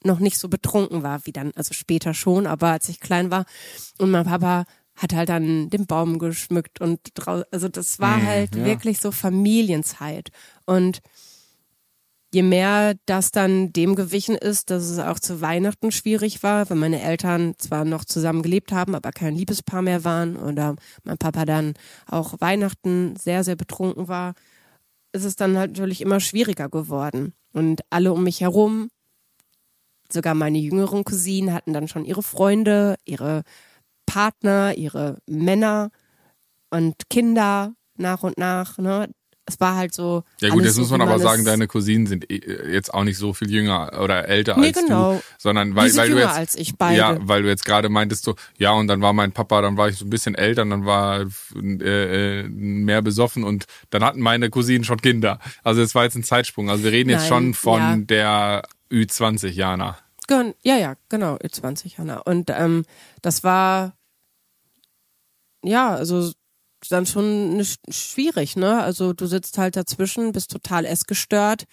noch 0.04 0.20
nicht 0.20 0.38
so 0.38 0.50
betrunken 0.50 1.02
war 1.02 1.26
wie 1.26 1.32
dann, 1.32 1.54
also 1.56 1.74
später 1.74 2.14
schon, 2.14 2.46
aber 2.46 2.72
als 2.72 2.90
ich 2.90 3.00
klein 3.00 3.32
war 3.32 3.46
und 3.98 4.12
mein 4.12 4.26
Papa 4.26 4.66
hat 4.96 5.14
halt 5.14 5.30
dann 5.30 5.70
den 5.70 5.88
Baum 5.88 6.20
geschmückt 6.20 6.82
und 6.82 7.00
drau 7.14 7.44
also 7.52 7.70
das 7.70 8.00
war 8.00 8.20
Mhm, 8.20 8.26
halt 8.26 8.56
ja. 8.58 8.66
wirklich 8.66 9.00
so 9.00 9.14
Familienzeit 9.14 10.30
und 10.66 11.00
je 12.34 12.44
mehr 12.44 12.96
das 13.06 13.32
dann 13.32 13.74
dem 13.74 13.96
gewichen 13.96 14.36
ist, 14.36 14.70
dass 14.70 14.84
es 14.84 15.00
auch 15.00 15.20
zu 15.20 15.42
Weihnachten 15.42 15.92
schwierig 15.92 16.44
war, 16.44 16.70
wenn 16.70 16.78
meine 16.78 17.02
Eltern 17.02 17.56
zwar 17.58 17.86
noch 17.86 18.06
zusammen 18.06 18.44
gelebt 18.44 18.72
haben, 18.72 18.96
aber 18.96 19.12
kein 19.12 19.36
Liebespaar 19.36 19.82
mehr 19.82 20.04
waren 20.04 20.38
oder 20.38 20.76
mein 21.04 21.18
Papa 21.18 21.46
dann 21.46 21.74
auch 22.08 22.36
Weihnachten 22.40 23.16
sehr, 23.16 23.44
sehr 23.44 23.56
betrunken 23.56 24.08
war, 24.08 24.34
ist 25.12 25.26
es 25.26 25.36
dann 25.36 25.58
halt 25.58 25.72
natürlich 25.72 26.02
immer 26.02 26.20
schwieriger 26.20 26.70
geworden. 26.70 27.34
Und 27.54 27.82
alle 27.90 28.14
um 28.14 28.24
mich 28.24 28.42
herum, 28.42 28.90
sogar 30.12 30.36
meine 30.36 30.60
jüngeren 30.60 31.04
Cousinen 31.04 31.54
hatten 31.54 31.74
dann 31.74 31.88
schon 31.88 32.06
ihre 32.06 32.24
Freunde, 32.24 32.96
ihre 33.06 33.44
Partner, 34.06 34.76
ihre 34.76 35.18
Männer 35.28 35.90
und 36.70 37.10
Kinder 37.10 37.74
nach 37.96 38.24
und 38.24 38.38
nach. 38.38 38.78
Ne? 38.78 39.10
Es 39.50 39.60
war 39.60 39.76
halt 39.76 39.94
so. 39.94 40.24
Ja 40.40 40.50
gut, 40.50 40.64
jetzt 40.64 40.76
so, 40.76 40.82
muss 40.82 40.92
man 40.92 41.02
aber 41.02 41.20
sagen, 41.20 41.44
deine 41.44 41.68
Cousinen 41.68 42.08
sind 42.08 42.32
eh- 42.32 42.72
jetzt 42.72 42.94
auch 42.94 43.04
nicht 43.04 43.18
so 43.18 43.34
viel 43.34 43.50
jünger 43.52 44.00
oder 44.02 44.28
älter 44.28 44.58
Nee, 44.58 44.68
als 44.68 44.80
genau. 44.80 45.14
du, 45.14 45.22
sondern 45.38 45.76
weil, 45.76 45.96
weil 45.98 46.10
du 46.12 46.18
jetzt 46.20 46.30
als 46.38 46.56
ich, 46.56 46.78
beide. 46.78 46.98
ja, 46.98 47.18
weil 47.22 47.42
du 47.44 47.50
jetzt 47.50 47.66
gerade 47.66 47.90
meintest 47.90 48.24
so, 48.24 48.36
ja 48.58 48.72
und 48.72 48.88
dann 48.88 49.02
war 49.02 49.14
mein 49.14 49.32
Papa, 49.32 49.62
dann 49.62 49.76
war 49.76 49.90
ich 49.90 49.98
so 49.98 50.06
ein 50.06 50.10
bisschen 50.10 50.36
älter, 50.36 50.62
und 50.62 50.70
dann 50.70 50.86
war 50.86 51.26
äh, 51.56 52.40
äh, 52.42 52.44
mehr 52.48 53.02
besoffen 53.02 53.44
und 53.44 53.66
dann 53.90 54.04
hatten 54.04 54.22
meine 54.22 54.50
Cousinen 54.50 54.84
schon 54.84 55.02
Kinder. 55.02 55.40
Also 55.64 55.82
es 55.82 55.96
war 55.96 56.04
jetzt 56.04 56.16
ein 56.16 56.24
Zeitsprung. 56.24 56.70
Also 56.70 56.84
wir 56.84 56.92
reden 56.92 57.10
jetzt 57.10 57.22
Nein, 57.22 57.28
schon 57.30 57.54
von 57.56 57.80
ja. 57.82 57.96
der 57.98 58.62
Ü20 58.92 59.50
Jana. 59.50 59.98
Ja, 60.62 60.78
ja, 60.78 60.94
genau, 61.10 61.38
20 61.38 61.98
Hanna. 61.98 62.20
Und 62.20 62.52
ähm, 62.52 62.86
das 63.24 63.44
war 63.44 63.94
ja, 65.64 65.96
also 65.96 66.32
dann 66.88 67.06
schon 67.06 67.58
ne, 67.58 67.64
sch- 67.64 67.78
schwierig, 67.92 68.56
ne? 68.56 68.82
Also 68.82 69.14
du 69.14 69.26
sitzt 69.26 69.58
halt 69.58 69.76
dazwischen, 69.76 70.32
bist 70.32 70.52
total 70.52 70.86
essgestört. 70.86 71.66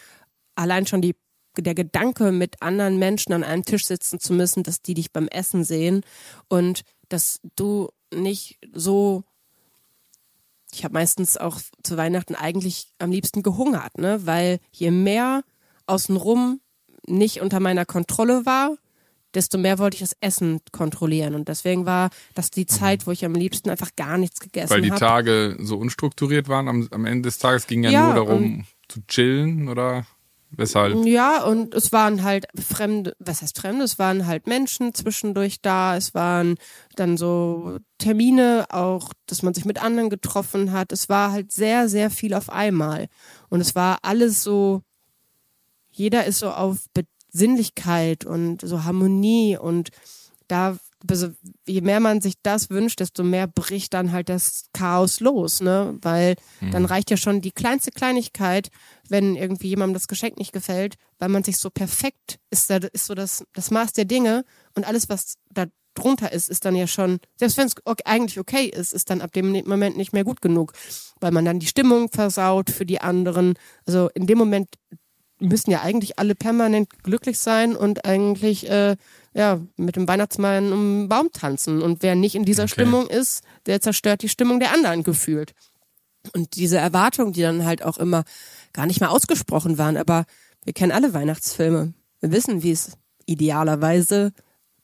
Allein 0.57 0.87
schon 0.87 1.03
die 1.03 1.15
der 1.59 1.75
Gedanke, 1.75 2.33
mit 2.33 2.61
anderen 2.61 2.99
Menschen 2.99 3.33
an 3.33 3.43
einem 3.43 3.65
Tisch 3.65 3.87
sitzen 3.87 4.21
zu 4.21 4.35
müssen, 4.35 4.63
dass 4.63 4.83
die 4.83 4.93
dich 4.93 5.11
beim 5.13 5.27
Essen 5.29 5.65
sehen 5.65 6.03
und 6.49 6.83
dass 7.09 7.41
du 7.57 7.89
nicht 8.13 8.59
so 8.75 9.25
ich 10.73 10.85
habe 10.85 10.95
meistens 10.95 11.37
auch 11.39 11.59
zu 11.83 11.97
Weihnachten 11.97 12.35
eigentlich 12.35 12.93
am 12.99 13.11
liebsten 13.11 13.43
gehungert, 13.43 13.97
ne? 13.99 14.27
Weil 14.27 14.59
je 14.73 14.91
mehr 14.91 15.43
außenrum 15.87 16.61
nicht 17.07 17.41
unter 17.41 17.61
meiner 17.61 17.87
Kontrolle 17.87 18.45
war, 18.45 18.77
desto 19.37 19.59
mehr 19.59 19.79
wollte 19.79 19.97
ich 19.97 20.01
das 20.01 20.17
Essen 20.21 20.61
kontrollieren. 20.73 21.35
Und 21.35 21.49
deswegen 21.49 21.87
war 21.87 22.11
das 22.35 22.51
die 22.51 22.67
Zeit, 22.67 23.07
wo 23.07 23.13
ich 23.13 23.25
am 23.25 23.35
liebsten 23.35 23.71
einfach 23.71 23.91
gar 23.95 24.19
nichts 24.19 24.41
gegessen 24.41 24.71
Weil 24.71 24.81
die 24.81 24.91
habe. 24.91 25.01
Tage 25.01 25.57
so 25.61 25.77
unstrukturiert 25.77 26.49
waren 26.49 26.69
am, 26.69 26.89
am 26.91 27.05
Ende 27.05 27.29
des 27.29 27.39
Tages 27.39 27.67
ging 27.67 27.85
ja, 27.85 27.91
Ja, 27.91 28.07
nur 28.07 28.15
darum 28.15 28.67
zu 28.89 29.07
chillen 29.07 29.69
oder 29.69 30.07
weshalb? 30.51 31.05
Ja, 31.05 31.43
und 31.45 31.75
es 31.75 31.93
waren 31.93 32.23
halt 32.23 32.47
fremde, 32.59 33.15
was 33.19 33.43
heißt 33.43 33.59
fremde? 33.59 33.85
Es 33.85 33.99
waren 33.99 34.27
halt 34.27 34.47
Menschen 34.47 34.95
zwischendurch 34.95 35.61
da. 35.61 35.97
Es 35.97 36.15
waren 36.15 36.57
dann 36.95 37.17
so 37.17 37.79
Termine 37.99 38.67
auch, 38.71 39.13
dass 39.27 39.43
man 39.43 39.55
sich 39.55 39.65
mit 39.65 39.83
anderen 39.83 40.11
getroffen 40.11 40.73
hat. 40.73 40.93
Es 40.93 41.09
war 41.09 41.33
halt 41.33 41.53
sehr, 41.53 41.89
sehr 41.89 42.11
viel 42.11 42.35
auf 42.35 42.49
einmal. 42.51 43.09
Und 43.49 43.61
es 43.61 43.75
war 43.75 43.99
alles 44.03 44.43
so, 44.43 44.83
jeder 45.91 46.25
ist 46.25 46.39
so 46.39 46.51
auf 46.51 46.79
Besinnlichkeit 47.37 48.25
und 48.25 48.63
so 48.63 48.85
Harmonie 48.85 49.59
und 49.59 49.91
da, 50.49 50.79
also 51.11 51.29
je 51.67 51.83
mehr 51.83 52.01
man 52.01 52.21
sich 52.23 52.35
das 52.43 52.71
wünscht, 52.71 53.01
desto 53.01 53.23
mehr 53.23 53.47
bricht 53.47 53.93
dann 53.93 54.11
halt 54.13 54.29
das 54.29 54.67
Chaos 54.73 55.21
los, 55.21 55.61
ne? 55.61 55.99
Weil 56.01 56.37
dann 56.71 56.85
reicht 56.87 57.11
ja 57.11 57.17
schon 57.19 57.41
die 57.43 57.53
kleinste 57.53 57.91
Kleinigkeit, 57.91 58.71
wenn 59.11 59.37
irgendwie 59.37 59.69
jemandem 59.69 59.95
das 59.95 60.09
Geschenk 60.09 60.39
nicht 60.39 60.53
gefällt, 60.53 60.95
weil 61.19 61.29
man 61.29 61.45
sich 61.45 61.59
so 61.59 61.69
perfekt 61.69 62.39
ist, 62.51 62.71
da 62.71 62.77
ist 62.77 63.07
so 63.07 63.15
das, 63.15 63.45
das 63.53 63.71
Maß 63.71 63.93
der 63.93 64.07
Dinge 64.07 64.45
und 64.75 64.87
alles, 64.87 65.09
was 65.09 65.35
da 65.53 65.67
drunter 65.95 66.33
ist, 66.33 66.49
ist 66.49 66.65
dann 66.65 66.77
ja 66.77 66.87
schon, 66.87 67.19
selbst 67.37 67.57
wenn 67.59 67.67
es 67.67 67.75
ok- 67.85 68.03
eigentlich 68.05 68.39
okay 68.39 68.67
ist, 68.67 68.93
ist 68.93 69.11
dann 69.11 69.21
ab 69.21 69.33
dem 69.33 69.53
Moment 69.67 69.97
nicht 69.97 70.13
mehr 70.13 70.25
gut 70.25 70.41
genug, 70.41 70.73
weil 71.21 71.33
man 71.33 71.45
dann 71.45 71.59
die 71.59 71.67
Stimmung 71.67 72.09
versaut 72.11 72.71
für 72.71 72.87
die 72.87 73.01
anderen. 73.01 73.55
Also 73.87 74.11
in 74.15 74.27
dem 74.27 74.39
Moment 74.39 74.69
müssen 75.39 75.71
ja 75.71 75.83
eigentlich 75.83 76.19
alle 76.19 76.35
permanent 76.35 77.03
glücklich 77.03 77.39
sein 77.39 77.77
und 77.77 78.05
eigentlich 78.05 78.69
äh, 78.71 78.97
ja 79.35 79.61
mit 79.77 79.97
dem 79.97 80.09
Weihnachtsmann 80.09 80.73
um 80.73 81.01
den 81.03 81.09
Baum 81.09 81.31
tanzen. 81.33 81.83
Und 81.83 82.03
wer 82.03 82.15
nicht 82.15 82.35
in 82.35 82.45
dieser 82.45 82.65
Okay. 82.65 82.73
Stimmung 82.73 83.07
ist, 83.09 83.43
der 83.67 83.81
zerstört 83.81 84.23
die 84.23 84.29
Stimmung 84.31 84.61
der 84.61 84.73
anderen 84.73 85.03
gefühlt. 85.03 85.53
Und 86.35 86.57
diese 86.57 86.79
Erwartungen, 86.79 87.33
die 87.33 87.43
dann 87.43 87.65
halt 87.65 87.83
auch 87.83 87.99
immer 87.99 88.25
gar 88.73 88.87
nicht 88.87 89.01
mehr 89.01 89.11
ausgesprochen 89.11 89.79
waren, 89.79 89.97
aber 89.97 90.25
wir 90.65 90.73
kennen 90.73 90.93
alle 90.93 91.13
Weihnachtsfilme. 91.15 91.93
Wir 92.21 92.33
wissen, 92.33 92.63
wie 92.63 92.73
es 92.73 92.93
idealerweise 93.27 94.33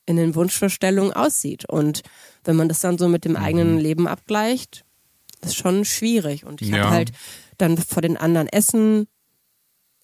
in 0.05 0.17
den 0.17 0.35
Wunschvorstellungen 0.35 1.13
aussieht. 1.13 1.65
Und 1.67 2.01
wenn 2.43 2.55
man 2.55 2.67
das 2.69 2.79
dann 2.81 2.97
so 2.97 3.07
mit 3.07 3.25
dem 3.25 3.35
eigenen 3.35 3.79
Leben 3.79 4.07
abgleicht, 4.07 4.85
ist 5.41 5.55
schon 5.55 5.83
schwierig. 5.85 6.45
Und 6.45 6.61
ich 6.61 6.69
Ja. 6.69 6.83
habe 6.83 6.89
halt 6.91 7.11
dann 7.57 7.77
vor 7.77 8.01
den 8.01 8.17
anderen 8.17 8.47
Essen, 8.47 9.07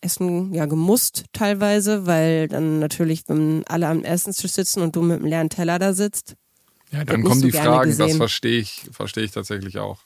Essen 0.01 0.53
ja 0.53 0.65
gemusst 0.65 1.25
teilweise, 1.33 2.05
weil 2.05 2.47
dann 2.47 2.79
natürlich, 2.79 3.23
wenn 3.27 3.63
alle 3.67 3.88
am 3.88 4.03
Essenstisch 4.03 4.51
sitzen 4.51 4.81
und 4.81 4.95
du 4.95 5.01
mit 5.01 5.19
einem 5.19 5.25
leeren 5.27 5.49
Teller 5.49 5.79
da 5.79 5.93
sitzt, 5.93 6.35
Ja, 6.91 7.03
dann 7.03 7.23
kommen 7.23 7.41
so 7.41 7.45
die 7.47 7.51
Fragen, 7.51 7.97
das 7.97 8.15
verstehe 8.15 8.59
ich, 8.59 8.89
verstehe 8.91 9.23
ich 9.23 9.31
tatsächlich 9.31 9.77
auch. 9.77 9.99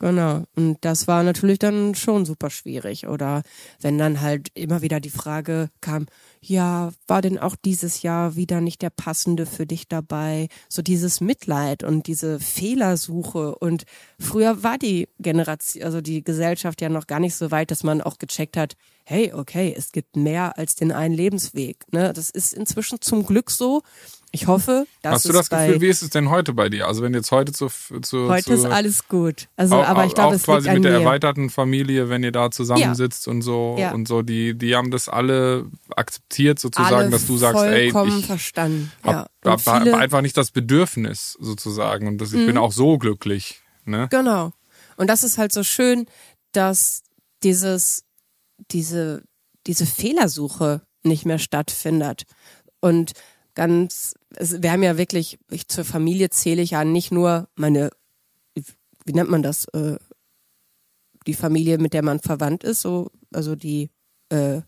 Genau. 0.00 0.44
Und 0.54 0.78
das 0.82 1.08
war 1.08 1.24
natürlich 1.24 1.58
dann 1.58 1.96
schon 1.96 2.24
super 2.24 2.50
schwierig. 2.50 3.08
Oder 3.08 3.42
wenn 3.80 3.98
dann 3.98 4.20
halt 4.20 4.48
immer 4.54 4.80
wieder 4.80 5.00
die 5.00 5.10
Frage 5.10 5.70
kam, 5.80 6.06
ja, 6.40 6.92
war 7.08 7.20
denn 7.20 7.38
auch 7.38 7.56
dieses 7.56 8.02
Jahr 8.02 8.36
wieder 8.36 8.60
nicht 8.60 8.80
der 8.82 8.90
passende 8.90 9.44
für 9.44 9.66
dich 9.66 9.88
dabei? 9.88 10.48
So 10.68 10.82
dieses 10.82 11.20
Mitleid 11.20 11.82
und 11.82 12.06
diese 12.06 12.38
Fehlersuche. 12.38 13.56
Und 13.56 13.84
früher 14.20 14.62
war 14.62 14.78
die 14.78 15.08
Generation, 15.18 15.82
also 15.82 16.00
die 16.00 16.22
Gesellschaft 16.22 16.80
ja 16.80 16.88
noch 16.88 17.08
gar 17.08 17.18
nicht 17.18 17.34
so 17.34 17.50
weit, 17.50 17.72
dass 17.72 17.82
man 17.82 18.00
auch 18.00 18.18
gecheckt 18.18 18.56
hat, 18.56 18.76
hey, 19.04 19.32
okay, 19.32 19.74
es 19.76 19.90
gibt 19.90 20.16
mehr 20.16 20.58
als 20.58 20.76
den 20.76 20.92
einen 20.92 21.14
Lebensweg. 21.14 21.90
Ne? 21.92 22.12
Das 22.12 22.30
ist 22.30 22.54
inzwischen 22.54 23.00
zum 23.00 23.26
Glück 23.26 23.50
so. 23.50 23.82
Ich 24.30 24.46
hoffe, 24.46 24.86
dass 25.00 25.14
Hast 25.14 25.28
du 25.28 25.32
das 25.32 25.48
Gefühl, 25.48 25.80
wie 25.80 25.86
ist 25.88 26.02
es 26.02 26.10
denn 26.10 26.28
heute 26.28 26.52
bei 26.52 26.68
dir? 26.68 26.86
Also 26.86 27.02
wenn 27.02 27.14
jetzt 27.14 27.30
heute 27.32 27.52
zu, 27.52 27.68
zu 28.02 28.28
heute 28.28 28.44
zu, 28.44 28.52
ist 28.52 28.64
alles 28.66 29.08
gut. 29.08 29.48
Also, 29.56 29.76
auch, 29.76 29.86
aber 29.86 30.04
ich 30.04 30.14
glaube, 30.14 30.36
es 30.36 30.42
quasi 30.42 30.68
liegt 30.68 30.68
an 30.68 30.74
mit 30.82 30.84
der 30.84 30.98
mir. 30.98 31.04
erweiterten 31.04 31.48
Familie, 31.48 32.10
wenn 32.10 32.22
ihr 32.22 32.30
da 32.32 32.50
zusammensitzt 32.50 33.26
und 33.26 33.40
so 33.40 33.76
Ja. 33.78 33.92
und 33.92 34.06
so, 34.06 34.20
die 34.20 34.52
die 34.56 34.76
haben 34.76 34.90
das 34.90 35.08
alle 35.08 35.64
akzeptiert 35.96 36.58
sozusagen, 36.58 36.94
alle 36.94 37.10
dass 37.10 37.26
du 37.26 37.38
sagst, 37.38 37.62
ey, 37.62 37.86
ich 38.06 38.26
verstanden. 38.26 38.92
hab, 39.02 39.12
ja. 39.44 39.50
Hab, 39.50 39.64
hab 39.66 39.84
Mhm. 39.86 39.94
einfach 39.94 40.20
nicht 40.20 40.36
das 40.36 40.50
Bedürfnis 40.50 41.36
sozusagen 41.40 42.06
und 42.06 42.18
das, 42.18 42.32
ich 42.34 42.44
bin 42.44 42.58
auch 42.58 42.72
so 42.72 42.98
glücklich, 42.98 43.62
ne? 43.86 44.08
genau. 44.10 44.52
Und 44.98 45.06
das 45.06 45.22
ist 45.24 45.38
halt 45.38 45.52
so 45.52 45.62
schön, 45.62 46.04
dass 46.52 47.02
dieses, 47.42 48.04
diese, 48.72 49.22
diese 49.66 49.86
Fehlersuche 49.86 50.82
nicht 51.02 51.24
mehr 51.24 51.38
stattfindet. 51.38 52.24
Und 52.80 53.12
ganz, 53.58 54.14
wir 54.38 54.70
haben 54.70 54.84
ja 54.84 54.96
wirklich, 54.96 55.36
ich 55.50 55.66
zur 55.66 55.84
Familie 55.84 56.30
zähle 56.30 56.62
ich 56.62 56.70
ja 56.70 56.84
nicht 56.84 57.10
nur 57.10 57.48
meine, 57.56 57.90
wie 58.54 59.12
nennt 59.12 59.30
man 59.30 59.42
das, 59.42 59.64
äh, 59.74 59.96
die 61.26 61.34
Familie, 61.34 61.78
mit 61.78 61.92
der 61.92 62.04
man 62.04 62.20
verwandt 62.20 62.62
ist, 62.62 62.82
so, 62.82 63.10
also 63.34 63.56
die 63.56 63.90
äh, 64.28 64.60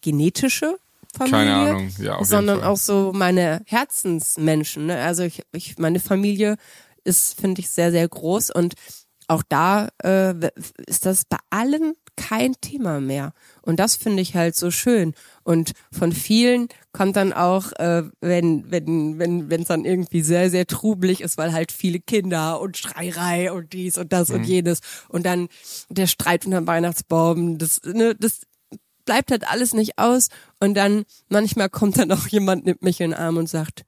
genetische 0.00 0.76
Familie, 1.16 1.38
Keine 1.38 1.54
Ahnung, 1.54 1.92
ja, 2.00 2.16
auf 2.16 2.26
sondern 2.26 2.64
auch 2.64 2.76
so 2.76 3.12
meine 3.14 3.62
Herzensmenschen. 3.66 4.86
Ne? 4.86 5.00
Also 5.00 5.22
ich, 5.22 5.44
ich, 5.52 5.78
meine 5.78 6.00
Familie 6.00 6.56
ist, 7.04 7.40
finde 7.40 7.60
ich, 7.60 7.70
sehr, 7.70 7.92
sehr 7.92 8.08
groß 8.08 8.50
und 8.50 8.74
auch 9.28 9.44
da 9.48 9.88
äh, 10.02 10.34
ist 10.88 11.06
das 11.06 11.24
bei 11.26 11.38
allen 11.50 11.94
kein 12.18 12.54
Thema 12.60 13.00
mehr. 13.00 13.32
Und 13.62 13.78
das 13.78 13.94
finde 13.96 14.20
ich 14.22 14.34
halt 14.34 14.56
so 14.56 14.70
schön. 14.70 15.14
Und 15.44 15.72
von 15.92 16.12
vielen 16.12 16.68
kommt 16.92 17.16
dann 17.16 17.32
auch, 17.32 17.72
äh, 17.78 18.02
wenn 18.20 18.70
wenn 18.70 19.18
wenn 19.18 19.48
wenn 19.50 19.62
es 19.62 19.68
dann 19.68 19.84
irgendwie 19.84 20.22
sehr 20.22 20.50
sehr 20.50 20.66
trubelig 20.66 21.20
ist, 21.20 21.38
weil 21.38 21.52
halt 21.52 21.70
viele 21.72 22.00
Kinder 22.00 22.60
und 22.60 22.76
Schreierei 22.76 23.52
und 23.52 23.72
dies 23.72 23.96
und 23.96 24.12
das 24.12 24.28
Mhm. 24.28 24.34
und 24.34 24.44
jenes 24.44 24.80
und 25.08 25.24
dann 25.24 25.48
der 25.88 26.06
Streit 26.08 26.44
unterm 26.44 26.66
Weihnachtsbaum, 26.66 27.58
das 27.58 27.80
ne, 27.84 28.14
das 28.18 28.40
bleibt 29.04 29.30
halt 29.30 29.48
alles 29.48 29.72
nicht 29.72 29.98
aus 29.98 30.28
und 30.60 30.74
dann 30.74 31.04
manchmal 31.28 31.70
kommt 31.70 31.96
dann 31.98 32.12
auch 32.12 32.26
jemand 32.26 32.66
nimmt 32.66 32.82
mich 32.82 33.00
in 33.00 33.12
den 33.12 33.18
Arm 33.18 33.36
und 33.38 33.48
sagt 33.48 33.84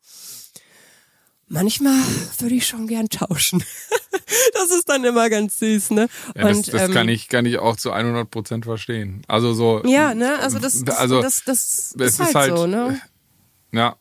Manchmal 1.52 1.98
würde 2.38 2.54
ich 2.54 2.64
schon 2.64 2.86
gern 2.86 3.08
tauschen. 3.08 3.64
das 4.54 4.70
ist 4.70 4.88
dann 4.88 5.02
immer 5.04 5.28
ganz 5.28 5.58
süß, 5.58 5.90
ne? 5.90 6.08
Ja, 6.36 6.44
das, 6.44 6.56
und, 6.56 6.72
das 6.72 6.82
ähm, 6.82 6.92
kann 6.92 7.08
ich 7.08 7.28
kann 7.28 7.44
ich 7.44 7.58
auch 7.58 7.74
zu 7.74 7.90
100 7.90 8.30
Prozent 8.30 8.64
verstehen. 8.64 9.22
Also 9.26 9.52
so. 9.52 9.82
Ja, 9.84 10.14
ne? 10.14 10.38
Also 10.38 10.60
das, 10.60 10.84
das, 10.84 10.96
Also, 10.96 11.20
das, 11.20 11.42
das 11.44 11.94
es 11.98 12.20
ist, 12.20 12.34
halt 12.36 12.56
so, 12.56 12.68
ne? 12.68 13.00
Ja. 13.72 13.96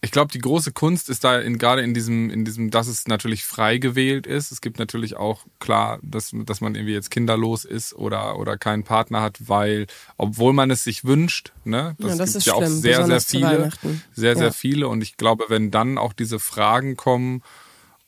Ich 0.00 0.12
glaube, 0.12 0.30
die 0.32 0.38
große 0.38 0.70
Kunst 0.70 1.08
ist 1.10 1.24
da 1.24 1.40
in, 1.40 1.58
gerade 1.58 1.82
in 1.82 1.92
diesem, 1.92 2.30
in 2.30 2.44
diesem, 2.44 2.70
dass 2.70 2.86
es 2.86 3.08
natürlich 3.08 3.44
frei 3.44 3.78
gewählt 3.78 4.28
ist. 4.28 4.52
Es 4.52 4.60
gibt 4.60 4.78
natürlich 4.78 5.16
auch 5.16 5.44
klar, 5.58 5.98
dass, 6.02 6.30
dass 6.32 6.60
man 6.60 6.76
irgendwie 6.76 6.92
jetzt 6.94 7.10
kinderlos 7.10 7.64
ist 7.64 7.94
oder, 7.94 8.38
oder 8.38 8.56
keinen 8.56 8.84
Partner 8.84 9.22
hat, 9.22 9.48
weil, 9.48 9.88
obwohl 10.16 10.52
man 10.52 10.70
es 10.70 10.84
sich 10.84 11.04
wünscht, 11.04 11.52
ne, 11.64 11.96
das, 11.98 12.10
Ja, 12.12 12.16
das 12.16 12.28
gibt 12.28 12.36
ist 12.36 12.46
ja 12.46 12.54
auch 12.54 12.58
schlimm, 12.58 12.80
sehr, 12.80 13.06
sehr 13.06 13.18
zu 13.18 13.38
viele, 13.38 13.70
sehr, 14.14 14.36
sehr 14.36 14.46
Ja. 14.46 14.52
viele. 14.52 14.86
Und 14.88 15.02
ich 15.02 15.16
glaube, 15.16 15.46
wenn 15.48 15.72
dann 15.72 15.98
auch 15.98 16.12
diese 16.12 16.38
Fragen 16.38 16.96
kommen 16.96 17.42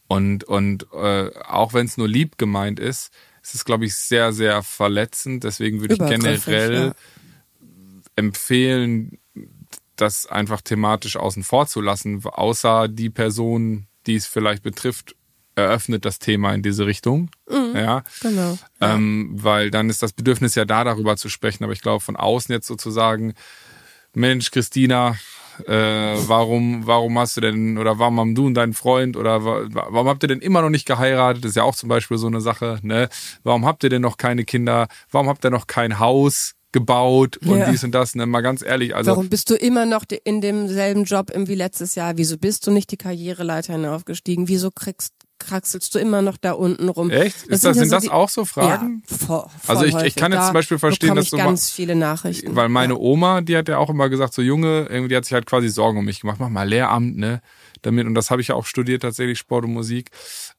und, 0.07 0.45
und 0.45 0.87
äh, 0.93 1.31
auch 1.45 1.75
wenn 1.75 1.87
es 1.87 1.97
nur 1.97 2.09
lieb 2.09 2.39
gemeint 2.39 2.79
ist, 2.79 3.13
ist 3.43 3.55
es, 3.57 3.65
glaube 3.65 3.87
ich, 3.87 3.97
sehr, 3.97 4.33
sehr 4.33 4.63
verletzend. 4.63 5.43
Deswegen 5.43 5.81
würde 5.81 5.95
ich 5.95 6.01
generell 6.01 6.87
ja. 6.89 6.95
empfehlen, 8.15 9.19
das 10.01 10.27
einfach 10.27 10.61
thematisch 10.61 11.17
außen 11.17 11.43
vor 11.43 11.67
zu 11.67 11.81
lassen, 11.81 12.23
außer 12.25 12.89
die 12.89 13.11
Person, 13.11 13.87
die 14.07 14.17
es 14.17 14.27
vielleicht 14.27 14.63
betrifft, 14.63 15.15
eröffnet 15.57 16.05
das 16.05 16.19
Thema 16.19 16.55
in 16.55 16.63
diese 16.63 16.87
Richtung. 16.87 17.31
Ja. 17.75 18.03
Genau. 18.23 18.57
Ähm, 18.81 19.31
weil 19.35 19.71
dann 19.71 19.91
ist 19.91 20.03
das 20.03 20.13
Bedürfnis 20.13 20.55
ja 20.55 20.65
da, 20.65 20.85
darüber 20.85 21.17
zu 21.17 21.29
sprechen. 21.29 21.65
Aber 21.65 21.73
ich 21.73 21.83
glaube, 21.83 22.03
von 22.03 22.17
außen 22.17 22.53
jetzt 22.53 22.67
sozusagen, 22.67 23.35
Mensch, 24.15 24.51
Christina, 24.51 25.17
äh, 25.67 25.73
warum, 26.27 26.87
warum 26.87 27.19
hast 27.19 27.37
du 27.37 27.43
denn, 27.43 27.77
oder 27.77 27.99
warum 27.99 28.19
haben 28.19 28.35
du 28.35 28.47
und 28.47 28.55
dein 28.55 28.73
Freund, 28.73 29.17
oder 29.17 29.45
wa- 29.45 29.67
warum 29.71 30.09
habt 30.09 30.23
ihr 30.23 30.29
denn 30.29 30.41
immer 30.41 30.63
noch 30.63 30.71
nicht 30.71 30.87
geheiratet? 30.87 31.45
Das 31.45 31.51
ist 31.51 31.57
ja 31.57 31.65
auch 31.65 31.75
zum 31.77 31.89
Beispiel 31.89 32.17
so 32.17 32.27
eine 32.27 32.41
Sache, 32.41 32.79
ne? 32.83 33.09
Warum 33.43 33.67
habt 33.67 33.85
ihr 33.85 33.91
denn 33.91 34.03
noch 34.03 34.17
keine 34.17 34.45
Kinder? 34.45 34.89
Warum 35.11 35.29
habt 35.29 35.45
ihr 35.45 35.51
noch 35.51 35.67
kein 35.67 35.99
Haus 35.99 36.55
gebaut 36.73 37.37
und 37.39 37.59
Ja. 37.59 37.71
dies 37.71 37.83
und 37.85 37.93
das? 37.93 38.15
Ne? 38.15 38.27
Mal 38.27 38.41
ganz 38.43 38.63
ehrlich, 38.63 38.95
also. 38.95 39.11
Warum 39.13 39.29
bist 39.29 39.51
du 39.51 39.55
immer 39.55 39.87
noch 39.87 40.05
in 40.25 40.41
demselben 40.41 41.05
Job 41.05 41.31
wie 41.35 41.55
letztes 41.55 41.95
Jahr? 41.95 42.17
Wieso 42.17 42.39
bist 42.39 42.67
du 42.67 42.71
nicht 42.71 42.91
die 42.91 42.97
Karriereleiter 42.97 43.73
hinaufgestiegen? 43.73 44.47
Wieso 44.49 44.71
kriegst, 44.71 45.13
kraxelst 45.39 45.95
du 45.95 45.99
immer 45.99 46.21
noch 46.23 46.37
da 46.37 46.53
unten 46.53 46.89
rum? 46.89 47.11
Echt? 47.11 47.45
Ist 47.49 47.65
das, 47.65 47.75
ja 47.75 47.75
sind 47.75 47.89
so 47.89 47.95
das 47.97 48.03
die- 48.05 48.11
auch 48.11 48.29
so 48.29 48.45
Fragen? 48.45 49.03
Ja, 49.11 49.17
voll, 49.17 49.27
voll 49.63 49.77
Also 49.77 49.85
ich- 49.85 49.97
ich 50.05 50.15
kann 50.15 50.31
jetzt 50.33 50.43
Da 50.43 50.47
zum 50.47 50.55
Beispiel 50.55 50.79
verstehen, 50.79 51.15
dass 51.17 51.31
du 51.31 51.37
mal- 51.39 51.45
ganz 51.45 51.71
viele 51.71 51.95
Nachrichten. 51.97 52.55
Weil 52.55 52.69
meine. 52.69 52.97
Oma, 52.99 53.41
die 53.41 53.57
hat 53.57 53.69
ja 53.69 53.79
auch 53.79 53.91
immer 53.91 54.09
gesagt, 54.09 54.35
so 54.35 54.43
Junge, 54.43 54.87
irgendwie 54.91 55.09
die 55.09 55.17
hat 55.17 55.25
sich 55.25 55.33
halt 55.33 55.47
quasi 55.47 55.69
Sorgen 55.71 55.99
um 55.99 56.05
mich 56.05 56.21
gemacht. 56.21 56.37
Mach 56.41 56.51
mal 56.51 56.69
Lehramt, 56.69 57.17
ne? 57.17 57.41
Damit, 57.83 58.07
und 58.07 58.15
das 58.15 58.31
habe 58.31 58.43
ich 58.43 58.49
ja 58.49 58.55
auch 58.55 58.67
studiert, 58.67 59.03
tatsächlich 59.03 59.39
Sport 59.39 59.65
und 59.65 59.73
Musik. 59.73 60.11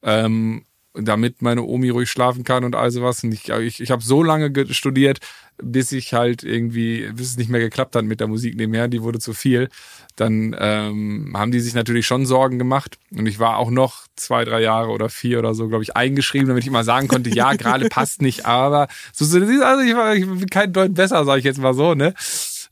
Ähm, 0.01 0.63
damit 0.93 1.41
meine 1.41 1.63
Omi 1.63 1.89
ruhig 1.89 2.09
schlafen 2.09 2.43
kann 2.43 2.63
und 2.63 2.75
all 2.75 2.91
sowas. 2.91 3.23
Und 3.23 3.33
ich, 3.33 3.49
ich, 3.49 3.79
ich 3.81 3.91
habe 3.91 4.03
so 4.03 4.23
lange 4.23 4.51
ge- 4.51 4.73
studiert, 4.73 5.19
bis 5.61 5.91
ich 5.91 6.13
halt 6.13 6.43
irgendwie, 6.43 7.09
bis 7.13 7.29
es 7.29 7.37
nicht 7.37 7.49
mehr 7.49 7.59
geklappt 7.61 7.95
hat 7.95 8.03
mit 8.05 8.19
der 8.19 8.27
Musik 8.27 8.55
nebenher, 8.57 8.87
die 8.87 9.01
wurde 9.01 9.19
zu 9.19 9.33
viel. 9.33 9.69
Dann 10.15 10.55
ähm, 10.59 11.33
haben 11.35 11.51
die 11.51 11.59
sich 11.59 11.73
natürlich 11.73 12.05
schon 12.07 12.25
Sorgen 12.25 12.57
gemacht. 12.59 12.97
Und 13.11 13.25
ich 13.27 13.39
war 13.39 13.57
auch 13.57 13.69
noch 13.71 14.07
zwei, 14.15 14.43
drei 14.43 14.61
Jahre 14.61 14.89
oder 14.89 15.09
vier 15.09 15.39
oder 15.39 15.53
so, 15.53 15.67
glaube 15.67 15.83
ich, 15.83 15.95
eingeschrieben, 15.95 16.47
damit 16.47 16.63
ich 16.63 16.67
immer 16.67 16.83
sagen 16.83 17.07
konnte, 17.07 17.29
ja, 17.29 17.53
gerade 17.55 17.85
passt 17.87 18.21
nicht, 18.21 18.45
aber 18.45 18.87
so, 19.13 19.25
so 19.25 19.37
also 19.37 19.81
ich 19.83 19.95
war 19.95 20.15
ich 20.15 20.25
bin 20.25 20.49
kein 20.49 20.73
Deut 20.73 20.93
besser, 20.93 21.23
sage 21.25 21.39
ich 21.39 21.45
jetzt 21.45 21.59
mal 21.59 21.73
so, 21.73 21.93
ne? 21.93 22.13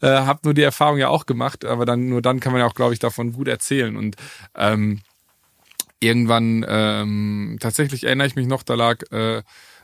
Äh, 0.02 0.08
hab 0.08 0.46
nur 0.46 0.54
die 0.54 0.62
Erfahrung 0.62 0.98
ja 0.98 1.10
auch 1.10 1.26
gemacht, 1.26 1.66
aber 1.66 1.86
dann 1.86 2.08
nur 2.08 2.22
dann 2.22 2.40
kann 2.40 2.54
man 2.54 2.62
ja 2.62 2.68
auch, 2.68 2.74
glaube 2.74 2.94
ich, 2.94 3.00
davon 3.00 3.34
gut 3.34 3.48
erzählen. 3.50 3.98
Und 3.98 4.16
ähm, 4.56 5.02
irgendwann 6.00 6.66
ähm, 6.68 7.58
tatsächlich 7.60 8.06
erinnere 8.06 8.28
ich 8.28 8.36
mich 8.36 8.48
noch, 8.48 8.64
da 8.64 8.76
lag 8.76 9.00
äh, 9.12 9.44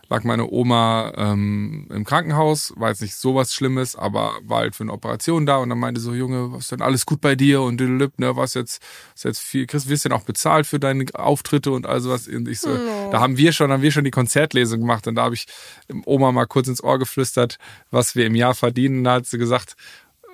lag 0.09 0.23
meine 0.23 0.49
Oma 0.49 1.13
ähm, 1.17 1.87
im 1.91 2.03
Krankenhaus, 2.03 2.73
war 2.77 2.89
jetzt 2.89 3.01
nicht 3.01 3.15
sowas 3.15 3.53
Schlimmes, 3.53 3.95
aber 3.95 4.33
war 4.43 4.59
halt 4.59 4.75
für 4.75 4.83
eine 4.83 4.93
Operation 4.93 5.45
da 5.45 5.57
und 5.57 5.69
dann 5.69 5.79
meinte 5.79 5.99
so, 5.99 6.13
Junge, 6.13 6.51
was 6.51 6.65
ist 6.65 6.71
denn 6.71 6.81
alles 6.81 7.05
gut 7.05 7.21
bei 7.21 7.35
dir 7.35 7.61
und 7.61 7.77
du 7.77 7.85
ne, 7.87 8.35
was 8.35 8.53
jetzt, 8.53 8.81
was 9.13 9.23
jetzt 9.23 9.39
viel, 9.39 9.65
Chris, 9.65 9.89
wirst 9.89 10.05
du 10.05 10.09
denn 10.09 10.17
auch 10.17 10.23
bezahlt 10.23 10.67
für 10.67 10.79
deine 10.79 11.05
Auftritte 11.13 11.71
und 11.71 11.85
all 11.85 12.01
sowas 12.01 12.27
und 12.27 12.47
ich 12.47 12.59
so, 12.59 12.69
da 13.11 13.19
haben 13.19 13.37
wir 13.37 13.51
schon, 13.51 13.71
haben 13.71 13.81
wir 13.81 13.91
schon 13.91 14.03
die 14.03 14.11
Konzertlesung 14.11 14.81
gemacht 14.81 15.07
und 15.07 15.15
da 15.15 15.23
habe 15.23 15.35
ich 15.35 15.47
Oma 16.05 16.31
mal 16.31 16.45
kurz 16.45 16.67
ins 16.67 16.83
Ohr 16.83 16.99
geflüstert, 16.99 17.57
was 17.89 18.15
wir 18.15 18.27
im 18.27 18.35
Jahr 18.35 18.53
verdienen, 18.53 18.99
und 18.99 19.03
da 19.05 19.13
hat 19.13 19.25
sie 19.25 19.37
gesagt, 19.37 19.75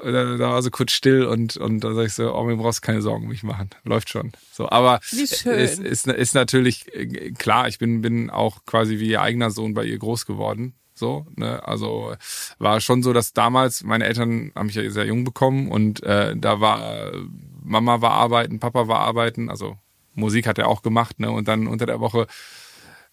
da, 0.04 0.38
da 0.38 0.50
war 0.52 0.62
so 0.62 0.70
kurz 0.70 0.92
still 0.92 1.26
und, 1.26 1.58
und 1.58 1.82
da 1.82 1.94
sag 1.94 2.06
ich 2.08 2.14
so, 2.14 2.34
oh, 2.34 2.44
mir 2.44 2.58
brauchst 2.58 2.82
keine 2.82 3.02
Sorgen 3.02 3.24
um 3.24 3.30
mich 3.30 3.44
machen. 3.44 3.70
Läuft 3.84 4.10
schon. 4.10 4.32
So, 4.52 4.70
aber 4.70 5.00
ist, 5.12 5.46
ist, 5.46 6.08
ist 6.08 6.36
natürlich 6.36 6.94
äh, 6.94 7.32
klar, 7.32 7.68
ich 7.68 7.80
bin, 7.80 8.02
bin 8.02 8.30
auch 8.30 8.66
quasi 8.66 9.00
wie 9.00 9.10
ihr 9.10 9.22
eigener 9.22 9.52
Sohn 9.52 9.74
bei 9.74 9.84
ihr 9.86 9.98
groß 9.98 10.26
geworden. 10.26 10.74
So, 10.94 11.26
ne, 11.36 11.68
also 11.68 12.14
war 12.60 12.80
schon 12.80 13.02
so, 13.02 13.12
dass 13.12 13.34
damals 13.34 13.84
meine 13.84 14.06
Eltern 14.06 14.52
haben 14.56 14.68
mich 14.68 14.76
ja 14.76 14.88
sehr 14.92 15.06
jung 15.06 15.24
bekommen 15.24 15.72
und 15.72 16.04
äh, 16.04 16.36
da 16.36 16.60
war 16.60 17.14
äh, 17.14 17.18
Mama 17.64 18.02
war 18.02 18.12
arbeiten, 18.12 18.60
Papa 18.60 18.88
war 18.88 19.00
arbeiten, 19.00 19.50
also 19.50 19.78
Musik 20.14 20.46
hat 20.46 20.60
er 20.60 20.68
auch 20.68 20.82
gemacht, 20.82 21.20
ne, 21.20 21.32
und 21.32 21.48
dann 21.48 21.68
unter 21.68 21.86
der 21.86 22.02
Woche 22.02 22.28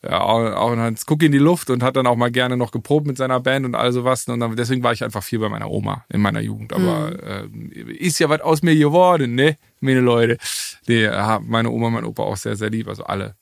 ja, 0.05 0.21
auch, 0.21 0.77
Hans 0.77 1.07
Guck 1.07 1.23
in 1.25 1.33
die 1.33 1.39
Luft 1.39 1.71
und 1.71 1.83
hat 1.83 1.97
dann 1.97 2.07
auch 2.07 2.17
mal 2.17 2.31
gerne 2.31 2.57
noch 2.57 2.71
geprobt 2.71 3.07
mit 3.07 3.17
seiner 3.17 3.41
Band 3.41 3.67
und 3.67 3.75
all 3.75 3.93
sowas. 3.93 4.29
Und 4.29 4.39
dann, 4.41 4.55
deswegen 4.55 4.83
war 4.83 4.93
ich 4.93 5.03
einfach 5.03 5.25
viel 5.25 5.41
bei 5.41 5.49
meiner 5.49 5.71
Oma 5.71 6.05
in 6.09 6.21
meiner 6.21 6.41
Jugend. 6.41 6.73
Aber 6.73 7.49
Mhm. 7.51 7.73
äh, 7.73 7.93
ist 7.93 8.19
ja 8.21 8.29
was 8.29 8.41
aus 8.41 8.63
mir 8.63 8.77
geworden, 8.77 9.35
ne, 9.35 9.57
meine 9.81 10.01
Leute. 10.01 10.39
Die 10.87 11.09
haben 11.09 11.49
meine 11.49 11.71
Oma 11.71 11.89
und 11.89 11.95
mein 11.95 12.05
Opa 12.05 12.23
auch 12.23 12.37
sehr, 12.37 12.55
sehr 12.57 12.71
lieb, 12.71 12.87
also 12.89 13.05
alle. 13.05 13.35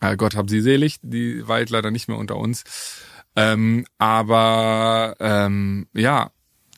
Äh, 0.00 0.16
Gott 0.16 0.36
hab 0.36 0.48
sie 0.48 0.60
selig, 0.60 0.96
die 1.02 1.46
war 1.46 1.58
jetzt 1.60 1.70
leider 1.70 1.90
nicht 1.90 2.08
mehr 2.08 2.16
unter 2.18 2.36
uns. 2.36 2.64
Ähm, 3.36 3.84
aber 3.98 5.16
ähm, 5.20 5.86
ja, 5.92 6.30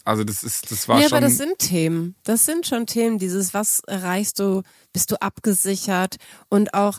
also 0.04 0.24
das 0.24 0.42
ist, 0.42 0.70
das 0.72 0.88
war 0.88 1.00
ja, 1.00 1.08
schon. 1.08 1.18
aber 1.18 1.26
das 1.26 1.36
sind 1.36 1.58
Themen. 1.58 2.16
Das 2.24 2.44
sind 2.44 2.66
schon 2.66 2.86
Themen. 2.86 3.18
Dieses, 3.18 3.54
was 3.54 3.80
erreichst 3.86 4.38
du? 4.40 4.62
Bist 4.92 5.12
du 5.12 5.20
abgesichert? 5.20 6.16
Und 6.48 6.74
auch, 6.74 6.98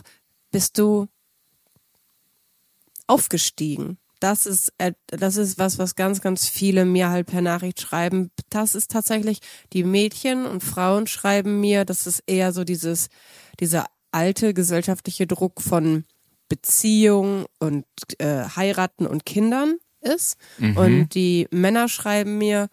bist 0.50 0.78
du 0.78 1.08
aufgestiegen? 3.12 3.98
Das 4.20 4.46
ist, 4.46 4.72
das 5.08 5.36
ist 5.36 5.58
was, 5.58 5.78
was 5.78 5.96
ganz, 5.96 6.20
ganz 6.20 6.48
viele 6.48 6.84
mir 6.84 7.10
halt 7.10 7.26
per 7.26 7.40
Nachricht 7.40 7.80
schreiben. 7.80 8.30
Das 8.50 8.76
ist 8.76 8.92
tatsächlich, 8.92 9.40
die 9.72 9.82
Mädchen 9.82 10.46
und 10.46 10.62
Frauen 10.62 11.08
schreiben 11.08 11.60
mir, 11.60 11.84
das 11.84 12.06
ist 12.06 12.22
eher 12.26 12.52
so 12.52 12.62
dieses, 12.62 13.08
dieser 13.58 13.86
alte 14.12 14.54
gesellschaftliche 14.54 15.26
Druck 15.26 15.60
von 15.60 16.04
Beziehung 16.48 17.46
und 17.58 17.84
äh, 18.18 18.44
heiraten 18.44 19.06
und 19.06 19.26
Kindern 19.26 19.76
ist. 20.00 20.36
Und 20.76 21.14
die 21.14 21.48
Männer 21.50 21.88
schreiben 21.88 22.38
mir, 22.38 22.68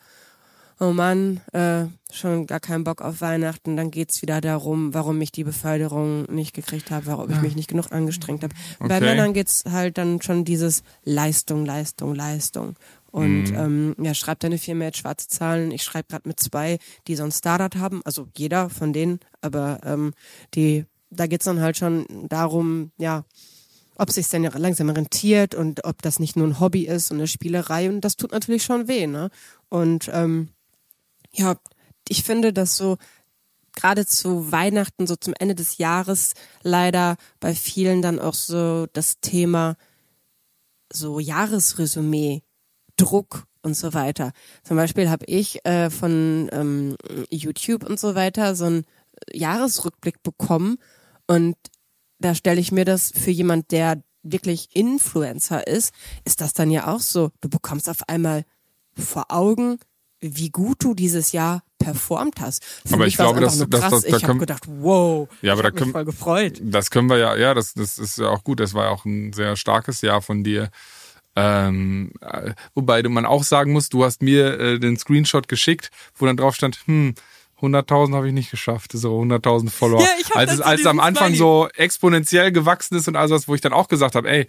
oh 0.79 0.91
Mann, 0.93 1.41
äh, 1.51 1.85
schon 2.11 2.47
gar 2.47 2.59
keinen 2.59 2.83
Bock 2.83 3.01
auf 3.01 3.21
Weihnachten. 3.21 3.75
Dann 3.75 3.91
geht's 3.91 4.21
wieder 4.21 4.41
darum, 4.41 4.93
warum 4.93 5.19
ich 5.21 5.31
die 5.31 5.43
Beförderung 5.43 6.23
nicht 6.23 6.53
gekriegt 6.53 6.89
habe, 6.91 7.05
warum 7.07 7.29
ich 7.31 7.41
mich 7.41 7.55
nicht 7.55 7.69
genug 7.69 7.91
angestrengt 7.91 8.43
habe. 8.43 8.53
Bei 8.79 8.97
Okay. 8.97 9.01
Männern 9.01 9.33
geht's 9.33 9.65
halt 9.69 9.97
dann 9.97 10.21
schon 10.21 10.45
dieses 10.45 10.83
Leistung, 11.03 11.65
Leistung, 11.65 12.15
Leistung. 12.15 12.75
Und 13.11 13.51
ähm, 13.51 13.95
ja, 13.99 14.13
schreibt 14.13 14.43
deine 14.43 14.57
Firma 14.57 14.85
jetzt 14.85 14.99
schwarze 14.99 15.27
Zahlen. 15.27 15.71
Ich 15.71 15.83
schreibe 15.83 16.07
gerade 16.09 16.27
mit 16.27 16.39
zwei, 16.39 16.77
die 17.07 17.15
so 17.15 17.23
ein 17.23 17.31
Startup 17.31 17.75
haben, 17.75 18.01
also 18.05 18.27
jeder 18.37 18.69
von 18.69 18.93
denen, 18.93 19.19
aber 19.41 19.79
ähm, 19.83 20.13
die, 20.53 20.85
da 21.09 21.25
geht's 21.25 21.45
dann 21.45 21.59
halt 21.59 21.77
schon 21.77 22.05
darum, 22.29 22.91
ja, 22.97 23.25
ob 23.95 24.11
sich 24.11 24.27
denn 24.29 24.43
langsam 24.43 24.89
rentiert 24.89 25.55
und 25.55 25.83
ob 25.83 26.01
das 26.01 26.19
nicht 26.19 26.35
nur 26.35 26.47
ein 26.47 26.59
Hobby 26.59 26.85
ist 26.85 27.11
und 27.11 27.17
eine 27.17 27.27
Spielerei 27.27 27.89
und 27.89 28.01
das 28.01 28.15
tut 28.15 28.31
natürlich 28.31 28.63
schon 28.63 28.87
weh, 28.87 29.07
ne? 29.07 29.29
Und 29.67 30.09
ähm, 30.13 30.49
ja, 31.31 31.55
ich 32.07 32.23
finde, 32.23 32.53
dass 32.53 32.75
so 32.75 32.97
gerade 33.75 34.05
zu 34.05 34.51
Weihnachten, 34.51 35.07
so 35.07 35.15
zum 35.15 35.33
Ende 35.39 35.55
des 35.55 35.77
Jahres, 35.77 36.33
leider 36.63 37.17
bei 37.39 37.55
vielen 37.55 38.01
dann 38.01 38.19
auch 38.19 38.33
so 38.33 38.87
das 38.93 39.19
Thema 39.21 39.75
so 40.91 41.19
Jahresresümee, 41.19 42.41
Druck 42.97 43.45
und 43.61 43.75
so 43.75 43.93
weiter. 43.93 44.31
Zum 44.63 44.75
Beispiel 44.77 45.09
habe 45.09 45.25
ich 45.25 45.65
äh, 45.65 45.89
von 45.89 46.49
ähm, 46.51 46.97
YouTube 47.29 47.87
und 47.87 47.99
so 47.99 48.15
weiter 48.15 48.55
so 48.55 48.65
einen 48.65 48.85
Jahresrückblick 49.31 50.23
bekommen 50.23 50.77
und 51.27 51.55
da 52.19 52.35
stelle 52.35 52.59
ich 52.59 52.71
mir 52.71 52.85
das 52.85 53.11
für 53.11 53.31
jemand, 53.31 53.71
der 53.71 54.03
wirklich 54.23 54.75
Influencer 54.75 55.65
ist, 55.67 55.93
ist 56.25 56.41
das 56.41 56.53
dann 56.53 56.71
ja 56.71 56.93
auch 56.93 56.99
so. 56.99 57.31
Du 57.39 57.49
bekommst 57.49 57.87
auf 57.87 58.07
einmal 58.09 58.43
vor 58.93 59.25
Augen, 59.29 59.79
wie 60.21 60.49
gut 60.49 60.84
du 60.84 60.93
dieses 60.93 61.32
Jahr 61.32 61.63
performt 61.77 62.41
hast. 62.41 62.63
Für 62.86 62.95
aber 62.95 63.08
ich 63.08 63.15
glaube, 63.15 63.39
dass, 63.39 63.58
dass, 63.58 63.89
dass, 63.89 64.03
ich 64.03 64.23
habe 64.25 64.38
gedacht, 64.38 64.63
wow, 64.67 65.29
ja, 65.41 65.53
aber 65.53 65.62
ich 65.62 65.69
da 65.69 65.71
können, 65.71 65.91
voll 65.91 66.05
gefreut. 66.05 66.60
Das 66.62 66.91
können 66.91 67.10
wir 67.10 67.17
ja, 67.17 67.36
ja, 67.36 67.53
das, 67.53 67.73
das 67.73 67.97
ist 67.97 68.17
ja 68.17 68.29
auch 68.29 68.43
gut. 68.43 68.60
Das 68.60 68.73
war 68.73 68.86
ja 68.86 68.91
auch 68.91 69.05
ein 69.05 69.34
sehr 69.34 69.55
starkes 69.55 70.01
Jahr 70.01 70.21
von 70.21 70.43
dir. 70.43 70.69
Ähm, 71.36 72.12
äh, 72.21 72.51
wobei 72.75 73.01
man 73.03 73.25
auch 73.25 73.43
sagen 73.43 73.71
muss, 73.71 73.88
du 73.89 74.03
hast 74.03 74.21
mir 74.21 74.60
äh, 74.60 74.79
den 74.79 74.97
Screenshot 74.97 75.47
geschickt, 75.47 75.89
wo 76.15 76.25
dann 76.25 76.38
drauf 76.38 76.55
stand, 76.55 76.79
hm, 76.86 77.15
100.000 77.62 78.15
habe 78.15 78.27
ich 78.27 78.34
nicht 78.34 78.51
geschafft, 78.51 78.91
so 78.93 79.21
100.000 79.21 79.69
Follower. 79.69 80.01
Ja, 80.01 80.08
ich 80.19 80.36
als 80.36 80.53
es, 80.53 80.62
als 80.62 80.82
es 80.82 80.88
am 80.88 80.99
Anfang 80.99 81.36
so 81.36 81.67
exponentiell 81.75 82.51
gewachsen 82.51 82.95
ist 82.95 83.08
und 83.08 83.15
all 83.15 83.27
das, 83.27 83.47
wo 83.47 83.55
ich 83.55 83.62
dann 83.62 83.73
auch 83.73 83.88
gesagt 83.88 84.15
habe, 84.15 84.29
ey, 84.29 84.47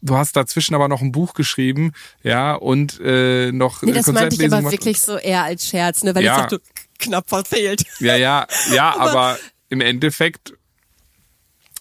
du 0.00 0.16
hast 0.16 0.36
dazwischen 0.36 0.74
aber 0.74 0.88
noch 0.88 1.02
ein 1.02 1.12
Buch 1.12 1.34
geschrieben, 1.34 1.92
ja, 2.22 2.54
und 2.54 3.00
äh, 3.00 3.52
noch 3.52 3.82
nee, 3.82 3.92
das 3.92 4.06
meinte 4.08 4.36
ich 4.36 4.52
aber 4.52 4.70
wirklich 4.70 5.00
so 5.00 5.16
eher 5.16 5.44
als 5.44 5.66
Scherz, 5.66 6.02
ne, 6.02 6.14
weil 6.14 6.24
ja. 6.24 6.32
ich 6.32 6.38
sagte, 6.38 6.60
knapp 6.98 7.28
verfehlt. 7.28 7.84
Ja, 8.00 8.16
ja, 8.16 8.46
ja, 8.72 8.96
aber, 8.98 9.38
im 9.68 9.80
Endeffekt 9.80 10.54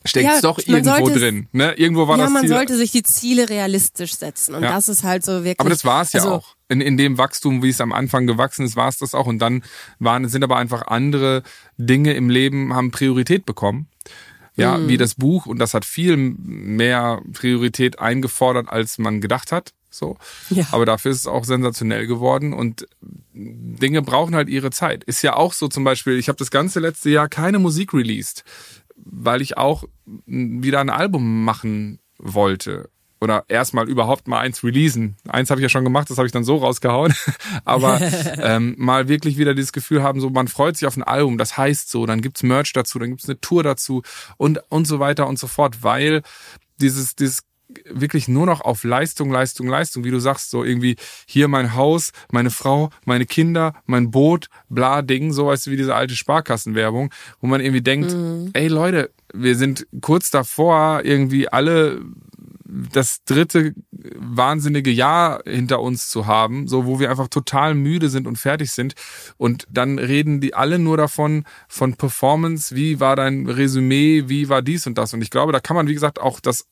steckt 0.05 0.25
Ja, 0.25 0.35
es 0.35 0.41
doch 0.41 0.59
irgendwo 0.59 1.05
sollte 1.05 1.19
drin. 1.19 1.47
Ne? 1.51 1.73
Irgendwo 1.73 2.07
war 2.07 2.17
ja, 2.17 2.25
das 2.25 2.33
man 2.33 2.41
Ziel. 2.41 2.49
sollte 2.49 2.77
sich 2.77 2.91
die 2.91 3.03
Ziele 3.03 3.49
realistisch 3.49 4.15
setzen 4.15 4.55
und 4.55 4.63
Ja. 4.63 4.71
das 4.71 4.89
ist 4.89 5.03
halt 5.03 5.23
so 5.23 5.43
wirklich. 5.43 5.59
aber 5.59 5.69
das 5.69 5.85
war 5.85 6.01
es 6.01 6.13
ja 6.13 6.21
also, 6.21 6.35
auch. 6.35 6.55
In, 6.69 6.81
in 6.81 6.97
dem 6.97 7.17
Wachstum, 7.17 7.63
wie 7.63 7.69
es 7.69 7.79
am 7.81 7.93
Anfang 7.93 8.27
gewachsen 8.27 8.65
ist, 8.65 8.75
war 8.75 8.89
es 8.89 8.97
das 8.97 9.13
auch. 9.13 9.25
Und 9.25 9.39
dann 9.39 9.63
waren, 9.99 10.27
sind 10.27 10.43
aber 10.43 10.57
einfach 10.57 10.87
andere 10.87 11.43
Dinge 11.77 12.13
im 12.13 12.29
Leben, 12.29 12.73
haben 12.73 12.91
Priorität 12.91 13.45
bekommen. 13.45 13.87
Ja, 14.57 14.77
Mhm. 14.77 14.87
wie 14.89 14.97
das 14.97 15.15
Buch. 15.15 15.45
Und 15.45 15.59
das 15.59 15.73
hat 15.73 15.85
viel 15.85 16.17
mehr 16.17 17.21
Priorität 17.31 17.99
eingefordert, 17.99 18.67
als 18.69 18.97
man 18.97 19.21
gedacht 19.21 19.51
hat. 19.51 19.73
So. 19.89 20.17
Ja. 20.49 20.67
Aber 20.71 20.85
dafür 20.85 21.11
ist 21.11 21.19
es 21.21 21.27
auch 21.27 21.45
sensationell 21.45 22.07
geworden 22.07 22.53
und 22.53 22.85
Dinge 23.33 24.01
brauchen 24.01 24.35
halt 24.35 24.49
ihre 24.49 24.69
Zeit. 24.71 25.03
Ist 25.05 25.21
ja 25.21 25.35
auch 25.35 25.53
so 25.53 25.67
zum 25.69 25.83
Beispiel, 25.83 26.17
ich 26.17 26.27
habe 26.27 26.37
das 26.37 26.51
ganze 26.51 26.79
letzte 26.79 27.09
Jahr 27.09 27.29
keine 27.29 27.57
Musik 27.59 27.93
released, 27.93 28.43
weil 28.95 29.41
ich 29.41 29.57
auch 29.57 29.85
wieder 30.25 30.81
ein 30.81 30.89
Album 30.89 31.45
machen 31.45 31.99
wollte. 32.19 32.89
Oder 33.19 33.45
erstmal 33.47 33.89
überhaupt 33.89 34.27
mal 34.27 34.39
eins 34.39 34.63
releasen. 34.63 35.15
Eins 35.27 35.49
habe 35.49 35.59
ich 35.59 35.63
ja 35.63 35.69
schon 35.69 35.83
gemacht, 35.83 36.09
das 36.09 36.17
habe 36.17 36.27
ich 36.27 36.31
dann 36.31 36.43
so 36.43 36.57
rausgehauen. 36.57 37.13
Aber 37.65 37.99
ähm, 38.41 38.75
mal 38.77 39.07
wirklich 39.07 39.37
wieder 39.37 39.53
dieses 39.53 39.73
Gefühl 39.73 40.03
haben, 40.03 40.19
so 40.19 40.29
man 40.29 40.47
freut 40.47 40.77
sich 40.77 40.87
auf 40.87 40.97
ein 40.97 41.03
Album, 41.03 41.37
das 41.37 41.57
heißt 41.57 41.89
so, 41.89 42.05
dann 42.05 42.21
gibt's 42.21 42.43
Merch 42.43 42.73
dazu, 42.73 42.99
dann 42.99 43.09
gibt's 43.09 43.27
eine 43.27 43.39
Tour 43.39 43.63
dazu 43.63 44.03
und, 44.37 44.59
und 44.69 44.85
so 44.87 44.99
weiter 44.99 45.27
und 45.27 45.39
so 45.39 45.47
fort, 45.47 45.83
weil 45.83 46.21
dieses, 46.79 47.15
dieses 47.15 47.43
wirklich 47.89 48.27
nur 48.27 48.45
noch 48.45 48.61
auf 48.61 48.83
Leistung, 48.83 49.29
Leistung, 49.31 49.67
Leistung, 49.67 50.03
wie 50.03 50.11
du 50.11 50.19
sagst, 50.19 50.49
so 50.49 50.63
irgendwie 50.63 50.95
hier 51.25 51.47
mein 51.47 51.75
Haus, 51.75 52.11
meine 52.31 52.49
Frau, 52.49 52.89
meine 53.05 53.25
Kinder, 53.25 53.73
mein 53.85 54.09
Boot, 54.11 54.47
bla 54.69 55.01
Ding, 55.01 55.33
so 55.33 55.47
weißt 55.47 55.67
du, 55.67 55.71
wie 55.71 55.77
diese 55.77 55.95
alte 55.95 56.15
Sparkassenwerbung, 56.15 57.13
wo 57.41 57.47
man 57.47 57.61
irgendwie 57.61 57.81
denkt, 57.81 58.15
ey 58.53 58.67
Leute, 58.67 59.11
wir 59.33 59.55
sind 59.55 59.85
kurz 60.01 60.31
davor, 60.31 61.01
irgendwie 61.03 61.49
alle 61.49 62.01
das 62.69 63.23
dritte 63.23 63.73
wahnsinnige 63.91 64.91
Jahr 64.91 65.41
hinter 65.45 65.79
uns 65.79 66.09
zu 66.09 66.27
haben, 66.27 66.67
so 66.67 66.85
wo 66.85 66.99
wir 66.99 67.09
einfach 67.09 67.29
total 67.29 67.75
müde 67.75 68.09
sind 68.09 68.27
und 68.27 68.37
fertig 68.37 68.71
sind. 68.71 68.93
Und 69.37 69.65
dann 69.69 69.99
reden 69.99 70.41
die 70.41 70.53
alle 70.53 70.77
nur 70.77 70.97
davon 70.97 71.45
von 71.67 71.95
Performance, 71.95 72.75
wie 72.75 72.99
war 72.99 73.15
dein 73.15 73.47
Resümee, 73.47 74.25
wie 74.27 74.49
war 74.49 74.61
dies 74.61 74.85
und 74.85 74.97
das. 74.97 75.13
Und 75.13 75.21
ich 75.21 75.29
glaube, 75.29 75.53
da 75.53 75.59
kann 75.59 75.75
man 75.75 75.87
wie 75.87 75.93
gesagt 75.93 76.19
auch 76.19 76.39
das 76.39 76.67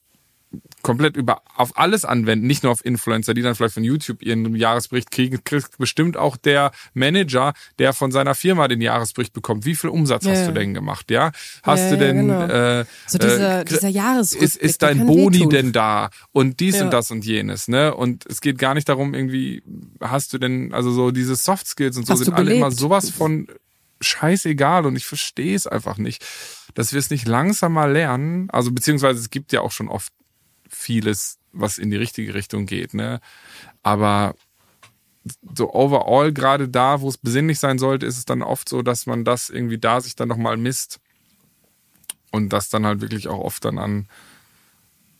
komplett 0.81 1.17
über 1.17 1.41
auf 1.55 1.77
alles 1.77 2.05
anwenden, 2.05 2.47
nicht 2.47 2.63
nur 2.63 2.71
auf 2.71 2.85
Influencer, 2.85 3.33
die 3.33 3.41
dann 3.41 3.55
vielleicht 3.55 3.73
von 3.73 3.83
YouTube 3.83 4.21
ihren 4.21 4.55
Jahresbericht 4.55 5.11
kriegen, 5.11 5.43
kriegt 5.43 5.77
bestimmt 5.77 6.15
auch 6.15 6.37
der 6.37 6.71
Manager, 6.93 7.53
der 7.79 7.93
von 7.93 8.11
seiner 8.11 8.35
Firma 8.35 8.67
den 8.67 8.81
Jahresbericht 8.81 9.33
bekommt. 9.33 9.65
Wie 9.65 9.75
viel 9.75 9.89
Umsatz 9.89 10.25
Ja, 10.25 10.31
hast 10.31 10.47
du 10.47 10.51
denn 10.53 10.73
gemacht? 10.73 11.09
Ja, 11.11 11.31
hast 11.63 11.79
Ja, 11.81 11.89
du 11.89 11.95
ja, 11.95 11.99
denn 12.13 12.27
genau. 12.27 12.45
äh, 12.45 12.85
So 13.07 13.17
dieser, 13.17 13.61
äh, 13.61 13.65
dieser 13.65 13.89
Jahresrückblick. 13.89 14.49
ist, 14.49 14.57
ist 14.57 14.81
dein 14.81 15.05
Boni 15.05 15.39
wehtun. 15.39 15.49
denn 15.49 15.71
da 15.73 16.09
und 16.31 16.59
dies 16.59 16.79
und 16.81 16.91
das 16.91 17.11
und 17.11 17.25
jenes, 17.25 17.67
ne? 17.67 17.93
Und 17.95 18.25
es 18.27 18.39
geht 18.41 18.57
gar 18.57 18.73
nicht 18.75 18.87
darum, 18.87 19.13
irgendwie, 19.13 19.63
hast 20.01 20.33
du 20.33 20.37
denn, 20.37 20.73
also 20.73 20.91
so 20.91 21.11
diese 21.11 21.35
Soft 21.35 21.67
Skills 21.67 21.97
und 21.97 22.05
so 22.05 22.13
Hast 22.13 22.23
sind 22.25 22.33
alle 22.33 22.53
immer 22.53 22.71
sowas 22.71 23.09
von 23.09 23.47
scheißegal 24.01 24.85
und 24.85 24.95
ich 24.95 25.05
verstehe 25.05 25.55
es 25.55 25.67
einfach 25.67 25.97
nicht, 25.97 26.23
dass 26.75 26.91
wir 26.91 26.99
es 26.99 27.09
nicht 27.09 27.27
langsam 27.27 27.73
mal 27.73 27.91
lernen, 27.91 28.49
also 28.51 28.71
beziehungsweise 28.71 29.19
es 29.19 29.29
gibt 29.29 29.51
ja 29.51 29.61
auch 29.61 29.71
schon 29.71 29.87
oft 29.89 30.11
vieles, 30.75 31.39
was 31.51 31.77
in 31.77 31.89
die 31.89 31.97
richtige 31.97 32.33
Richtung 32.33 32.65
geht, 32.65 32.93
ne? 32.93 33.19
Aber 33.83 34.35
so 35.55 35.73
overall, 35.73 36.31
gerade 36.33 36.69
da, 36.69 37.01
wo 37.01 37.09
es 37.09 37.17
besinnlich 37.17 37.59
sein 37.59 37.79
sollte, 37.79 38.05
ist 38.05 38.17
es 38.17 38.25
dann 38.25 38.43
oft 38.43 38.69
so, 38.69 38.81
dass 38.81 39.05
man 39.07 39.23
das 39.25 39.49
irgendwie 39.49 39.79
da 39.79 40.01
sich 40.01 40.15
dann 40.15 40.27
nochmal 40.27 40.57
misst 40.57 40.99
und 42.31 42.49
das 42.49 42.69
dann 42.69 42.85
halt 42.85 43.01
wirklich 43.01 43.27
auch 43.27 43.39
oft 43.39 43.65
dann 43.65 43.79
an 43.79 44.07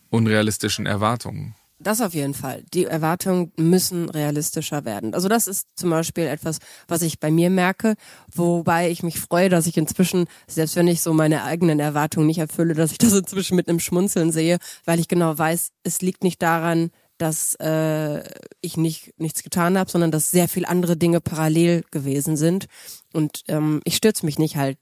unrealistischen 0.10 0.86
Erwartungen. 0.86 1.56
Das 1.80 2.00
auf 2.00 2.14
jeden 2.14 2.34
Fall. 2.34 2.64
Die 2.74 2.86
Erwartungen 2.86 3.52
müssen 3.58 4.10
realistischer 4.10 4.86
werden. 4.86 5.14
Also 5.14 5.28
das 5.28 5.46
ist 5.46 5.68
zum 5.76 5.90
Beispiel 5.90 6.26
etwas, 6.26 6.60
was 6.88 7.02
ich 7.02 7.20
bei 7.20 7.32
mir 7.32 7.50
merke, 7.50 7.96
wobei 8.34 8.90
ich 8.90 9.04
mich 9.04 9.20
freue, 9.20 9.50
dass 9.50 9.68
ich 9.68 9.76
inzwischen, 9.76 10.28
selbst 10.48 10.78
wenn 10.78 10.88
ich 10.88 11.02
so 11.02 11.14
meine 11.14 11.44
eigenen 11.44 11.82
Erwartungen 11.82 12.28
nicht 12.28 12.38
erfülle, 12.38 12.76
dass 12.76 12.94
ich 12.94 12.98
das 12.98 13.14
inzwischen 13.14 13.58
mit 13.58 13.68
einem 13.68 13.82
Schmunzeln 13.82 14.32
sehe, 14.32 14.58
weil 14.86 15.02
ich 15.02 15.10
genau 15.10 15.38
weiß, 15.38 15.72
es 15.84 16.02
liegt 16.02 16.24
nicht 16.24 16.42
daran, 16.42 16.92
dass 17.18 17.56
äh, 17.56 18.24
ich 18.62 18.78
nicht 18.78 19.14
nichts 19.18 19.44
getan 19.44 19.78
habe, 19.78 19.90
sondern 19.90 20.12
dass 20.12 20.32
sehr 20.32 20.48
viel 20.48 20.66
andere 20.66 20.98
Dinge 20.98 21.22
parallel 21.22 21.84
gewesen 21.92 22.38
sind. 22.38 22.68
Und 23.14 23.44
ähm, 23.48 23.82
ich 23.84 23.96
stürze 23.96 24.26
mich 24.26 24.40
nicht 24.40 24.58
halt 24.58 24.78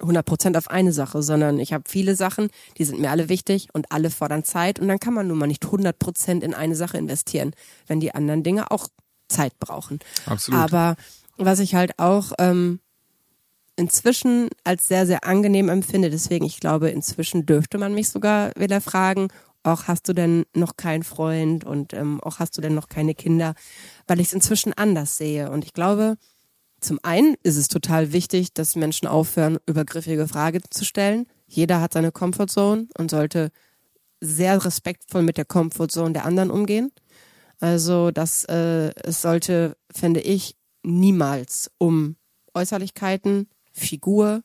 100% 0.00 0.56
auf 0.56 0.68
eine 0.68 0.92
Sache, 0.92 1.22
sondern 1.22 1.58
ich 1.58 1.72
habe 1.72 1.84
viele 1.86 2.16
Sachen, 2.16 2.48
die 2.78 2.84
sind 2.84 3.00
mir 3.00 3.10
alle 3.10 3.28
wichtig 3.28 3.68
und 3.72 3.92
alle 3.92 4.10
fordern 4.10 4.44
Zeit 4.44 4.78
und 4.78 4.88
dann 4.88 4.98
kann 4.98 5.14
man 5.14 5.26
nun 5.26 5.38
mal 5.38 5.46
nicht 5.46 5.64
100% 5.64 6.42
in 6.42 6.54
eine 6.54 6.74
Sache 6.74 6.98
investieren, 6.98 7.52
wenn 7.86 8.00
die 8.00 8.14
anderen 8.14 8.42
Dinge 8.42 8.70
auch 8.70 8.88
Zeit 9.28 9.58
brauchen. 9.58 9.98
Absolut. 10.26 10.60
Aber 10.60 10.96
was 11.36 11.58
ich 11.58 11.74
halt 11.74 11.98
auch 11.98 12.32
ähm, 12.38 12.80
inzwischen 13.76 14.48
als 14.64 14.88
sehr, 14.88 15.06
sehr 15.06 15.24
angenehm 15.24 15.68
empfinde, 15.68 16.10
deswegen 16.10 16.44
ich 16.44 16.60
glaube, 16.60 16.90
inzwischen 16.90 17.46
dürfte 17.46 17.78
man 17.78 17.94
mich 17.94 18.08
sogar 18.08 18.52
wieder 18.56 18.80
fragen, 18.80 19.28
auch 19.62 19.84
hast 19.88 20.08
du 20.08 20.12
denn 20.12 20.44
noch 20.54 20.76
keinen 20.76 21.02
Freund 21.02 21.64
und 21.64 21.92
ähm, 21.92 22.20
auch 22.22 22.38
hast 22.38 22.56
du 22.56 22.60
denn 22.60 22.74
noch 22.74 22.88
keine 22.88 23.14
Kinder, 23.14 23.54
weil 24.06 24.20
ich 24.20 24.28
es 24.28 24.32
inzwischen 24.32 24.72
anders 24.72 25.16
sehe 25.16 25.50
und 25.50 25.64
ich 25.64 25.72
glaube, 25.72 26.16
zum 26.80 26.98
einen 27.02 27.36
ist 27.42 27.56
es 27.56 27.68
total 27.68 28.12
wichtig, 28.12 28.54
dass 28.54 28.76
Menschen 28.76 29.06
aufhören, 29.06 29.58
übergriffige 29.66 30.26
Fragen 30.26 30.62
zu 30.70 30.84
stellen. 30.84 31.26
Jeder 31.46 31.80
hat 31.80 31.92
seine 31.92 32.12
Comfortzone 32.12 32.88
und 32.96 33.10
sollte 33.10 33.50
sehr 34.20 34.64
respektvoll 34.64 35.22
mit 35.22 35.36
der 35.36 35.44
Comfortzone 35.44 36.12
der 36.12 36.24
anderen 36.24 36.50
umgehen. 36.50 36.92
Also 37.58 38.10
das, 38.10 38.44
äh, 38.44 38.92
es 39.02 39.20
sollte, 39.22 39.76
finde 39.94 40.20
ich, 40.20 40.56
niemals 40.82 41.70
um 41.78 42.16
Äußerlichkeiten, 42.54 43.48
Figur, 43.72 44.42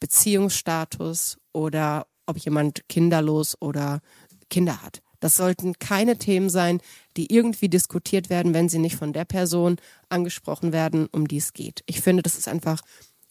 Beziehungsstatus 0.00 1.38
oder 1.52 2.06
ob 2.26 2.38
jemand 2.38 2.88
kinderlos 2.88 3.56
oder 3.60 4.00
Kinder 4.48 4.82
hat. 4.82 5.00
Das 5.20 5.36
sollten 5.36 5.78
keine 5.78 6.16
Themen 6.16 6.48
sein, 6.48 6.80
die 7.18 7.34
irgendwie 7.34 7.68
diskutiert 7.68 8.30
werden, 8.30 8.54
wenn 8.54 8.68
sie 8.68 8.78
nicht 8.78 8.94
von 8.94 9.12
der 9.12 9.24
Person 9.24 9.76
angesprochen 10.08 10.72
werden, 10.72 11.08
um 11.10 11.26
die 11.26 11.38
es 11.38 11.52
geht. 11.52 11.82
Ich 11.86 12.00
finde, 12.00 12.22
das 12.22 12.38
ist 12.38 12.46
einfach 12.46 12.80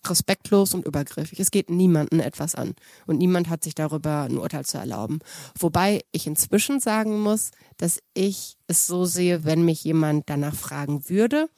respektlos 0.06 0.74
und 0.74 0.86
übergriffig. 0.86 1.40
Es 1.40 1.52
geht 1.52 1.70
niemanden 1.70 2.20
etwas 2.20 2.54
an 2.54 2.76
und 3.06 3.18
niemand 3.18 3.48
hat 3.48 3.64
sich 3.64 3.76
darüber 3.76 4.24
ein 4.24 4.38
Urteil 4.38 4.66
zu 4.66 4.78
erlauben. 4.78 5.20
Wobei 5.58 6.02
ich 6.12 6.28
inzwischen 6.28 6.82
sagen 6.82 7.22
muss, 7.22 7.52
dass 7.78 8.00
ich 8.14 8.58
es 8.68 8.88
so 8.88 9.06
sehe, 9.06 9.46
wenn 9.46 9.64
mich 9.64 9.86
jemand 9.86 10.30
danach 10.30 10.56
fragen 10.56 11.08
würde, 11.10 11.50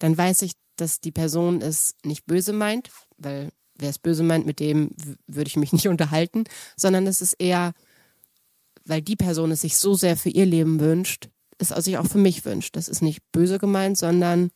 dann 0.00 0.16
weiß 0.16 0.42
ich, 0.42 0.52
dass 0.76 1.00
die 1.00 1.12
Person 1.12 1.62
es 1.62 1.94
nicht 2.04 2.26
böse 2.26 2.52
meint, 2.52 2.90
weil 3.16 3.52
wer 3.78 3.88
es 3.88 3.98
böse 3.98 4.22
meint, 4.22 4.44
mit 4.44 4.60
dem 4.60 4.90
würde 5.26 5.48
ich 5.48 5.56
mich 5.56 5.72
nicht 5.72 5.88
unterhalten, 5.88 6.44
sondern 6.76 7.06
es 7.06 7.22
ist 7.22 7.34
eher 7.38 7.72
weil 8.84 9.02
die 9.02 9.16
Person 9.16 9.50
es 9.50 9.62
sich 9.62 9.76
so 9.76 9.94
sehr 9.94 10.16
für 10.16 10.30
ihr 10.30 10.46
Leben 10.46 10.80
wünscht, 10.80 11.28
es 11.58 11.68
sich 11.68 11.98
auch 11.98 12.06
für 12.06 12.18
mich 12.18 12.44
wünscht. 12.44 12.76
Das 12.76 12.88
ist 12.88 13.02
nicht 13.02 13.20
böse 13.32 13.58
gemeint, 13.58 13.96
sondern 13.96 14.50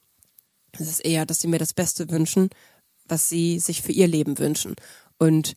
es 0.72 0.88
ist 0.88 1.00
eher, 1.00 1.26
dass 1.26 1.40
sie 1.40 1.48
mir 1.48 1.58
das 1.58 1.72
Beste 1.72 2.10
wünschen, 2.10 2.50
was 3.06 3.28
sie 3.28 3.58
sich 3.58 3.82
für 3.82 3.92
ihr 3.92 4.08
Leben 4.08 4.38
wünschen. 4.38 4.74
Und 5.18 5.56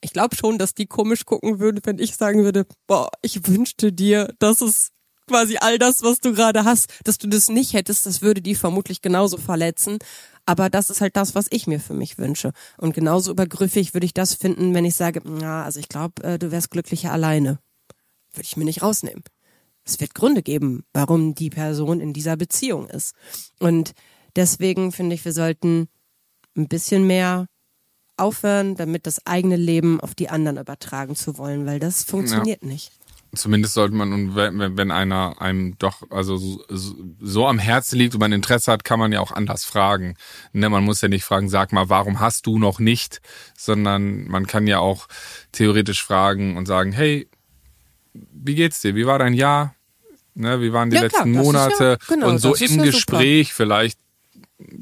ich 0.00 0.12
glaube 0.12 0.36
schon, 0.36 0.58
dass 0.58 0.74
die 0.74 0.86
komisch 0.86 1.24
gucken 1.24 1.58
würde, 1.58 1.80
wenn 1.84 1.98
ich 1.98 2.16
sagen 2.16 2.44
würde, 2.44 2.66
boah, 2.86 3.10
ich 3.22 3.46
wünschte 3.48 3.92
dir, 3.92 4.32
dass 4.38 4.60
es 4.60 4.90
quasi 5.26 5.56
all 5.58 5.78
das, 5.78 6.02
was 6.02 6.20
du 6.20 6.34
gerade 6.34 6.64
hast, 6.64 6.92
dass 7.04 7.18
du 7.18 7.26
das 7.26 7.48
nicht 7.48 7.72
hättest, 7.72 8.04
das 8.06 8.20
würde 8.20 8.42
die 8.42 8.54
vermutlich 8.54 9.00
genauso 9.00 9.38
verletzen. 9.38 9.98
Aber 10.46 10.68
das 10.68 10.90
ist 10.90 11.00
halt 11.00 11.16
das, 11.16 11.34
was 11.34 11.46
ich 11.50 11.66
mir 11.66 11.80
für 11.80 11.94
mich 11.94 12.18
wünsche. 12.18 12.52
Und 12.76 12.94
genauso 12.94 13.30
übergriffig 13.30 13.94
würde 13.94 14.04
ich 14.04 14.12
das 14.12 14.34
finden, 14.34 14.74
wenn 14.74 14.84
ich 14.84 14.94
sage, 14.94 15.22
na, 15.24 15.64
also 15.64 15.80
ich 15.80 15.88
glaube, 15.88 16.22
äh, 16.22 16.38
du 16.38 16.50
wärst 16.50 16.70
glücklicher 16.70 17.12
alleine. 17.12 17.58
Würde 18.34 18.46
ich 18.46 18.56
mir 18.56 18.64
nicht 18.64 18.82
rausnehmen. 18.82 19.22
Es 19.84 20.00
wird 20.00 20.14
Gründe 20.14 20.42
geben, 20.42 20.84
warum 20.92 21.34
die 21.34 21.50
Person 21.50 22.00
in 22.00 22.12
dieser 22.12 22.36
Beziehung 22.36 22.88
ist. 22.88 23.14
Und 23.60 23.92
deswegen 24.34 24.92
finde 24.92 25.14
ich, 25.14 25.24
wir 25.24 25.32
sollten 25.32 25.88
ein 26.56 26.68
bisschen 26.68 27.06
mehr 27.06 27.46
aufhören, 28.16 28.76
damit 28.76 29.06
das 29.06 29.26
eigene 29.26 29.56
Leben 29.56 30.00
auf 30.00 30.14
die 30.14 30.30
anderen 30.30 30.58
übertragen 30.58 31.16
zu 31.16 31.36
wollen, 31.36 31.66
weil 31.66 31.80
das 31.80 32.04
funktioniert 32.04 32.62
ja. 32.62 32.68
nicht. 32.68 32.92
Zumindest 33.34 33.74
sollte 33.74 33.96
man, 33.96 34.36
wenn, 34.36 34.76
wenn 34.76 34.90
einer 34.92 35.40
einem 35.42 35.76
doch 35.78 36.08
also 36.10 36.36
so, 36.36 36.64
so 37.20 37.46
am 37.48 37.58
Herzen 37.58 37.98
liegt 37.98 38.14
und 38.14 38.20
man 38.20 38.30
Interesse 38.30 38.70
hat, 38.70 38.84
kann 38.84 39.00
man 39.00 39.10
ja 39.10 39.18
auch 39.18 39.32
anders 39.32 39.64
fragen. 39.64 40.14
Ne, 40.52 40.68
man 40.68 40.84
muss 40.84 41.00
ja 41.00 41.08
nicht 41.08 41.24
fragen, 41.24 41.48
sag 41.48 41.72
mal, 41.72 41.88
warum 41.88 42.20
hast 42.20 42.46
du 42.46 42.58
noch 42.60 42.78
nicht, 42.78 43.20
sondern 43.56 44.28
man 44.28 44.46
kann 44.46 44.68
ja 44.68 44.78
auch 44.78 45.08
theoretisch 45.50 46.04
fragen 46.04 46.56
und 46.56 46.66
sagen, 46.66 46.92
hey, 46.92 47.28
wie 48.14 48.54
geht's 48.54 48.80
dir? 48.80 48.94
Wie 48.94 49.06
war 49.06 49.18
dein 49.18 49.34
Jahr? 49.34 49.74
Ne, 50.34 50.60
wie 50.60 50.72
waren 50.72 50.90
die 50.90 50.96
ja, 50.96 51.02
letzten 51.02 51.32
klar, 51.32 51.44
Monate? 51.44 51.98
Ja, 52.00 52.06
genau, 52.08 52.28
und 52.28 52.38
so 52.38 52.54
im 52.54 52.82
Gespräch 52.82 53.48
super. 53.48 53.56
vielleicht 53.56 53.98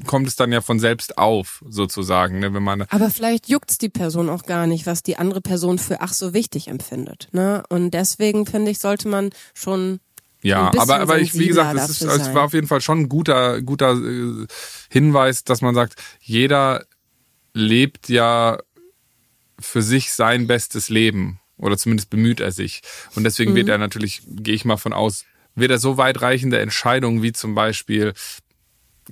kommt 0.05 0.27
es 0.27 0.35
dann 0.35 0.51
ja 0.51 0.61
von 0.61 0.79
selbst 0.79 1.17
auf, 1.17 1.63
sozusagen, 1.67 2.39
ne, 2.39 2.53
wenn 2.53 2.63
man. 2.63 2.83
Aber 2.89 3.09
vielleicht 3.09 3.49
juckt's 3.49 3.77
die 3.77 3.89
Person 3.89 4.29
auch 4.29 4.43
gar 4.43 4.67
nicht, 4.67 4.85
was 4.87 5.03
die 5.03 5.17
andere 5.17 5.41
Person 5.41 5.77
für 5.77 6.01
ach 6.01 6.13
so 6.13 6.33
wichtig 6.33 6.67
empfindet, 6.67 7.27
ne? 7.31 7.63
Und 7.69 7.91
deswegen 7.91 8.45
finde 8.45 8.71
ich, 8.71 8.79
sollte 8.79 9.07
man 9.07 9.29
schon 9.53 9.99
ja, 10.41 10.71
aber, 10.77 10.99
aber 10.99 11.19
ich, 11.19 11.33
wie 11.39 11.47
gesagt, 11.47 11.73
es, 11.79 11.89
ist, 11.89 12.01
es 12.01 12.33
war 12.33 12.43
auf 12.43 12.53
jeden 12.53 12.67
Fall 12.67 12.81
schon 12.81 13.01
ein 13.01 13.09
guter, 13.09 13.61
guter 13.61 13.93
äh, 13.93 14.45
Hinweis, 14.89 15.45
dass 15.45 15.61
man 15.61 15.73
sagt, 15.73 15.95
jeder 16.19 16.85
lebt 17.53 18.09
ja 18.09 18.59
für 19.57 19.81
sich 19.81 20.11
sein 20.11 20.45
bestes 20.47 20.89
Leben. 20.89 21.39
Oder 21.63 21.77
zumindest 21.77 22.09
bemüht 22.09 22.39
er 22.39 22.51
sich. 22.51 22.81
Und 23.15 23.23
deswegen 23.23 23.51
mhm. 23.51 23.55
wird 23.55 23.69
er 23.69 23.77
natürlich, 23.77 24.21
gehe 24.27 24.53
ich 24.53 24.65
mal 24.65 24.77
von 24.77 24.93
aus, 24.93 25.25
wird 25.55 25.71
er 25.71 25.77
so 25.77 25.97
weitreichende 25.97 26.59
Entscheidungen 26.59 27.23
wie 27.23 27.31
zum 27.31 27.55
Beispiel 27.55 28.13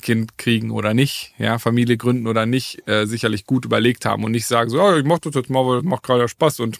Kind 0.01 0.37
kriegen 0.37 0.71
oder 0.71 0.93
nicht, 0.93 1.33
ja, 1.37 1.59
Familie 1.59 1.97
gründen 1.97 2.27
oder 2.27 2.45
nicht, 2.45 2.87
äh, 2.87 3.05
sicherlich 3.05 3.45
gut 3.45 3.65
überlegt 3.65 4.05
haben 4.05 4.23
und 4.23 4.31
nicht 4.31 4.47
sagen, 4.47 4.69
so, 4.69 4.81
oh, 4.81 4.95
ich 4.95 5.05
mach 5.05 5.19
das 5.19 5.35
jetzt 5.35 5.49
mal, 5.49 5.65
weil 5.65 5.77
das 5.77 5.85
macht 5.85 6.03
gerade 6.03 6.27
Spaß 6.27 6.61
und 6.61 6.79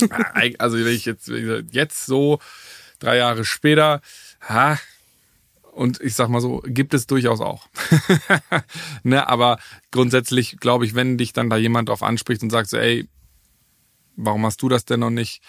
also 0.58 0.78
wenn 0.78 0.94
ich 0.94 1.04
jetzt, 1.04 1.28
jetzt 1.28 2.06
so 2.06 2.38
drei 2.98 3.16
Jahre 3.16 3.44
später, 3.44 4.00
ha, 4.40 4.78
und 5.72 6.00
ich 6.00 6.14
sag 6.14 6.28
mal 6.28 6.40
so, 6.40 6.62
gibt 6.66 6.92
es 6.92 7.06
durchaus 7.06 7.40
auch. 7.40 7.66
ne, 9.02 9.26
aber 9.26 9.58
grundsätzlich 9.90 10.58
glaube 10.58 10.84
ich, 10.84 10.94
wenn 10.94 11.16
dich 11.16 11.32
dann 11.32 11.48
da 11.48 11.56
jemand 11.56 11.88
drauf 11.88 12.02
anspricht 12.02 12.42
und 12.42 12.50
sagt 12.50 12.68
so, 12.68 12.76
ey, 12.76 13.08
warum 14.16 14.44
hast 14.46 14.62
du 14.62 14.68
das 14.68 14.84
denn 14.84 15.00
noch 15.00 15.10
nicht? 15.10 15.42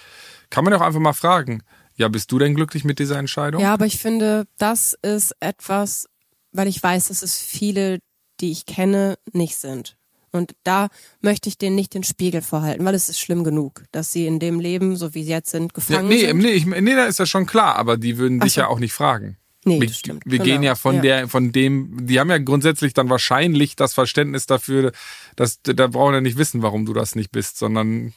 Kann 0.50 0.64
man 0.64 0.74
ja 0.74 0.80
auch 0.80 0.86
einfach 0.86 1.00
mal 1.00 1.14
fragen. 1.14 1.64
Ja, 1.96 2.08
bist 2.08 2.32
du 2.32 2.40
denn 2.40 2.56
glücklich 2.56 2.84
mit 2.84 3.00
dieser 3.00 3.18
Entscheidung? 3.18 3.62
Ja, 3.62 3.74
aber 3.74 3.86
ich 3.86 4.00
finde, 4.00 4.46
das 4.58 4.98
ist 5.02 5.36
etwas, 5.40 6.08
weil 6.52 6.68
ich 6.68 6.82
weiß, 6.82 7.10
dass 7.10 7.22
es 7.22 7.38
viele, 7.38 8.00
die 8.40 8.52
ich 8.52 8.66
kenne, 8.66 9.18
nicht 9.32 9.58
sind. 9.58 9.96
Und 10.32 10.56
da 10.64 10.88
möchte 11.22 11.48
ich 11.48 11.60
denen 11.60 11.76
nicht 11.76 11.94
den 11.94 12.04
Spiegel 12.04 12.42
vorhalten, 12.42 12.84
weil 12.86 12.96
es 12.96 13.08
ist 13.08 13.20
schlimm 13.20 13.44
genug, 13.44 13.84
dass 13.92 14.12
sie 14.12 14.26
in 14.26 14.40
dem 14.40 14.60
Leben, 14.60 14.96
so 14.96 15.14
wie 15.14 15.24
sie 15.24 15.30
jetzt 15.30 15.52
sind, 15.52 15.76
gefangen 15.76 16.10
ja, 16.10 16.16
nee, 16.18 16.28
sind. 16.28 16.38
Nee, 16.40 16.50
ich, 16.50 16.66
nee, 16.66 16.96
da 16.96 17.06
ist 17.06 17.20
das 17.20 17.30
schon 17.30 17.46
klar, 17.46 17.76
aber 17.76 17.98
die 17.98 18.18
würden 18.18 18.40
dich 18.40 18.54
so. 18.54 18.62
ja 18.62 18.68
auch 18.68 18.80
nicht 18.80 18.94
fragen. 18.94 19.38
Nee, 19.66 19.80
wir, 19.80 19.88
das 19.88 19.98
stimmt. 19.98 20.24
wir 20.26 20.40
genau. 20.40 20.44
gehen 20.44 20.64
ja 20.64 20.76
von 20.76 20.96
ja. 20.96 21.02
der, 21.02 21.28
von 21.30 21.52
dem, 21.52 22.06
die 22.08 22.20
haben 22.20 22.30
ja 22.30 22.40
grundsätzlich 22.40 22.94
dann 22.94 23.10
wahrscheinlich 23.10 23.76
das 23.76 23.94
Verständnis 23.94 24.46
dafür, 24.46 24.92
dass 25.36 25.62
da 25.62 25.88
brauchen 25.88 26.16
ja 26.16 26.22
nicht 26.22 26.38
wissen, 26.38 26.64
warum 26.64 26.86
du 26.86 26.94
das 26.94 27.16
nicht 27.16 27.32
bist, 27.32 27.58
sondern 27.58 28.14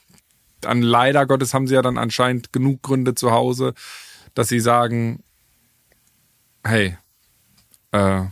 dann 0.61 0.83
leider 0.83 1.27
Gottes 1.27 1.55
haben 1.55 1.67
sie 1.67 1.75
ja 1.75 1.83
dann 1.83 1.99
anscheinend 1.99 2.53
genug 2.53 2.83
Gründe 2.83 3.15
zu 3.15 3.31
Hause, 3.31 3.75
dass 4.35 4.49
sie 4.49 4.61
sagen, 4.61 5.23
hey, 6.65 6.97
äh, 7.93 8.23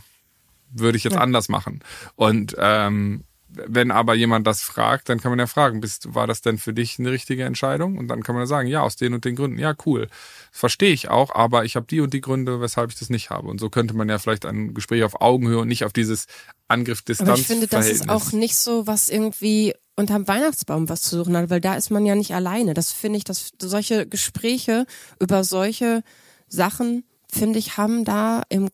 würde 0.71 0.97
ich 0.97 1.03
jetzt 1.03 1.13
ja. 1.13 1.21
anders 1.21 1.49
machen. 1.49 1.81
Und 2.15 2.55
ähm, 2.59 3.23
wenn 3.67 3.91
aber 3.91 4.15
jemand 4.15 4.45
das 4.47 4.61
fragt, 4.61 5.09
dann 5.09 5.19
kann 5.19 5.31
man 5.31 5.39
ja 5.39 5.47
fragen, 5.47 5.81
bist, 5.81 6.13
war 6.13 6.27
das 6.27 6.41
denn 6.41 6.57
für 6.57 6.73
dich 6.73 6.99
eine 6.99 7.11
richtige 7.11 7.43
Entscheidung? 7.43 7.97
Und 7.97 8.07
dann 8.07 8.23
kann 8.23 8.35
man 8.35 8.43
ja 8.43 8.47
sagen, 8.47 8.67
ja, 8.67 8.81
aus 8.81 8.95
den 8.95 9.13
und 9.13 9.25
den 9.25 9.35
Gründen. 9.35 9.57
Ja, 9.57 9.73
cool. 9.85 10.07
Verstehe 10.51 10.91
ich 10.91 11.09
auch, 11.09 11.33
aber 11.33 11.65
ich 11.65 11.75
habe 11.75 11.85
die 11.85 12.01
und 12.01 12.13
die 12.13 12.21
Gründe, 12.21 12.61
weshalb 12.61 12.91
ich 12.91 12.99
das 12.99 13.09
nicht 13.09 13.29
habe. 13.29 13.47
Und 13.47 13.59
so 13.59 13.69
könnte 13.69 13.95
man 13.95 14.09
ja 14.09 14.19
vielleicht 14.19 14.45
ein 14.45 14.73
Gespräch 14.73 15.03
auf 15.03 15.21
Augenhöhe 15.21 15.59
und 15.59 15.67
nicht 15.67 15.85
auf 15.85 15.93
dieses 15.93 16.27
Angriff-Distanz. 16.67 17.29
Aber 17.29 17.39
ich 17.39 17.47
finde, 17.47 17.67
das 17.67 17.87
ist 17.87 18.09
auch 18.09 18.31
nicht 18.31 18.57
so, 18.57 18.87
was 18.87 19.09
irgendwie 19.09 19.73
unterm 19.95 20.27
Weihnachtsbaum 20.27 20.89
was 20.89 21.01
zu 21.01 21.17
suchen 21.17 21.37
hat, 21.37 21.49
weil 21.49 21.61
da 21.61 21.75
ist 21.75 21.89
man 21.89 22.05
ja 22.05 22.15
nicht 22.15 22.33
alleine. 22.33 22.73
Das 22.73 22.91
finde 22.91 23.17
ich, 23.17 23.23
dass 23.23 23.51
solche 23.61 24.07
Gespräche 24.07 24.85
über 25.19 25.43
solche 25.43 26.03
Sachen, 26.47 27.05
finde 27.31 27.59
ich, 27.59 27.77
haben 27.77 28.03
da 28.05 28.43
im 28.49 28.69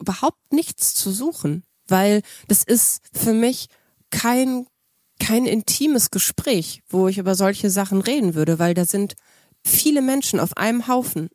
überhaupt 0.00 0.52
nichts 0.52 0.94
zu 0.94 1.10
suchen, 1.10 1.64
weil 1.88 2.22
das 2.48 2.62
ist 2.62 3.00
für 3.12 3.32
mich 3.32 3.68
kein 4.16 4.66
kein 5.18 5.46
intimes 5.46 6.10
Gespräch, 6.10 6.82
wo 6.88 7.08
ich 7.08 7.18
über 7.18 7.34
solche 7.34 7.70
Sachen 7.70 8.00
reden 8.00 8.34
würde, 8.34 8.58
weil 8.58 8.74
da 8.74 8.84
sind 8.84 9.14
viele 9.64 10.02
Menschen 10.02 10.40
auf 10.40 10.56
einem 10.56 10.88
Haufen. 10.88 11.30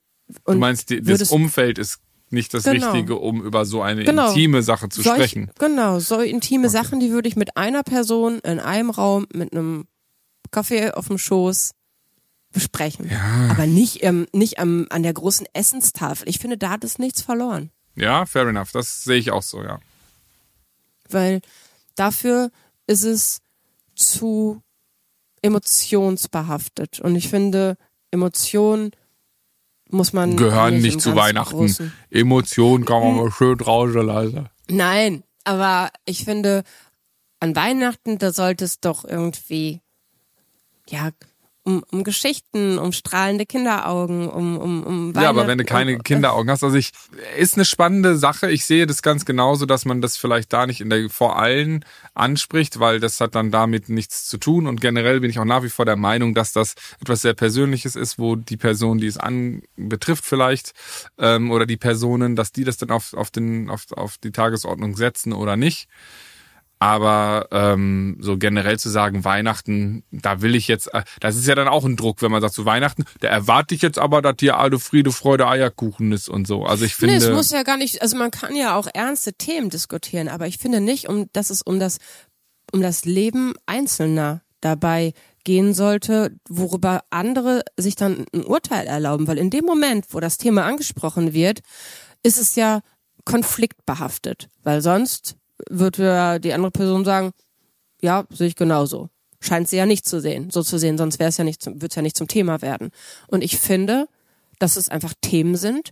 Und 0.46 0.56
du 0.56 0.60
meinst, 0.60 0.90
die, 0.90 1.02
das 1.02 1.32
Umfeld 1.32 1.80
ist 1.80 2.00
nicht 2.30 2.54
das 2.54 2.64
genau. 2.64 2.92
Richtige, 2.92 3.18
um 3.18 3.44
über 3.44 3.66
so 3.66 3.82
eine 3.82 4.04
genau. 4.04 4.30
intime 4.30 4.64
Sache 4.64 4.88
zu 4.90 5.02
Solch, 5.02 5.16
sprechen. 5.16 5.52
Genau, 5.60 6.00
so 6.00 6.20
intime 6.20 6.68
okay. 6.68 6.78
Sachen, 6.78 7.00
die 7.00 7.12
würde 7.12 7.28
ich 7.28 7.36
mit 7.36 7.58
einer 7.58 7.84
Person 7.84 8.40
in 8.40 8.60
einem 8.60 8.90
Raum 8.90 9.26
mit 9.34 9.52
einem 9.52 9.88
Kaffee 10.52 10.92
auf 10.92 11.08
dem 11.08 11.18
Schoß 11.18 11.72
besprechen. 12.54 13.10
Ja. 13.10 13.50
Aber 13.50 13.66
nicht, 13.66 14.04
ähm, 14.04 14.28
nicht 14.34 14.60
am, 14.60 14.88
an 14.90 15.04
der 15.04 15.14
großen 15.14 15.48
Essenstafel. 15.54 16.30
Ich 16.30 16.40
finde, 16.40 16.58
da 16.58 16.70
hat 16.70 16.84
es 16.84 17.00
nichts 17.00 17.22
verloren. 17.22 17.72
Ja, 17.96 18.26
fair 18.26 18.48
enough. 18.48 18.72
Das 18.72 19.04
sehe 19.04 19.18
ich 19.18 19.32
auch 19.32 19.44
so, 19.44 19.62
ja. 19.62 19.80
Weil 21.10 21.42
dafür 21.96 22.52
ist 22.88 23.04
es 23.04 23.42
zu 23.96 24.62
emotionsbehaftet. 25.42 27.00
Und 27.00 27.16
ich 27.16 27.30
finde, 27.30 27.78
Emotionen 28.12 28.92
muss 29.90 30.14
man. 30.14 30.38
Gehören 30.38 30.76
nicht, 30.76 30.84
nicht 30.84 31.02
zu 31.02 31.16
Weihnachten. 31.16 31.58
Großen. 31.58 31.94
Emotionen 32.10 32.86
kann 32.86 33.02
man 33.02 33.16
mal 33.18 33.32
schön 33.32 33.58
draußen 33.58 34.06
lassen. 34.06 34.50
Nein, 34.70 35.24
aber 35.44 35.92
ich 36.06 36.24
finde, 36.24 36.64
an 37.40 37.56
Weihnachten, 37.56 38.18
da 38.18 38.32
sollte 38.32 38.66
es 38.66 38.80
doch 38.80 39.04
irgendwie, 39.04 39.82
ja, 40.88 41.10
um, 41.64 41.84
um 41.92 42.04
Geschichten, 42.04 42.78
um 42.80 42.92
strahlende 42.92 43.46
Kinderaugen, 43.46 44.30
um, 44.30 44.58
um, 44.58 44.84
um 44.84 45.14
Ja, 45.14 45.30
aber 45.30 45.48
wenn 45.48 45.58
du 45.58 45.66
keine 45.66 46.00
Kinderaugen 46.00 46.50
hast, 46.50 46.64
also 46.64 46.76
ich, 46.76 46.92
ist 47.38 47.56
eine 47.56 47.66
spannende 47.66 48.18
Sache. 48.18 48.50
Ich 48.50 48.66
sehe 48.66 48.88
das 48.88 49.02
ganz 49.02 49.26
genauso, 49.26 49.66
dass 49.66 49.86
man 49.86 50.02
das 50.02 50.18
vielleicht 50.18 50.52
da 50.54 50.66
nicht 50.66 50.82
in 50.82 50.90
der, 50.90 51.10
vor 51.10 51.38
allen 51.38 51.86
anspricht, 52.14 52.80
weil 52.80 53.00
das 53.00 53.20
hat 53.22 53.36
dann 53.36 53.52
damit 53.52 53.90
nichts 53.90 54.28
zu 54.28 54.38
tun. 54.38 54.66
Und 54.66 54.82
generell 54.82 55.20
bin 55.20 55.30
ich 55.30 55.40
auch 55.40 55.46
nach 55.46 55.64
wie 55.64 55.70
vor 55.70 55.86
der 55.86 55.98
Meinung, 55.98 56.34
dass 56.34 56.52
das 56.52 56.76
etwas 57.00 57.22
sehr 57.22 57.34
Persönliches 57.34 57.96
ist, 57.96 58.18
wo 58.18 58.36
die 58.36 58.58
Person, 58.58 58.98
die 58.98 59.08
es 59.08 59.18
an 59.18 59.62
betrifft 59.76 60.26
vielleicht, 60.26 60.74
ähm, 61.20 61.52
oder 61.52 61.66
die 61.66 61.78
Personen, 61.78 62.36
dass 62.36 62.52
die 62.52 62.64
das 62.64 62.78
dann 62.78 62.90
auf, 62.90 63.14
auf, 63.14 63.30
den, 63.30 63.70
auf, 63.70 63.92
auf 63.92 64.18
die 64.18 64.32
Tagesordnung 64.32 64.96
setzen 64.96 65.34
oder 65.34 65.58
nicht. 65.58 65.88
Aber 66.82 67.48
ähm, 67.52 68.18
so 68.22 68.40
generell 68.40 68.80
zu 68.80 68.90
sagen, 68.90 69.24
Weihnachten, 69.24 70.04
da 70.10 70.42
will 70.42 70.56
ich 70.56 70.68
jetzt, 70.68 70.92
äh, 70.96 71.04
das 71.20 71.36
ist 71.36 71.48
ja 71.48 71.54
dann 71.54 71.68
auch 71.68 71.86
ein 71.86 71.96
Druck, 71.96 72.24
wenn 72.24 72.32
man 72.32 72.42
sagt, 72.42 72.56
zu 72.56 72.64
so 72.64 72.66
Weihnachten, 72.66 73.06
da 73.20 73.28
erwarte 73.28 73.76
ich 73.76 73.84
jetzt 73.84 74.00
aber, 74.00 74.24
dass 74.24 74.38
hier 74.40 74.58
alle 74.58 74.80
Friede, 74.80 75.12
Freude, 75.12 75.48
Eierkuchen 75.48 76.12
ist 76.12 76.28
und 76.28 76.48
so. 76.48 76.66
Also 76.66 76.84
ich 76.84 76.96
finde. 76.96 77.14
Nee, 77.14 77.24
es 77.24 77.30
muss 77.30 77.52
ja 77.52 77.62
gar 77.62 77.78
nicht, 77.78 78.02
also 78.02 78.18
man 78.18 78.32
kann 78.32 78.56
ja 78.56 78.76
auch 78.76 78.88
ernste 78.92 79.34
Themen 79.34 79.70
diskutieren, 79.70 80.28
aber 80.28 80.48
ich 80.48 80.58
finde 80.58 80.82
nicht, 80.82 81.08
um 81.08 81.28
dass 81.34 81.52
es 81.52 81.62
um 81.62 81.80
das, 81.80 82.00
um 82.72 82.82
das 82.82 83.06
Leben 83.06 83.54
Einzelner 83.68 84.42
dabei 84.60 85.14
gehen 85.44 85.76
sollte, 85.76 86.36
worüber 86.50 87.04
andere 87.12 87.62
sich 87.78 87.96
dann 87.96 88.26
ein 88.34 88.44
Urteil 88.44 88.88
erlauben, 88.88 89.28
weil 89.28 89.38
in 89.38 89.52
dem 89.52 89.66
Moment, 89.66 90.06
wo 90.10 90.20
das 90.20 90.40
Thema 90.40 90.66
angesprochen 90.66 91.32
wird, 91.32 91.60
ist 92.24 92.40
es 92.40 92.56
ja 92.56 92.82
konfliktbehaftet, 93.24 94.50
weil 94.64 94.82
sonst 94.82 95.36
wird 95.70 95.98
die 95.98 96.54
andere 96.54 96.72
Person 96.72 97.06
sagen, 97.06 97.32
ja, 98.02 98.26
sehe 98.32 98.48
ich 98.48 98.56
genauso. 98.56 99.10
scheint 99.42 99.68
sie 99.68 99.78
ja 99.78 99.86
nicht 99.86 100.08
zu 100.08 100.22
sehen, 100.22 100.52
so 100.52 100.64
zu 100.64 100.78
sehen, 100.78 100.98
sonst 100.98 101.20
wäre 101.20 101.30
es 101.30 101.38
ja 101.38 101.44
nicht, 101.44 101.66
würde 101.66 101.88
es 101.88 101.96
ja 101.96 102.02
nicht 102.02 102.16
zum 102.16 102.28
Thema 102.28 102.62
werden. 102.62 102.92
Und 103.28 103.44
ich 103.44 103.58
finde, 103.58 104.08
dass 104.60 104.78
es 104.78 104.88
einfach 104.88 105.14
Themen 105.22 105.56
sind, 105.56 105.92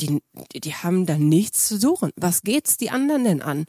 die, 0.00 0.20
die 0.54 0.74
haben 0.74 1.06
da 1.06 1.16
nichts 1.16 1.68
zu 1.68 1.78
suchen. 1.78 2.10
Was 2.16 2.42
geht's 2.42 2.76
die 2.76 2.90
anderen 2.90 3.24
denn 3.24 3.42
an? 3.42 3.66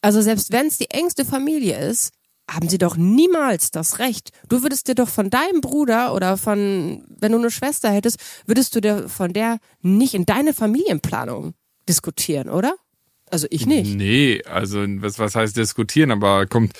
Also 0.00 0.20
selbst 0.20 0.52
wenn 0.52 0.66
es 0.66 0.78
die 0.78 0.90
engste 0.90 1.24
Familie 1.24 1.78
ist, 1.78 2.12
haben 2.50 2.68
sie 2.68 2.78
doch 2.78 2.96
niemals 2.96 3.70
das 3.70 3.98
Recht. 3.98 4.30
Du 4.48 4.62
würdest 4.62 4.88
dir 4.88 4.94
doch 4.94 5.08
von 5.08 5.30
deinem 5.30 5.60
Bruder 5.60 6.14
oder 6.14 6.36
von, 6.36 7.04
wenn 7.08 7.32
du 7.32 7.38
eine 7.38 7.50
Schwester 7.50 7.90
hättest, 7.90 8.18
würdest 8.46 8.74
du 8.74 8.80
dir 8.80 9.08
von 9.08 9.32
der 9.32 9.58
nicht 9.82 10.14
in 10.14 10.26
deine 10.26 10.54
Familienplanung 10.54 11.54
diskutieren, 11.88 12.48
oder? 12.48 12.74
Also 13.30 13.46
ich 13.50 13.66
nicht. 13.66 13.94
Nee, 13.96 14.42
also 14.44 14.84
was, 14.86 15.18
was 15.18 15.34
heißt 15.34 15.56
diskutieren, 15.56 16.10
aber 16.10 16.46
kommt, 16.46 16.72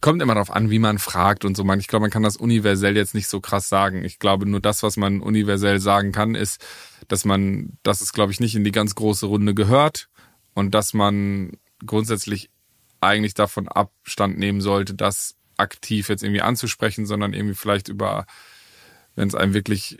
kommt 0.00 0.22
immer 0.22 0.34
darauf 0.34 0.50
an, 0.50 0.70
wie 0.70 0.78
man 0.78 0.98
fragt 0.98 1.44
und 1.44 1.56
so. 1.56 1.64
Ich 1.74 1.88
glaube, 1.88 2.02
man 2.02 2.10
kann 2.10 2.22
das 2.22 2.36
universell 2.36 2.96
jetzt 2.96 3.14
nicht 3.14 3.28
so 3.28 3.40
krass 3.40 3.68
sagen. 3.68 4.04
Ich 4.04 4.18
glaube, 4.18 4.46
nur 4.46 4.60
das, 4.60 4.82
was 4.82 4.96
man 4.96 5.20
universell 5.20 5.80
sagen 5.80 6.12
kann, 6.12 6.34
ist, 6.34 6.64
dass 7.08 7.24
man, 7.24 7.78
dass 7.82 8.00
es, 8.00 8.12
glaube 8.12 8.32
ich, 8.32 8.40
nicht 8.40 8.54
in 8.54 8.64
die 8.64 8.72
ganz 8.72 8.94
große 8.94 9.26
Runde 9.26 9.54
gehört 9.54 10.08
und 10.54 10.74
dass 10.74 10.94
man 10.94 11.52
grundsätzlich 11.84 12.50
eigentlich 13.00 13.34
davon 13.34 13.68
Abstand 13.68 14.38
nehmen 14.38 14.60
sollte, 14.60 14.94
das 14.94 15.36
aktiv 15.56 16.08
jetzt 16.08 16.22
irgendwie 16.22 16.42
anzusprechen, 16.42 17.06
sondern 17.06 17.32
irgendwie 17.32 17.54
vielleicht 17.54 17.88
über, 17.88 18.26
wenn 19.14 19.28
es 19.28 19.34
einem 19.34 19.54
wirklich 19.54 19.98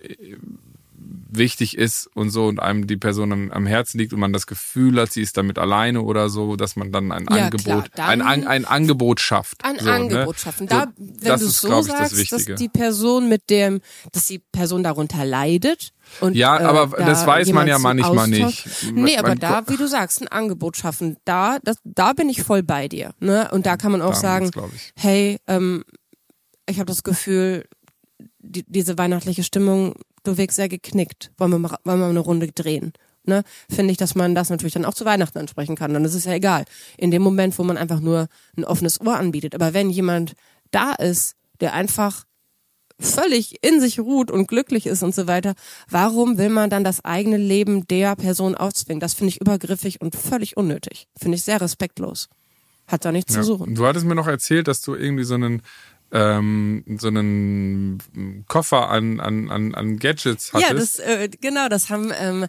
wichtig 0.98 1.76
ist 1.76 2.08
und 2.14 2.30
so 2.30 2.46
und 2.46 2.60
einem 2.60 2.86
die 2.86 2.96
Person 2.96 3.50
am, 3.52 3.66
Herzen 3.66 3.98
liegt 3.98 4.12
und 4.12 4.20
man 4.20 4.32
das 4.32 4.46
Gefühl 4.46 5.00
hat, 5.00 5.12
sie 5.12 5.22
ist 5.22 5.36
damit 5.36 5.58
alleine 5.58 6.02
oder 6.02 6.28
so, 6.28 6.56
dass 6.56 6.76
man 6.76 6.92
dann 6.92 7.12
ein 7.12 7.26
ja, 7.30 7.44
Angebot, 7.44 7.90
dann 7.94 8.22
ein, 8.22 8.46
ein 8.46 8.64
Angebot 8.64 9.20
schafft. 9.20 9.64
Ein 9.64 9.78
so, 9.78 9.84
ne? 9.84 9.92
Angebot 9.92 10.36
ne? 10.36 10.40
schaffen. 10.40 10.66
Da, 10.66 10.86
so, 10.96 11.04
wenn 11.20 11.32
du 11.32 11.46
so 11.46 11.80
ist, 11.80 11.86
sagst, 11.86 12.32
dass 12.32 12.44
die 12.44 12.68
Person 12.68 13.28
mit 13.28 13.50
dem, 13.50 13.80
dass 14.12 14.26
die 14.26 14.38
Person 14.38 14.82
darunter 14.82 15.24
leidet, 15.24 15.92
und, 16.20 16.36
ja, 16.36 16.56
aber 16.58 16.96
äh, 16.96 17.00
da 17.00 17.06
das 17.06 17.26
weiß 17.26 17.52
man 17.52 17.66
ja 17.66 17.78
manchmal 17.78 18.28
nicht. 18.28 18.92
Nee, 18.92 19.16
aber 19.18 19.34
da, 19.34 19.68
wie 19.68 19.76
du 19.76 19.88
sagst, 19.88 20.22
ein 20.22 20.28
Angebot 20.28 20.76
schaffen, 20.76 21.16
da, 21.24 21.58
das, 21.64 21.78
da 21.82 22.12
bin 22.12 22.28
ich 22.28 22.44
voll 22.44 22.62
bei 22.62 22.86
dir. 22.86 23.12
Ne? 23.18 23.50
Und 23.50 23.66
da 23.66 23.76
kann 23.76 23.90
man 23.90 24.02
auch 24.02 24.14
sagen, 24.14 24.50
hey, 24.94 25.40
ähm, 25.48 25.84
ich 26.68 26.78
habe 26.78 26.86
das 26.86 27.02
Gefühl, 27.02 27.66
die, 28.38 28.64
diese 28.68 28.96
weihnachtliche 28.98 29.42
Stimmung 29.42 29.94
du 30.26 30.36
wirkst 30.36 30.56
sehr 30.56 30.68
geknickt. 30.68 31.30
Wollen 31.38 31.52
wir 31.52 31.58
mal, 31.58 31.76
wollen 31.84 31.98
wir 31.98 32.06
mal 32.06 32.10
eine 32.10 32.20
Runde 32.20 32.48
drehen? 32.52 32.92
Ne? 33.24 33.42
Finde 33.68 33.90
ich, 33.90 33.98
dass 33.98 34.14
man 34.14 34.34
das 34.34 34.50
natürlich 34.50 34.74
dann 34.74 34.84
auch 34.84 34.94
zu 34.94 35.04
Weihnachten 35.04 35.38
ansprechen 35.38 35.76
kann. 35.76 35.92
Dann 35.92 36.04
ist 36.04 36.14
es 36.14 36.24
ja 36.24 36.32
egal. 36.32 36.64
In 36.96 37.10
dem 37.10 37.22
Moment, 37.22 37.58
wo 37.58 37.64
man 37.64 37.76
einfach 37.76 38.00
nur 38.00 38.28
ein 38.56 38.64
offenes 38.64 39.00
Ohr 39.00 39.16
anbietet. 39.16 39.54
Aber 39.54 39.74
wenn 39.74 39.90
jemand 39.90 40.34
da 40.70 40.92
ist, 40.92 41.34
der 41.60 41.72
einfach 41.72 42.24
völlig 42.98 43.62
in 43.64 43.80
sich 43.80 43.98
ruht 44.00 44.30
und 44.30 44.46
glücklich 44.48 44.86
ist 44.86 45.02
und 45.02 45.14
so 45.14 45.26
weiter, 45.26 45.54
warum 45.88 46.38
will 46.38 46.48
man 46.48 46.70
dann 46.70 46.84
das 46.84 47.04
eigene 47.04 47.36
Leben 47.36 47.86
der 47.88 48.16
Person 48.16 48.54
aufzwingen? 48.54 49.00
Das 49.00 49.14
finde 49.14 49.30
ich 49.30 49.40
übergriffig 49.40 50.00
und 50.00 50.14
völlig 50.16 50.56
unnötig. 50.56 51.08
Finde 51.16 51.36
ich 51.36 51.42
sehr 51.42 51.60
respektlos. 51.60 52.28
Hat 52.86 53.04
da 53.04 53.12
nichts 53.12 53.34
ja. 53.34 53.40
zu 53.40 53.46
suchen. 53.46 53.74
Du 53.74 53.84
hattest 53.86 54.06
mir 54.06 54.14
noch 54.14 54.28
erzählt, 54.28 54.68
dass 54.68 54.80
du 54.80 54.94
irgendwie 54.94 55.24
so 55.24 55.34
einen 55.34 55.62
ähm, 56.12 56.84
so 56.98 57.08
einen 57.08 58.44
Koffer 58.48 58.88
an, 58.88 59.20
an, 59.20 59.50
an, 59.50 59.74
an 59.74 59.98
Gadgets 59.98 60.52
hattest. 60.52 60.68
Ja, 60.68 60.74
das, 60.74 60.98
äh, 60.98 61.28
genau, 61.40 61.68
das 61.68 61.90
haben 61.90 62.12
ähm, 62.18 62.46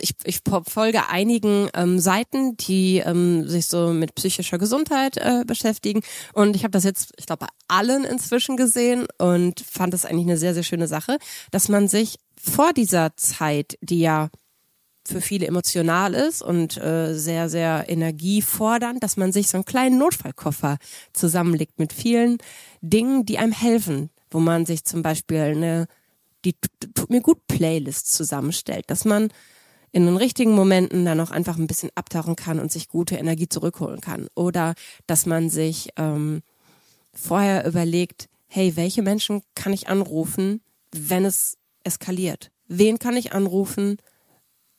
ich, 0.00 0.14
ich 0.24 0.40
folge 0.66 1.08
einigen 1.08 1.68
ähm, 1.74 1.98
Seiten, 1.98 2.56
die 2.56 2.98
ähm, 2.98 3.48
sich 3.48 3.66
so 3.66 3.92
mit 3.92 4.14
psychischer 4.14 4.58
Gesundheit 4.58 5.16
äh, 5.16 5.44
beschäftigen. 5.46 6.02
Und 6.32 6.54
ich 6.54 6.64
habe 6.64 6.72
das 6.72 6.84
jetzt, 6.84 7.12
ich 7.16 7.26
glaube, 7.26 7.46
bei 7.46 7.52
allen 7.68 8.04
inzwischen 8.04 8.56
gesehen 8.56 9.06
und 9.18 9.60
fand 9.60 9.94
das 9.94 10.04
eigentlich 10.04 10.26
eine 10.26 10.38
sehr, 10.38 10.54
sehr 10.54 10.62
schöne 10.62 10.88
Sache, 10.88 11.18
dass 11.50 11.68
man 11.68 11.88
sich 11.88 12.18
vor 12.40 12.72
dieser 12.72 13.16
Zeit, 13.16 13.78
die 13.80 14.00
ja 14.00 14.30
für 15.08 15.20
viele 15.20 15.46
emotional 15.46 16.14
ist 16.14 16.42
und 16.42 16.76
äh, 16.76 17.14
sehr, 17.14 17.48
sehr 17.48 17.86
energiefordernd, 17.88 19.02
dass 19.02 19.16
man 19.16 19.32
sich 19.32 19.48
so 19.48 19.56
einen 19.56 19.64
kleinen 19.64 19.98
Notfallkoffer 19.98 20.78
zusammenlegt 21.12 21.78
mit 21.78 21.92
vielen 21.92 22.38
Dingen, 22.80 23.24
die 23.24 23.38
einem 23.38 23.52
helfen, 23.52 24.10
wo 24.30 24.38
man 24.38 24.66
sich 24.66 24.84
zum 24.84 25.02
Beispiel 25.02 25.38
eine 25.38 25.86
die 26.44 26.54
tut 26.94 27.10
mir 27.10 27.20
gut 27.20 27.46
Playlist 27.46 28.12
zusammenstellt, 28.12 28.84
dass 28.88 29.04
man 29.04 29.28
in 29.90 30.04
den 30.04 30.16
richtigen 30.16 30.52
Momenten 30.52 31.04
dann 31.04 31.20
auch 31.20 31.30
einfach 31.30 31.56
ein 31.56 31.66
bisschen 31.66 31.90
abtauchen 31.94 32.36
kann 32.36 32.60
und 32.60 32.70
sich 32.70 32.88
gute 32.88 33.16
Energie 33.16 33.48
zurückholen 33.48 34.00
kann. 34.00 34.28
Oder 34.34 34.74
dass 35.06 35.26
man 35.26 35.50
sich 35.50 35.90
ähm, 35.96 36.42
vorher 37.12 37.66
überlegt, 37.66 38.28
hey, 38.46 38.76
welche 38.76 39.02
Menschen 39.02 39.42
kann 39.54 39.72
ich 39.72 39.88
anrufen, 39.88 40.60
wenn 40.92 41.24
es 41.24 41.56
eskaliert? 41.84 42.50
Wen 42.66 42.98
kann 42.98 43.16
ich 43.16 43.32
anrufen, 43.32 43.96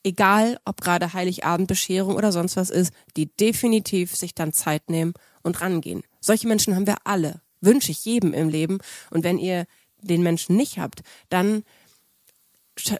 egal 0.04 0.58
ob 0.64 0.80
gerade 0.80 1.12
Heiligabend, 1.12 1.68
Bescherung 1.68 2.16
oder 2.16 2.32
sonst 2.32 2.56
was 2.56 2.70
ist, 2.70 2.92
die 3.16 3.26
definitiv 3.26 4.16
sich 4.16 4.34
dann 4.34 4.52
Zeit 4.52 4.88
nehmen 4.88 5.14
und 5.42 5.60
rangehen. 5.60 6.02
Solche 6.20 6.48
Menschen 6.48 6.74
haben 6.74 6.86
wir 6.86 6.96
alle, 7.04 7.40
wünsche 7.60 7.90
ich 7.90 8.04
jedem 8.04 8.32
im 8.34 8.48
Leben. 8.48 8.78
Und 9.10 9.24
wenn 9.24 9.38
ihr 9.38 9.66
den 10.02 10.22
Menschen 10.22 10.56
nicht 10.56 10.78
habt, 10.78 11.02
dann 11.28 11.64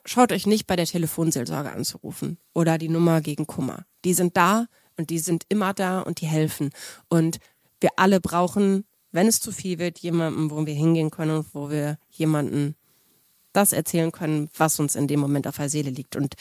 schaut 0.05 0.32
euch 0.32 0.46
nicht 0.46 0.66
bei 0.66 0.76
der 0.76 0.86
Telefonseelsorge 0.86 1.72
anzurufen 1.72 2.38
oder 2.53 2.76
die 2.76 2.88
Nummer 2.88 3.20
gegen 3.20 3.46
Kummer. 3.46 3.86
Die 4.05 4.14
sind 4.14 4.36
da 4.36 4.66
und 4.96 5.11
die 5.11 5.18
sind 5.18 5.44
immer 5.48 5.72
da 5.72 6.01
und 6.01 6.20
die 6.20 6.26
helfen. 6.26 6.70
Und 7.09 7.38
wir 7.80 7.90
alle 7.96 8.20
brauchen, 8.20 8.84
wenn 9.12 9.26
es 9.26 9.40
zu 9.40 9.53
viel 9.53 9.78
wird, 9.78 9.98
jemanden, 9.98 10.51
wo 10.51 10.66
wir 10.66 10.74
hingehen 10.74 11.11
können 11.11 11.38
und 11.38 11.55
wo 11.55 11.70
wir 11.70 11.98
jemanden 12.11 12.76
das 13.53 13.72
erzählen 13.72 14.12
können, 14.12 14.48
was 14.57 14.78
uns 14.78 14.94
in 14.94 15.09
dem 15.09 15.20
Moment 15.20 15.46
auf 15.46 15.57
der 15.57 15.68
Seele 15.68 15.90
liegt. 15.90 16.14
Und 16.14 16.34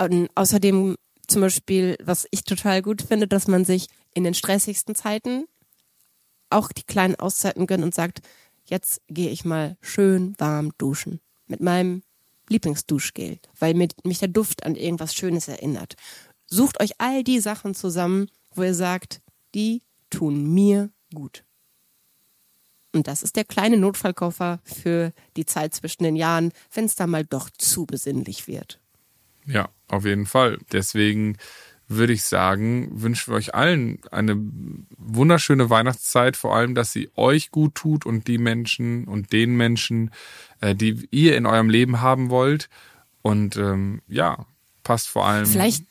und 0.00 0.28
außerdem 0.34 0.96
zum 1.26 1.40
Beispiel, 1.42 1.96
was 2.02 2.26
ich 2.30 2.44
total 2.44 2.82
gut 2.82 3.02
finde, 3.02 3.28
dass 3.28 3.46
man 3.46 3.64
sich 3.64 3.88
in 4.14 4.24
den 4.24 4.34
stressigsten 4.34 4.94
Zeiten 4.94 5.44
auch 6.48 6.72
die 6.72 6.82
kleinen 6.82 7.14
Auszeiten 7.16 7.66
gönnt 7.66 7.84
und 7.84 7.94
sagt, 7.94 8.20
jetzt 8.64 9.00
gehe 9.08 9.30
ich 9.30 9.44
mal 9.44 9.76
schön 9.80 10.34
warm 10.38 10.72
duschen 10.78 11.20
mit 11.46 11.60
meinem 11.60 12.02
Lieblingsduschgel, 12.48 13.38
weil 13.58 13.74
mich 13.74 14.18
der 14.18 14.28
Duft 14.28 14.64
an 14.64 14.74
irgendwas 14.74 15.14
Schönes 15.14 15.46
erinnert. 15.46 15.94
Sucht 16.46 16.80
euch 16.80 16.92
all 16.98 17.22
die 17.22 17.38
Sachen 17.38 17.74
zusammen, 17.74 18.28
wo 18.54 18.64
ihr 18.64 18.74
sagt, 18.74 19.20
die 19.54 19.82
tun 20.10 20.52
mir 20.52 20.90
gut. 21.14 21.44
Und 22.92 23.06
das 23.06 23.22
ist 23.22 23.36
der 23.36 23.44
kleine 23.44 23.76
Notfallkoffer 23.76 24.60
für 24.64 25.12
die 25.36 25.46
Zeit 25.46 25.74
zwischen 25.74 26.02
den 26.02 26.16
Jahren, 26.16 26.50
wenn 26.74 26.86
es 26.86 26.96
da 26.96 27.06
mal 27.06 27.24
doch 27.24 27.50
zu 27.50 27.86
besinnlich 27.86 28.48
wird. 28.48 28.79
Ja, 29.50 29.68
auf 29.88 30.04
jeden 30.04 30.26
Fall. 30.26 30.58
Deswegen 30.72 31.36
würde 31.88 32.12
ich 32.12 32.22
sagen, 32.22 32.88
wünschen 32.92 33.32
wir 33.32 33.36
euch 33.36 33.54
allen 33.54 33.98
eine 34.12 34.36
wunderschöne 34.96 35.70
Weihnachtszeit, 35.70 36.36
vor 36.36 36.54
allem, 36.54 36.76
dass 36.76 36.92
sie 36.92 37.10
euch 37.16 37.50
gut 37.50 37.74
tut 37.74 38.06
und 38.06 38.28
die 38.28 38.38
Menschen 38.38 39.06
und 39.06 39.32
den 39.32 39.56
Menschen, 39.56 40.12
äh, 40.60 40.76
die 40.76 41.08
ihr 41.10 41.36
in 41.36 41.46
eurem 41.46 41.68
Leben 41.68 42.00
haben 42.00 42.30
wollt. 42.30 42.68
Und 43.22 43.56
ähm, 43.56 44.02
ja, 44.06 44.46
passt 44.84 45.08
vor 45.08 45.26
allem. 45.26 45.46
Vielleicht, 45.46 45.82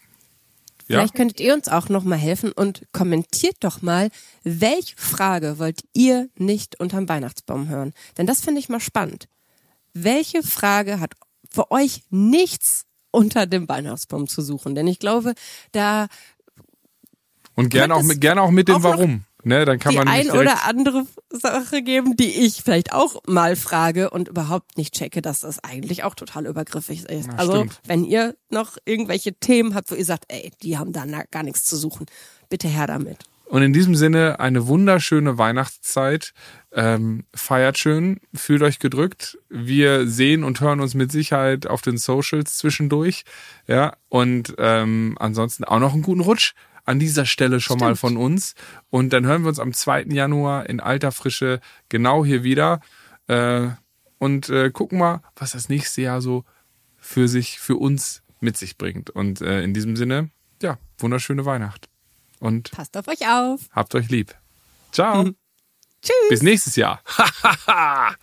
ja? 0.88 1.00
vielleicht 1.00 1.16
könntet 1.16 1.42
ihr 1.42 1.54
uns 1.54 1.68
auch 1.68 1.90
nochmal 1.90 2.18
helfen 2.18 2.54
und 2.54 2.84
kommentiert 2.94 3.58
doch 3.60 3.82
mal, 3.82 4.10
welche 4.46 4.96
Frage 4.96 5.60
wollt 5.60 5.84
ihr 5.94 6.30
nicht 6.38 6.80
unterm 6.80 7.10
Weihnachtsbaum 7.10 7.68
hören? 7.68 7.94
Denn 8.18 8.26
das 8.26 8.40
finde 8.40 8.62
ich 8.62 8.70
mal 8.70 8.80
spannend. 8.80 9.28
Welche 9.94 10.44
Frage 10.44 11.02
hat 11.02 11.16
für 11.52 11.72
euch 11.72 12.04
nichts 12.10 12.86
unter 13.12 13.46
dem 13.46 13.68
Weihnachtsbaum 13.68 14.28
zu 14.28 14.42
suchen. 14.42 14.76
Denn 14.76 14.88
ich 14.88 15.00
glaube, 15.00 15.34
da 15.72 16.08
und 17.56 17.70
gerne 17.70 17.96
auch 17.96 18.04
mit 18.04 18.22
gerne 18.22 18.42
auch 18.42 18.52
mit 18.52 18.68
dem 18.68 18.84
Warum. 18.84 19.26
Ne, 19.44 19.64
dann 19.64 19.80
kann 19.80 19.92
die 19.92 19.98
man 19.98 20.10
ein 20.10 20.32
oder 20.32 20.66
andere 20.66 21.06
Sache 21.30 21.82
geben, 21.82 22.18
die 22.18 22.30
ich 22.30 22.62
vielleicht 22.62 22.92
auch 22.92 23.22
mal 23.26 23.56
frage 23.56 24.10
und 24.10 24.28
überhaupt 24.28 24.78
nicht 24.78 24.94
checke, 24.94 25.22
dass 25.22 25.40
das 25.40 25.64
eigentlich 25.64 26.04
auch 26.04 26.14
total 26.14 26.46
übergriffig 26.46 27.06
ist. 27.06 27.28
Ja, 27.28 27.36
also 27.36 27.56
stimmt. 27.56 27.80
wenn 27.86 28.04
ihr 28.04 28.36
noch 28.50 28.78
irgendwelche 28.84 29.34
Themen 29.34 29.76
habt, 29.76 29.92
wo 29.92 29.96
ihr 29.96 30.04
sagt, 30.04 30.26
ey, 30.28 30.52
die 30.62 30.78
haben 30.78 30.92
da 30.92 31.06
gar 31.32 31.44
nichts 31.44 31.64
zu 31.64 31.78
suchen, 31.78 32.06
bitte 32.50 32.68
her 32.68 32.86
damit. 32.86 33.20
Und 33.46 33.64
in 33.64 33.72
diesem 33.72 33.96
Sinne 33.96 34.40
eine 34.42 34.68
wunderschöne 34.68 35.38
Weihnachtszeit. 35.38 36.34
Ähm, 36.72 37.26
feiert 37.34 37.80
schön, 37.80 38.20
fühlt 38.34 38.62
euch 38.62 38.78
gedrückt. 38.78 39.40
Wir 39.50 40.08
sehen 40.08 40.44
und 40.44 40.62
hören 40.62 40.82
uns 40.82 40.94
mit 40.94 41.12
Sicherheit 41.12 41.66
auf 41.66 41.82
den 41.82 41.98
Socials 41.98 42.58
zwischendurch. 42.58 43.24
Ja, 43.68 43.96
und 44.08 44.54
ähm, 44.60 45.18
ansonsten 45.20 45.64
auch 45.64 45.80
noch 45.80 45.94
einen 45.94 46.04
guten 46.04 46.22
Rutsch 46.22 46.54
an 46.86 47.00
dieser 47.00 47.26
Stelle 47.26 47.60
schon 47.60 47.78
Stimmt. 47.78 47.90
mal 47.90 47.96
von 47.96 48.18
uns. 48.18 48.54
Und 48.90 49.14
dann 49.14 49.26
hören 49.26 49.44
wir 49.44 49.50
uns 49.50 49.60
am 49.60 49.74
2. 49.74 50.06
Januar 50.10 50.70
in 50.70 50.80
alter 50.80 51.12
Frische 51.12 51.60
genau 51.88 52.24
hier 52.24 52.44
wieder. 52.44 52.82
Äh, 53.28 53.70
und 54.20 54.50
äh, 54.50 54.70
gucken 54.70 55.00
mal, 55.00 55.22
was 55.36 55.52
das 55.52 55.70
nächste 55.70 56.02
Jahr 56.02 56.22
so 56.22 56.44
für 56.98 57.28
sich, 57.28 57.60
für 57.60 57.78
uns 57.78 58.22
mit 58.42 58.58
sich 58.58 58.78
bringt. 58.78 59.10
Und 59.10 59.42
äh, 59.42 59.64
in 59.64 59.74
diesem 59.74 59.96
Sinne, 59.96 60.30
ja, 60.62 60.78
wunderschöne 60.98 61.46
Weihnacht. 61.46 61.90
Und 62.40 62.72
passt 62.72 62.96
auf 62.98 63.08
euch 63.08 63.28
auf. 63.28 63.62
Habt 63.72 63.96
euch 63.96 64.10
lieb. 64.10 64.36
Ciao. 64.92 65.30
Tschüss. 66.02 66.30
Bis 66.30 66.42
nächstes 66.42 66.76
Jahr. 66.76 67.02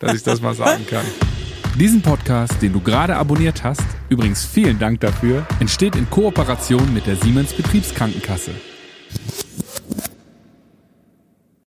Dass 0.00 0.14
ich 0.14 0.22
das 0.22 0.40
mal 0.40 0.54
sagen 0.54 0.86
kann. 0.86 1.04
Diesen 1.78 2.02
Podcast, 2.02 2.60
den 2.60 2.72
du 2.72 2.80
gerade 2.80 3.16
abonniert 3.16 3.64
hast, 3.64 3.82
übrigens 4.08 4.44
vielen 4.44 4.78
Dank 4.78 5.00
dafür, 5.00 5.46
entsteht 5.58 5.96
in 5.96 6.08
Kooperation 6.10 6.92
mit 6.92 7.06
der 7.06 7.16
Siemens 7.16 7.54
Betriebskrankenkasse. 7.54 8.50